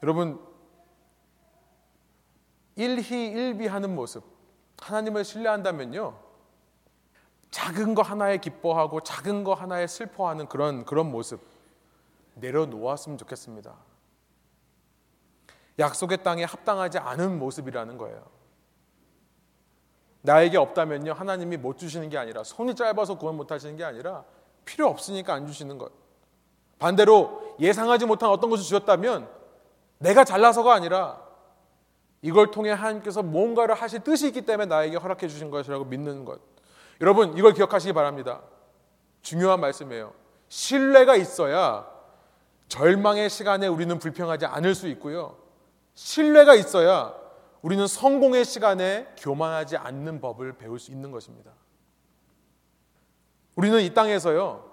여러분 0.04 0.53
일희일비하는 2.76 3.94
모습 3.94 4.24
하나님을 4.80 5.24
신뢰한다면요 5.24 6.18
작은 7.52 7.94
거 7.94 8.02
하나에 8.02 8.38
기뻐하고 8.38 9.02
작은 9.02 9.44
거 9.44 9.54
하나에 9.54 9.88
슬퍼하는 9.88 10.48
그런 10.48 10.86
그런 10.86 11.12
모습 11.12 11.42
내려놓았으면 12.36 13.18
좋겠습니다. 13.20 13.76
약속의 15.80 16.24
땅에 16.24 16.44
합당하지 16.44 16.98
않은 16.98 17.38
모습이라는 17.40 17.98
거예요. 17.98 18.26
나에게 20.22 20.58
없다면요 20.58 21.14
하나님이 21.14 21.58
못 21.58 21.78
주시는 21.78 22.10
게 22.10 22.18
아니라 22.18 22.44
손이 22.44 22.76
짧아서 22.76 23.18
구원 23.18 23.38
못 23.38 23.52
하시는 23.52 23.76
게 23.76 23.84
아니라 23.84 24.24
필요 24.66 24.88
없으니까 24.88 25.34
안 25.34 25.46
주시는 25.46 25.78
것. 25.78 25.92
반대로 26.80 27.56
예상하지 27.60 28.06
못한 28.06 28.30
어떤 28.30 28.50
것을 28.50 28.64
주셨다면 28.64 29.30
내가 30.00 30.24
잘나서가 30.24 30.74
아니라 30.74 31.23
이걸 32.24 32.52
통해 32.52 32.72
하나님께서 32.72 33.22
뭔가를 33.22 33.76
하실 33.76 34.00
뜻이 34.00 34.28
있기 34.28 34.44
때문에 34.44 34.66
나에게 34.66 34.96
허락해 34.96 35.28
주신 35.28 35.52
것이라고 35.52 35.84
믿는 35.84 36.24
것. 36.24 36.40
여러분, 37.02 37.38
이걸 37.38 37.54
기억하시기 37.54 37.92
바랍니다. 37.92 38.42
중요한 39.22 39.60
말씀이에요. 39.60 40.14
신뢰가 40.48 41.18
있어야 41.18 41.86
절망의 42.70 43.30
시간에 43.30 43.68
우리는 43.68 44.00
불평하지 44.00 44.46
않을 44.46 44.74
수 44.74 44.88
있고요. 44.88 45.38
신뢰가 45.96 46.56
있어야 46.56 47.14
우리는 47.62 47.86
성공의 47.86 48.46
시간에 48.46 49.14
교만하지 49.18 49.76
않는 49.76 50.22
법을 50.22 50.54
배울 50.54 50.80
수 50.80 50.92
있는 50.92 51.12
것입니다. 51.12 51.52
우리는 53.56 53.82
이 53.82 53.94
땅에서요, 53.94 54.72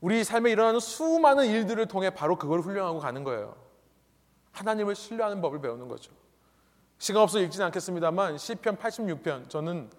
우리 0.00 0.22
삶에 0.22 0.52
일어나는 0.52 0.78
수많은 0.78 1.46
일들을 1.46 1.86
통해 1.86 2.10
바로 2.10 2.36
그걸 2.36 2.60
훈련하고 2.60 3.00
가는 3.00 3.24
거예요. 3.24 3.56
하나님을 4.52 4.94
신뢰하는 4.94 5.40
법을 5.40 5.60
배우는 5.60 5.88
거죠. 5.88 6.12
시간 6.98 7.22
없어 7.22 7.40
읽지는 7.40 7.66
않겠습니다만 7.66 8.38
시편 8.38 8.76
86편 8.76 9.48
저는 9.48 9.90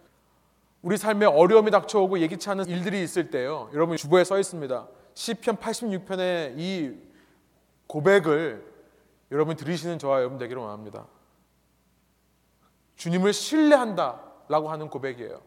우리 0.81 0.97
삶에 0.97 1.25
어려움이 1.25 1.71
닥쳐오고 1.71 2.19
예기치 2.19 2.49
않은 2.49 2.65
일들이 2.67 3.03
있을 3.03 3.29
때요. 3.29 3.69
여러분 3.73 3.97
주보에 3.97 4.23
써 4.23 4.39
있습니다. 4.39 4.87
시편 5.13 5.57
86편의 5.57 6.53
이 6.57 6.97
고백을 7.87 8.65
여러분 9.31 9.55
들으시는 9.55 9.99
저와 9.99 10.19
여러분 10.19 10.37
되기를 10.37 10.61
원합니다. 10.61 11.07
주님을 12.95 13.33
신뢰한다라고 13.33 14.69
하는 14.69 14.89
고백이에요. 14.89 15.41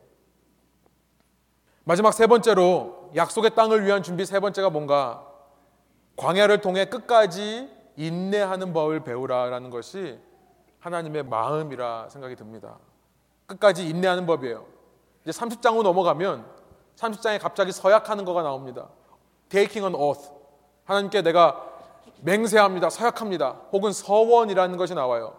마지막 1.85 2.13
세 2.13 2.27
번째로 2.27 3.11
약속의 3.17 3.55
땅을 3.55 3.85
위한 3.85 4.03
준비 4.03 4.25
세 4.25 4.39
번째가 4.39 4.71
뭔가 4.71 5.27
광야를 6.17 6.61
통해 6.61 6.85
끝까지 6.85 7.69
인내하는 7.97 8.73
법을 8.73 9.01
배우라라는 9.05 9.71
것이 9.71 10.19
하나님의 10.81 11.25
마음이라 11.25 12.09
생각이 12.09 12.37
듭니다. 12.37 12.79
끝까지 13.47 13.89
인내하는 13.89 14.27
법이에요. 14.27 14.65
이제 15.23 15.31
30장으로 15.39 15.83
넘어가면 15.83 16.45
30장에 16.97 17.41
갑자기 17.41 17.73
서약하는 17.73 18.25
거가 18.25 18.43
나옵니다. 18.43 18.89
Taking 19.49 19.85
an 19.85 19.95
oath. 19.95 20.31
하나님께 20.85 21.23
내가 21.23 21.67
맹세합니다. 22.21 22.91
서약합니다. 22.91 23.61
혹은 23.73 23.93
서원이라는 23.93 24.77
것이 24.77 24.95
나와요. 24.95 25.37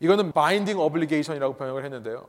이거는 0.00 0.32
binding 0.32 0.80
obligation이라고 0.80 1.56
번역을 1.56 1.84
했는데요. 1.84 2.26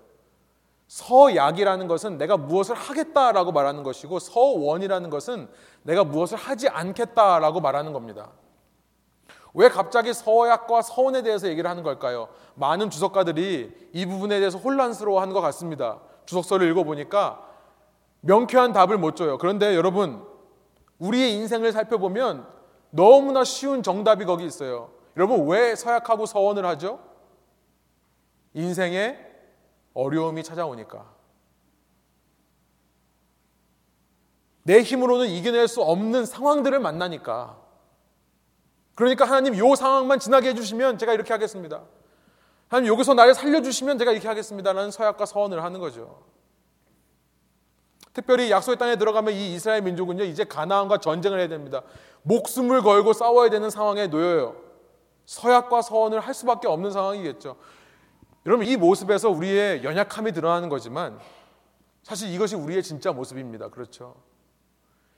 서약이라는 0.87 1.87
것은 1.87 2.17
내가 2.17 2.35
무엇을 2.35 2.75
하겠다라고 2.75 3.53
말하는 3.53 3.83
것이고 3.83 4.19
서원이라는 4.19 5.09
것은 5.09 5.47
내가 5.83 6.03
무엇을 6.03 6.37
하지 6.37 6.67
않겠다라고 6.67 7.61
말하는 7.61 7.93
겁니다. 7.93 8.29
왜 9.53 9.69
갑자기 9.69 10.13
서약과 10.13 10.81
서원에 10.81 11.23
대해서 11.23 11.47
얘기를 11.47 11.69
하는 11.69 11.83
걸까요? 11.83 12.29
많은 12.55 12.89
주석가들이 12.89 13.89
이 13.93 14.05
부분에 14.05 14.39
대해서 14.39 14.57
혼란스러워하는 14.57 15.33
것 15.33 15.41
같습니다. 15.41 15.99
주석서를 16.25 16.69
읽어보니까 16.71 17.47
명쾌한 18.21 18.71
답을 18.73 18.97
못 18.97 19.15
줘요. 19.15 19.37
그런데 19.37 19.75
여러분, 19.75 20.25
우리의 20.99 21.33
인생을 21.33 21.71
살펴보면 21.71 22.47
너무나 22.91 23.43
쉬운 23.43 23.83
정답이 23.83 24.25
거기 24.25 24.45
있어요. 24.45 24.91
여러분, 25.17 25.47
왜 25.47 25.75
서약하고 25.75 26.25
서원을 26.25 26.65
하죠? 26.65 26.99
인생에 28.53 29.17
어려움이 29.93 30.43
찾아오니까. 30.43 31.11
내 34.63 34.81
힘으로는 34.81 35.27
이겨낼 35.27 35.67
수 35.67 35.81
없는 35.81 36.25
상황들을 36.25 36.79
만나니까. 36.79 37.60
그러니까 38.95 39.25
하나님 39.25 39.57
요 39.57 39.75
상황만 39.75 40.19
지나게 40.19 40.49
해주시면 40.49 40.97
제가 40.97 41.13
이렇게 41.13 41.33
하겠습니다. 41.33 41.81
하나님 42.67 42.91
여기서 42.93 43.13
나를 43.13 43.33
살려주시면 43.33 43.97
제가 43.97 44.11
이렇게 44.11 44.27
하겠습니다라는 44.27 44.91
서약과 44.91 45.25
서원을 45.25 45.63
하는 45.63 45.79
거죠. 45.79 46.23
특별히 48.13 48.51
약속의 48.51 48.77
땅에 48.77 48.97
들어가면 48.97 49.33
이 49.33 49.53
이스라엘 49.53 49.81
민족은요 49.81 50.23
이제 50.23 50.43
가나안과 50.43 50.97
전쟁을 50.97 51.39
해야 51.39 51.47
됩니다. 51.47 51.81
목숨을 52.23 52.81
걸고 52.81 53.13
싸워야 53.13 53.49
되는 53.49 53.69
상황에 53.69 54.07
놓여요. 54.07 54.55
서약과 55.25 55.81
서원을 55.81 56.19
할 56.19 56.33
수밖에 56.33 56.67
없는 56.67 56.91
상황이겠죠. 56.91 57.55
여러분 58.45 58.65
이 58.65 58.75
모습에서 58.75 59.29
우리의 59.29 59.83
연약함이 59.83 60.31
드러나는 60.33 60.67
거지만 60.67 61.19
사실 62.03 62.33
이것이 62.33 62.55
우리의 62.55 62.83
진짜 62.83 63.11
모습입니다. 63.11 63.69
그렇죠. 63.69 64.15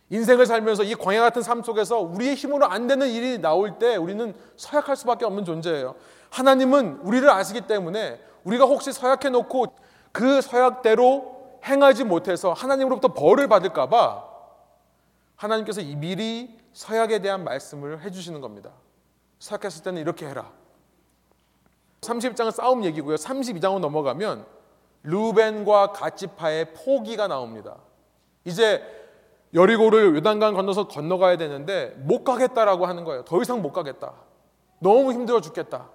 인생을 0.09 0.45
살면서 0.45 0.83
이 0.83 0.95
광야 0.95 1.21
같은 1.21 1.41
삶 1.41 1.63
속에서 1.63 1.99
우리의 1.99 2.35
힘으로 2.35 2.65
안 2.65 2.87
되는 2.87 3.07
일이 3.07 3.39
나올 3.39 3.79
때 3.79 3.95
우리는 3.95 4.33
서약할 4.57 4.95
수밖에 4.95 5.25
없는 5.25 5.45
존재예요. 5.45 5.95
하나님은 6.29 6.99
우리를 7.03 7.29
아시기 7.29 7.61
때문에 7.61 8.19
우리가 8.43 8.65
혹시 8.65 8.91
서약해 8.91 9.29
놓고 9.29 9.67
그 10.11 10.41
서약대로 10.41 11.59
행하지 11.65 12.03
못해서 12.03 12.53
하나님으로부터 12.53 13.13
벌을 13.13 13.47
받을까봐 13.47 14.23
하나님께서 15.35 15.81
미리 15.81 16.59
서약에 16.73 17.19
대한 17.19 17.43
말씀을 17.43 18.01
해주시는 18.01 18.41
겁니다. 18.41 18.71
서약했을 19.39 19.83
때는 19.83 20.01
이렇게 20.01 20.27
해라. 20.27 20.51
30장은 22.01 22.51
싸움 22.51 22.83
얘기고요. 22.83 23.15
32장으로 23.15 23.79
넘어가면 23.79 24.45
루벤과 25.03 25.91
가치파의 25.93 26.73
포기가 26.73 27.27
나옵니다. 27.27 27.77
이제 28.45 28.83
여리고를 29.53 30.15
요단강 30.15 30.55
건너서 30.55 30.87
건너가야 30.87 31.37
되는데 31.37 31.93
못 31.97 32.23
가겠다라고 32.23 32.85
하는 32.85 33.03
거예요. 33.03 33.23
더 33.23 33.41
이상 33.41 33.61
못 33.61 33.71
가겠다. 33.71 34.13
너무 34.79 35.13
힘들어 35.13 35.41
죽겠다. 35.41 35.89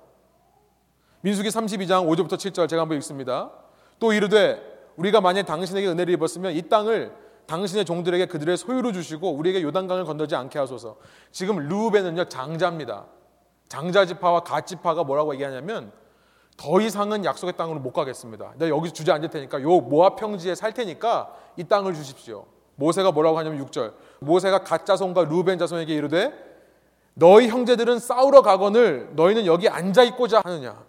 민수기 1.23 1.49
32장 1.49 2.07
5절부터 2.09 2.35
7절 2.35 2.69
제가 2.69 2.83
한번 2.83 2.97
읽습니다. 2.99 3.51
또 3.99 4.13
이르되 4.13 4.63
우리가 4.97 5.21
만약 5.21 5.43
당신에게 5.43 5.89
은혜를 5.89 6.15
입었으면 6.15 6.53
이 6.53 6.63
땅을 6.63 7.13
당신의 7.47 7.85
종들에게 7.85 8.27
그들의 8.27 8.57
소유로 8.57 8.93
주시고 8.93 9.33
우리에게 9.33 9.63
요단강을 9.63 10.05
건너지 10.05 10.37
않게 10.37 10.59
하소서. 10.59 10.97
지금 11.33 11.57
루벤은요 11.69 12.27
장자입니다. 12.27 13.07
장자 13.69 14.07
지파와 14.07 14.41
가 14.41 14.61
지파가 14.61 15.03
뭐라고 15.05 15.35
얘기하냐면 15.35 15.93
더 16.57 16.81
이상은 16.81 17.25
약속의 17.25 17.57
땅으로 17.57 17.81
못 17.81 17.93
가겠습니다. 17.93 18.55
내가 18.57 18.77
여기서 18.77 18.93
주저앉을 18.93 19.31
테니까 19.31 19.63
요 19.63 19.81
모압 19.81 20.17
평지에 20.17 20.55
살 20.55 20.73
테니까 20.73 21.35
이 21.57 21.65
땅을 21.65 21.95
주십시오. 21.95 22.47
모세가 22.79 23.11
뭐라고 23.11 23.37
하냐면 23.39 23.65
6절. 23.67 23.93
모세가 24.21 24.63
갓 24.63 24.87
자손과 24.87 25.25
루벤 25.25 25.59
자손에게 25.59 25.95
이르되 25.95 26.33
너희 27.15 27.49
형제들은 27.49 27.99
싸우러 27.99 28.43
가거늘 28.43 29.11
너희는 29.17 29.47
여기 29.47 29.69
앉아 29.69 30.05
있고자 30.05 30.43
하느냐. 30.45 30.81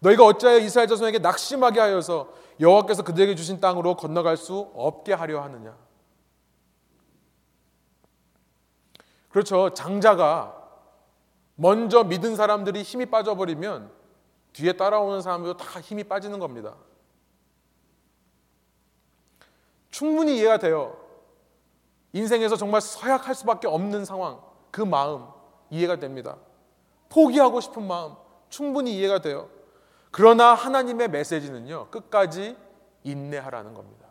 너희가 0.00 0.24
어찌하여 0.24 0.58
이스라엘 0.58 0.88
자손에게 0.88 1.20
낙심하게 1.20 1.78
하여서 1.78 2.28
여호와께서 2.58 3.04
그들에게 3.04 3.36
주신 3.36 3.60
땅으로 3.60 3.94
건너갈 3.94 4.36
수 4.36 4.70
없게 4.74 5.12
하려 5.12 5.40
하느냐. 5.42 5.76
그렇죠. 9.30 9.70
장자가 9.70 10.56
먼저 11.54 12.02
믿은 12.02 12.34
사람들이 12.34 12.82
힘이 12.82 13.06
빠져버리면 13.06 13.92
뒤에 14.54 14.72
따라오는 14.72 15.22
사람들도 15.22 15.56
다 15.56 15.80
힘이 15.80 16.02
빠지는 16.02 16.40
겁니다. 16.40 16.74
충분히 19.92 20.38
이해가 20.38 20.58
돼요. 20.58 21.07
인생에서 22.12 22.56
정말 22.56 22.80
서약할 22.80 23.34
수밖에 23.34 23.66
없는 23.68 24.04
상황, 24.04 24.40
그 24.70 24.80
마음 24.80 25.26
이해가 25.70 25.96
됩니다. 25.96 26.36
포기하고 27.08 27.60
싶은 27.60 27.86
마음 27.86 28.14
충분히 28.48 28.96
이해가 28.96 29.20
돼요. 29.20 29.48
그러나 30.10 30.54
하나님의 30.54 31.08
메시지는요, 31.08 31.88
끝까지 31.90 32.56
인내하라는 33.04 33.74
겁니다. 33.74 34.06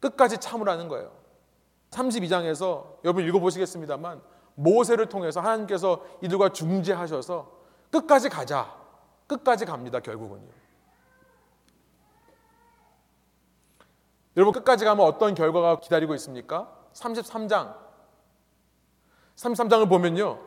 끝까지 0.00 0.38
참으라는 0.38 0.88
거예요. 0.88 1.12
32장에서 1.90 2.98
여러분 3.04 3.24
읽어보시겠습니다만, 3.24 4.22
모세를 4.54 5.06
통해서 5.06 5.40
하나님께서 5.40 6.04
이들과 6.22 6.50
중재하셔서 6.50 7.50
끝까지 7.90 8.28
가자. 8.28 8.74
끝까지 9.26 9.64
갑니다, 9.64 10.00
결국은요. 10.00 10.48
여러분, 14.36 14.52
끝까지 14.52 14.84
가면 14.84 15.04
어떤 15.04 15.34
결과가 15.34 15.80
기다리고 15.80 16.14
있습니까? 16.14 16.75
33장. 16.96 17.74
33장을 19.36 19.88
보면요. 19.88 20.38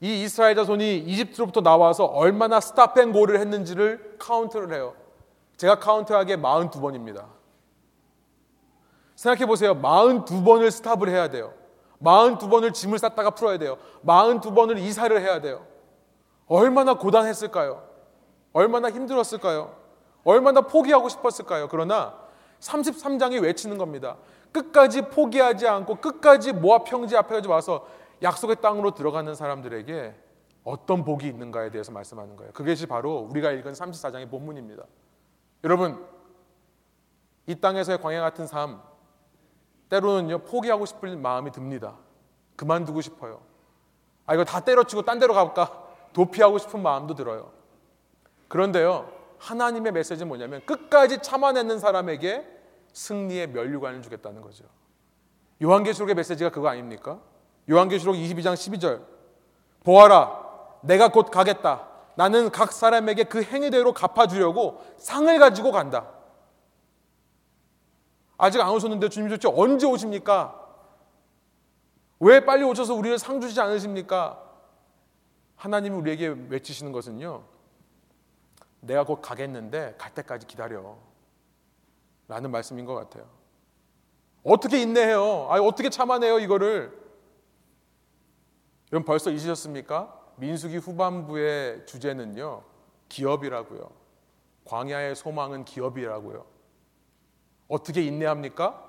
이 0.00 0.22
이스라엘 0.22 0.54
자손이 0.54 0.98
이집트로부터 0.98 1.60
나와서 1.60 2.04
얼마나 2.04 2.60
stop 2.60 2.84
and 2.84 3.02
go를 3.02 3.38
했는지를 3.40 4.16
카운트를 4.18 4.72
해요. 4.72 4.94
제가 5.56 5.78
카운트하기에 5.78 6.36
42번입니다. 6.36 7.26
생각해 9.16 9.44
보세요. 9.46 9.74
42번을 9.74 10.70
stop을 10.70 11.08
해야 11.10 11.28
돼요. 11.28 11.52
42번을 12.02 12.72
짐을 12.72 12.98
쌌다가 12.98 13.30
풀어야 13.30 13.58
돼요. 13.58 13.76
42번을 14.06 14.78
이사를 14.78 15.20
해야 15.20 15.40
돼요. 15.42 15.66
얼마나 16.46 16.94
고단했을까요? 16.94 17.86
얼마나 18.54 18.90
힘들었을까요? 18.90 19.76
얼마나 20.24 20.62
포기하고 20.62 21.10
싶었을까요? 21.10 21.68
그러나 21.68 22.18
33장이 22.60 23.42
외치는 23.42 23.76
겁니다. 23.76 24.16
끝까지 24.52 25.02
포기하지 25.02 25.66
않고 25.66 25.96
끝까지 25.96 26.52
모압 26.52 26.84
평지 26.84 27.16
앞에 27.16 27.40
와서 27.46 27.86
약속의 28.22 28.56
땅으로 28.60 28.92
들어가는 28.92 29.34
사람들에게 29.34 30.14
어떤 30.64 31.04
복이 31.04 31.26
있는가에 31.26 31.70
대해서 31.70 31.92
말씀하는 31.92 32.36
거예요. 32.36 32.52
그것이 32.52 32.86
바로 32.86 33.28
우리가 33.30 33.50
읽은 33.52 33.72
34장의 33.72 34.30
본문입니다. 34.30 34.84
여러분, 35.64 36.04
이 37.46 37.54
땅에서의 37.54 38.00
광야 38.00 38.20
같은 38.20 38.46
삶, 38.46 38.80
때로는요, 39.88 40.40
포기하고 40.40 40.86
싶은 40.86 41.20
마음이 41.20 41.50
듭니다. 41.50 41.96
그만두고 42.56 43.00
싶어요. 43.00 43.40
아, 44.26 44.34
이거 44.34 44.44
다 44.44 44.60
때려치고 44.60 45.02
딴 45.02 45.18
데로 45.18 45.34
가볼까? 45.34 45.88
도피하고 46.12 46.58
싶은 46.58 46.82
마음도 46.82 47.14
들어요. 47.14 47.50
그런데요, 48.48 49.10
하나님의 49.38 49.92
메시지는 49.92 50.28
뭐냐면 50.28 50.64
끝까지 50.66 51.18
참아내는 51.22 51.78
사람에게 51.78 52.59
승리의 52.92 53.48
면류관을 53.48 54.02
주겠다는 54.02 54.42
거죠. 54.42 54.64
요한계시록의 55.62 56.14
메시지가 56.14 56.50
그거 56.50 56.68
아닙니까? 56.68 57.20
요한계시록 57.70 58.16
22장 58.16 58.54
12절. 58.54 59.04
보아라, 59.84 60.78
내가 60.82 61.10
곧 61.10 61.30
가겠다. 61.30 61.88
나는 62.16 62.50
각 62.50 62.72
사람에게 62.72 63.24
그 63.24 63.42
행위대로 63.42 63.92
갚아주려고 63.92 64.84
상을 64.98 65.38
가지고 65.38 65.72
간다. 65.72 66.08
아직 68.36 68.60
안 68.60 68.70
오셨는데 68.70 69.08
주님 69.10 69.28
도대체 69.28 69.48
언제 69.54 69.86
오십니까? 69.86 70.56
왜 72.20 72.44
빨리 72.44 72.64
오셔서 72.64 72.94
우리를 72.94 73.18
상 73.18 73.40
주시지 73.40 73.60
않으십니까? 73.60 74.42
하나님이 75.56 75.96
우리에게 75.96 76.28
외치시는 76.48 76.92
것은요. 76.92 77.44
내가 78.80 79.04
곧 79.04 79.20
가겠는데 79.20 79.94
갈 79.98 80.14
때까지 80.14 80.46
기다려. 80.46 80.96
라는 82.30 82.52
말씀인 82.52 82.84
것 82.84 82.94
같아요. 82.94 83.28
어떻게 84.44 84.80
인내해요? 84.80 85.48
아, 85.50 85.60
어떻게 85.60 85.90
참아내요, 85.90 86.38
이거를? 86.38 86.96
여러분 88.92 89.04
벌써 89.04 89.32
잊으셨습니까? 89.32 90.16
민수기 90.36 90.76
후반부의 90.76 91.86
주제는요. 91.86 92.62
기업이라고요. 93.08 93.90
광야의 94.64 95.16
소망은 95.16 95.64
기업이라고요. 95.64 96.46
어떻게 97.66 98.02
인내합니까? 98.02 98.88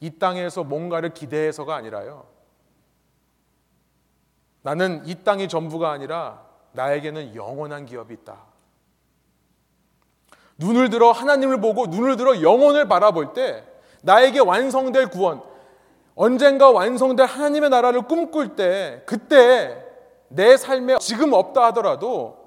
이 0.00 0.18
땅에서 0.18 0.64
뭔가를 0.64 1.12
기대해서가 1.12 1.76
아니라요. 1.76 2.26
나는 4.62 5.06
이 5.06 5.22
땅이 5.22 5.48
전부가 5.48 5.90
아니라 5.90 6.48
나에게는 6.72 7.34
영원한 7.34 7.84
기업이 7.84 8.14
있다. 8.14 8.53
눈을 10.58 10.90
들어 10.90 11.10
하나님을 11.12 11.60
보고 11.60 11.86
눈을 11.86 12.16
들어 12.16 12.40
영혼을 12.42 12.88
바라볼 12.88 13.32
때 13.32 13.64
나에게 14.02 14.40
완성될 14.40 15.08
구원, 15.08 15.42
언젠가 16.14 16.70
완성될 16.70 17.26
하나님의 17.26 17.70
나라를 17.70 18.02
꿈꿀 18.02 18.54
때 18.54 19.02
그때 19.06 19.82
내 20.28 20.56
삶에 20.56 20.98
지금 20.98 21.32
없다 21.32 21.64
하더라도 21.66 22.44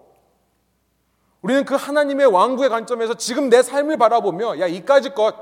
우리는 1.42 1.66
그 1.66 1.76
하나님의 1.76 2.28
왕국의 2.28 2.70
관점에서 2.70 3.16
지금 3.16 3.50
내 3.50 3.62
삶을 3.62 3.98
바라보며 3.98 4.60
야 4.60 4.68
이까지 4.68 5.12
것 5.12 5.36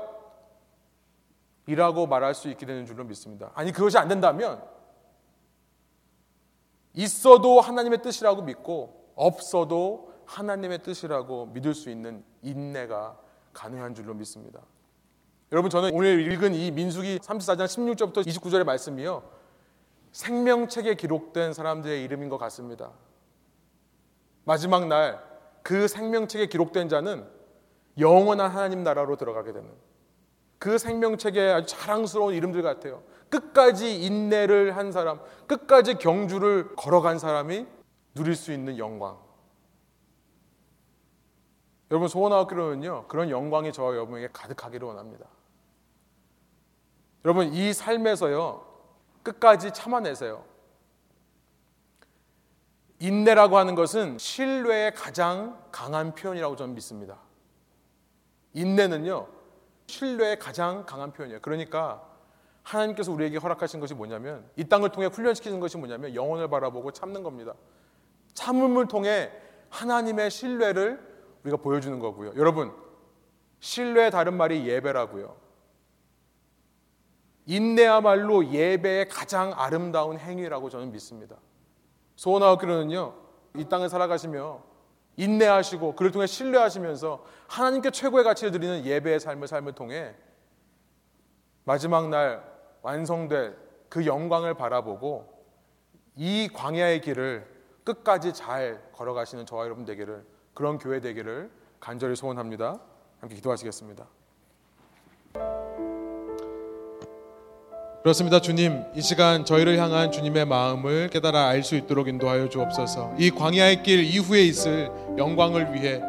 이라고 1.66 2.06
말할 2.06 2.34
수 2.34 2.48
있게 2.48 2.64
되는 2.64 2.86
줄로 2.86 3.04
믿습니다. 3.04 3.50
아니 3.54 3.72
그것이 3.72 3.98
안 3.98 4.08
된다면 4.08 4.62
있어도 6.94 7.60
하나님의 7.60 8.02
뜻이라고 8.02 8.42
믿고 8.42 9.12
없어도 9.16 10.12
하나님의 10.26 10.82
뜻이라고 10.82 11.46
믿을 11.46 11.74
수 11.74 11.90
있는 11.90 12.24
인내가 12.42 13.18
가능한 13.52 13.94
줄로 13.94 14.14
믿습니다. 14.14 14.60
여러분 15.52 15.70
저는 15.70 15.94
오늘 15.94 16.30
읽은 16.32 16.54
이 16.54 16.70
민수기 16.70 17.18
34장 17.18 17.64
16절부터 17.64 18.26
29절의 18.26 18.64
말씀이요. 18.64 19.22
생명책에 20.12 20.94
기록된 20.94 21.52
사람들의 21.52 22.02
이름인 22.04 22.28
것 22.28 22.38
같습니다. 22.38 22.92
마지막 24.44 24.86
날 24.86 25.36
그 25.66 25.88
생명책에 25.88 26.46
기록된 26.46 26.88
자는 26.88 27.26
영원한 27.98 28.52
하나님 28.52 28.84
나라로 28.84 29.16
들어가게 29.16 29.52
되는 29.52 29.68
그 30.60 30.78
생명책에 30.78 31.40
아주 31.50 31.66
자랑스러운 31.66 32.34
이름들 32.34 32.62
같아요. 32.62 33.02
끝까지 33.30 34.00
인내를 34.00 34.76
한 34.76 34.92
사람, 34.92 35.18
끝까지 35.48 35.94
경주를 35.94 36.76
걸어간 36.76 37.18
사람이 37.18 37.66
누릴 38.14 38.36
수 38.36 38.52
있는 38.52 38.78
영광. 38.78 39.18
여러분 41.90 42.08
소원하옵기로는요 42.08 43.06
그런 43.08 43.30
영광이 43.30 43.72
저와 43.72 43.92
여러분에게 43.92 44.28
가득하기를 44.32 44.86
원합니다. 44.86 45.26
여러분 47.24 47.52
이 47.52 47.72
삶에서요 47.72 48.64
끝까지 49.22 49.72
참아내세요. 49.72 50.44
인내라고 52.98 53.58
하는 53.58 53.74
것은 53.74 54.18
신뢰의 54.18 54.94
가장 54.94 55.62
강한 55.70 56.14
표현이라고 56.14 56.56
저는 56.56 56.74
믿습니다. 56.74 57.18
인내는요 58.54 59.28
신뢰의 59.86 60.38
가장 60.38 60.86
강한 60.86 61.12
표현이에요. 61.12 61.40
그러니까 61.40 62.02
하나님께서 62.62 63.12
우리에게 63.12 63.36
허락하신 63.36 63.78
것이 63.78 63.94
뭐냐면 63.94 64.48
이 64.56 64.64
땅을 64.64 64.90
통해 64.90 65.06
훈련시키는 65.06 65.60
것이 65.60 65.76
뭐냐면 65.76 66.14
영혼을 66.14 66.48
바라보고 66.48 66.90
참는 66.90 67.22
겁니다. 67.22 67.54
참음을 68.34 68.88
통해 68.88 69.30
하나님의 69.70 70.30
신뢰를 70.30 71.15
우리가 71.46 71.56
보여주는 71.56 71.98
거고요. 71.98 72.32
여러분 72.36 72.72
신뢰의 73.60 74.10
다른 74.10 74.34
말이 74.34 74.66
예배라고요. 74.66 75.36
인내야말로 77.46 78.50
예배의 78.50 79.08
가장 79.08 79.52
아름다운 79.54 80.18
행위라고 80.18 80.68
저는 80.68 80.90
믿습니다. 80.92 81.36
소원하옵기로는요, 82.16 83.14
이 83.56 83.64
땅을 83.68 83.88
살아가시며 83.88 84.62
인내하시고 85.16 85.94
그를 85.94 86.10
통해 86.10 86.26
신뢰하시면서 86.26 87.24
하나님께 87.46 87.90
최고의 87.90 88.24
가치를 88.24 88.50
드리는 88.50 88.84
예배의 88.84 89.20
삶을 89.20 89.46
삶을 89.46 89.72
통해 89.72 90.14
마지막 91.64 92.08
날 92.08 92.44
완성될 92.82 93.56
그 93.88 94.06
영광을 94.06 94.54
바라보고 94.54 95.32
이 96.16 96.48
광야의 96.52 97.00
길을 97.00 97.46
끝까지 97.84 98.34
잘 98.34 98.90
걸어가시는 98.92 99.46
저와 99.46 99.64
여러분 99.64 99.84
되기를 99.84 100.24
그런 100.56 100.78
교회 100.78 101.00
되기를 101.00 101.50
간절히 101.78 102.16
소원합니다. 102.16 102.80
함께 103.20 103.36
기도하시겠습니다. 103.36 104.06
그렇습니다. 108.02 108.40
주님, 108.40 108.82
이 108.94 109.02
시간 109.02 109.44
저희를 109.44 109.76
향한 109.78 110.10
주님의 110.10 110.46
마음을 110.46 111.10
깨달아 111.10 111.48
알 111.48 111.62
수 111.62 111.74
있도록 111.76 112.08
인도하여 112.08 112.48
주옵소서. 112.48 113.16
이 113.18 113.30
광야의 113.30 113.82
길 113.82 114.02
이후에 114.02 114.42
있을 114.44 114.90
영광을 115.18 115.74
위해 115.74 116.00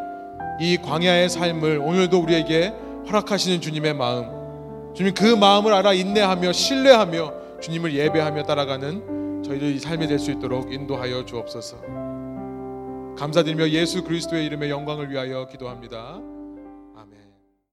이 0.62 0.78
광야의 0.78 1.28
삶을 1.28 1.80
오늘도 1.80 2.18
우리에게 2.18 2.70
허락하시는 3.08 3.60
주님의 3.60 3.96
마음. 3.96 4.94
주님 4.96 5.14
그 5.14 5.26
마음을 5.26 5.74
알아 5.74 5.92
인내하며 5.94 6.54
신뢰하며 6.54 7.60
주님을 7.60 7.94
예배하며 7.94 8.44
따라가는 8.44 9.44
저희들이 9.44 9.80
삶이 9.80 10.08
될 10.08 10.20
수 10.20 10.32
있도록 10.32 10.72
인도하여 10.72 11.26
주옵소서. 11.26 12.17
감사드리며 13.18 13.70
예수 13.70 14.04
그리스도의 14.04 14.46
이름의 14.46 14.70
영광을 14.70 15.10
위하여 15.10 15.48
기도합니다. 15.48 16.37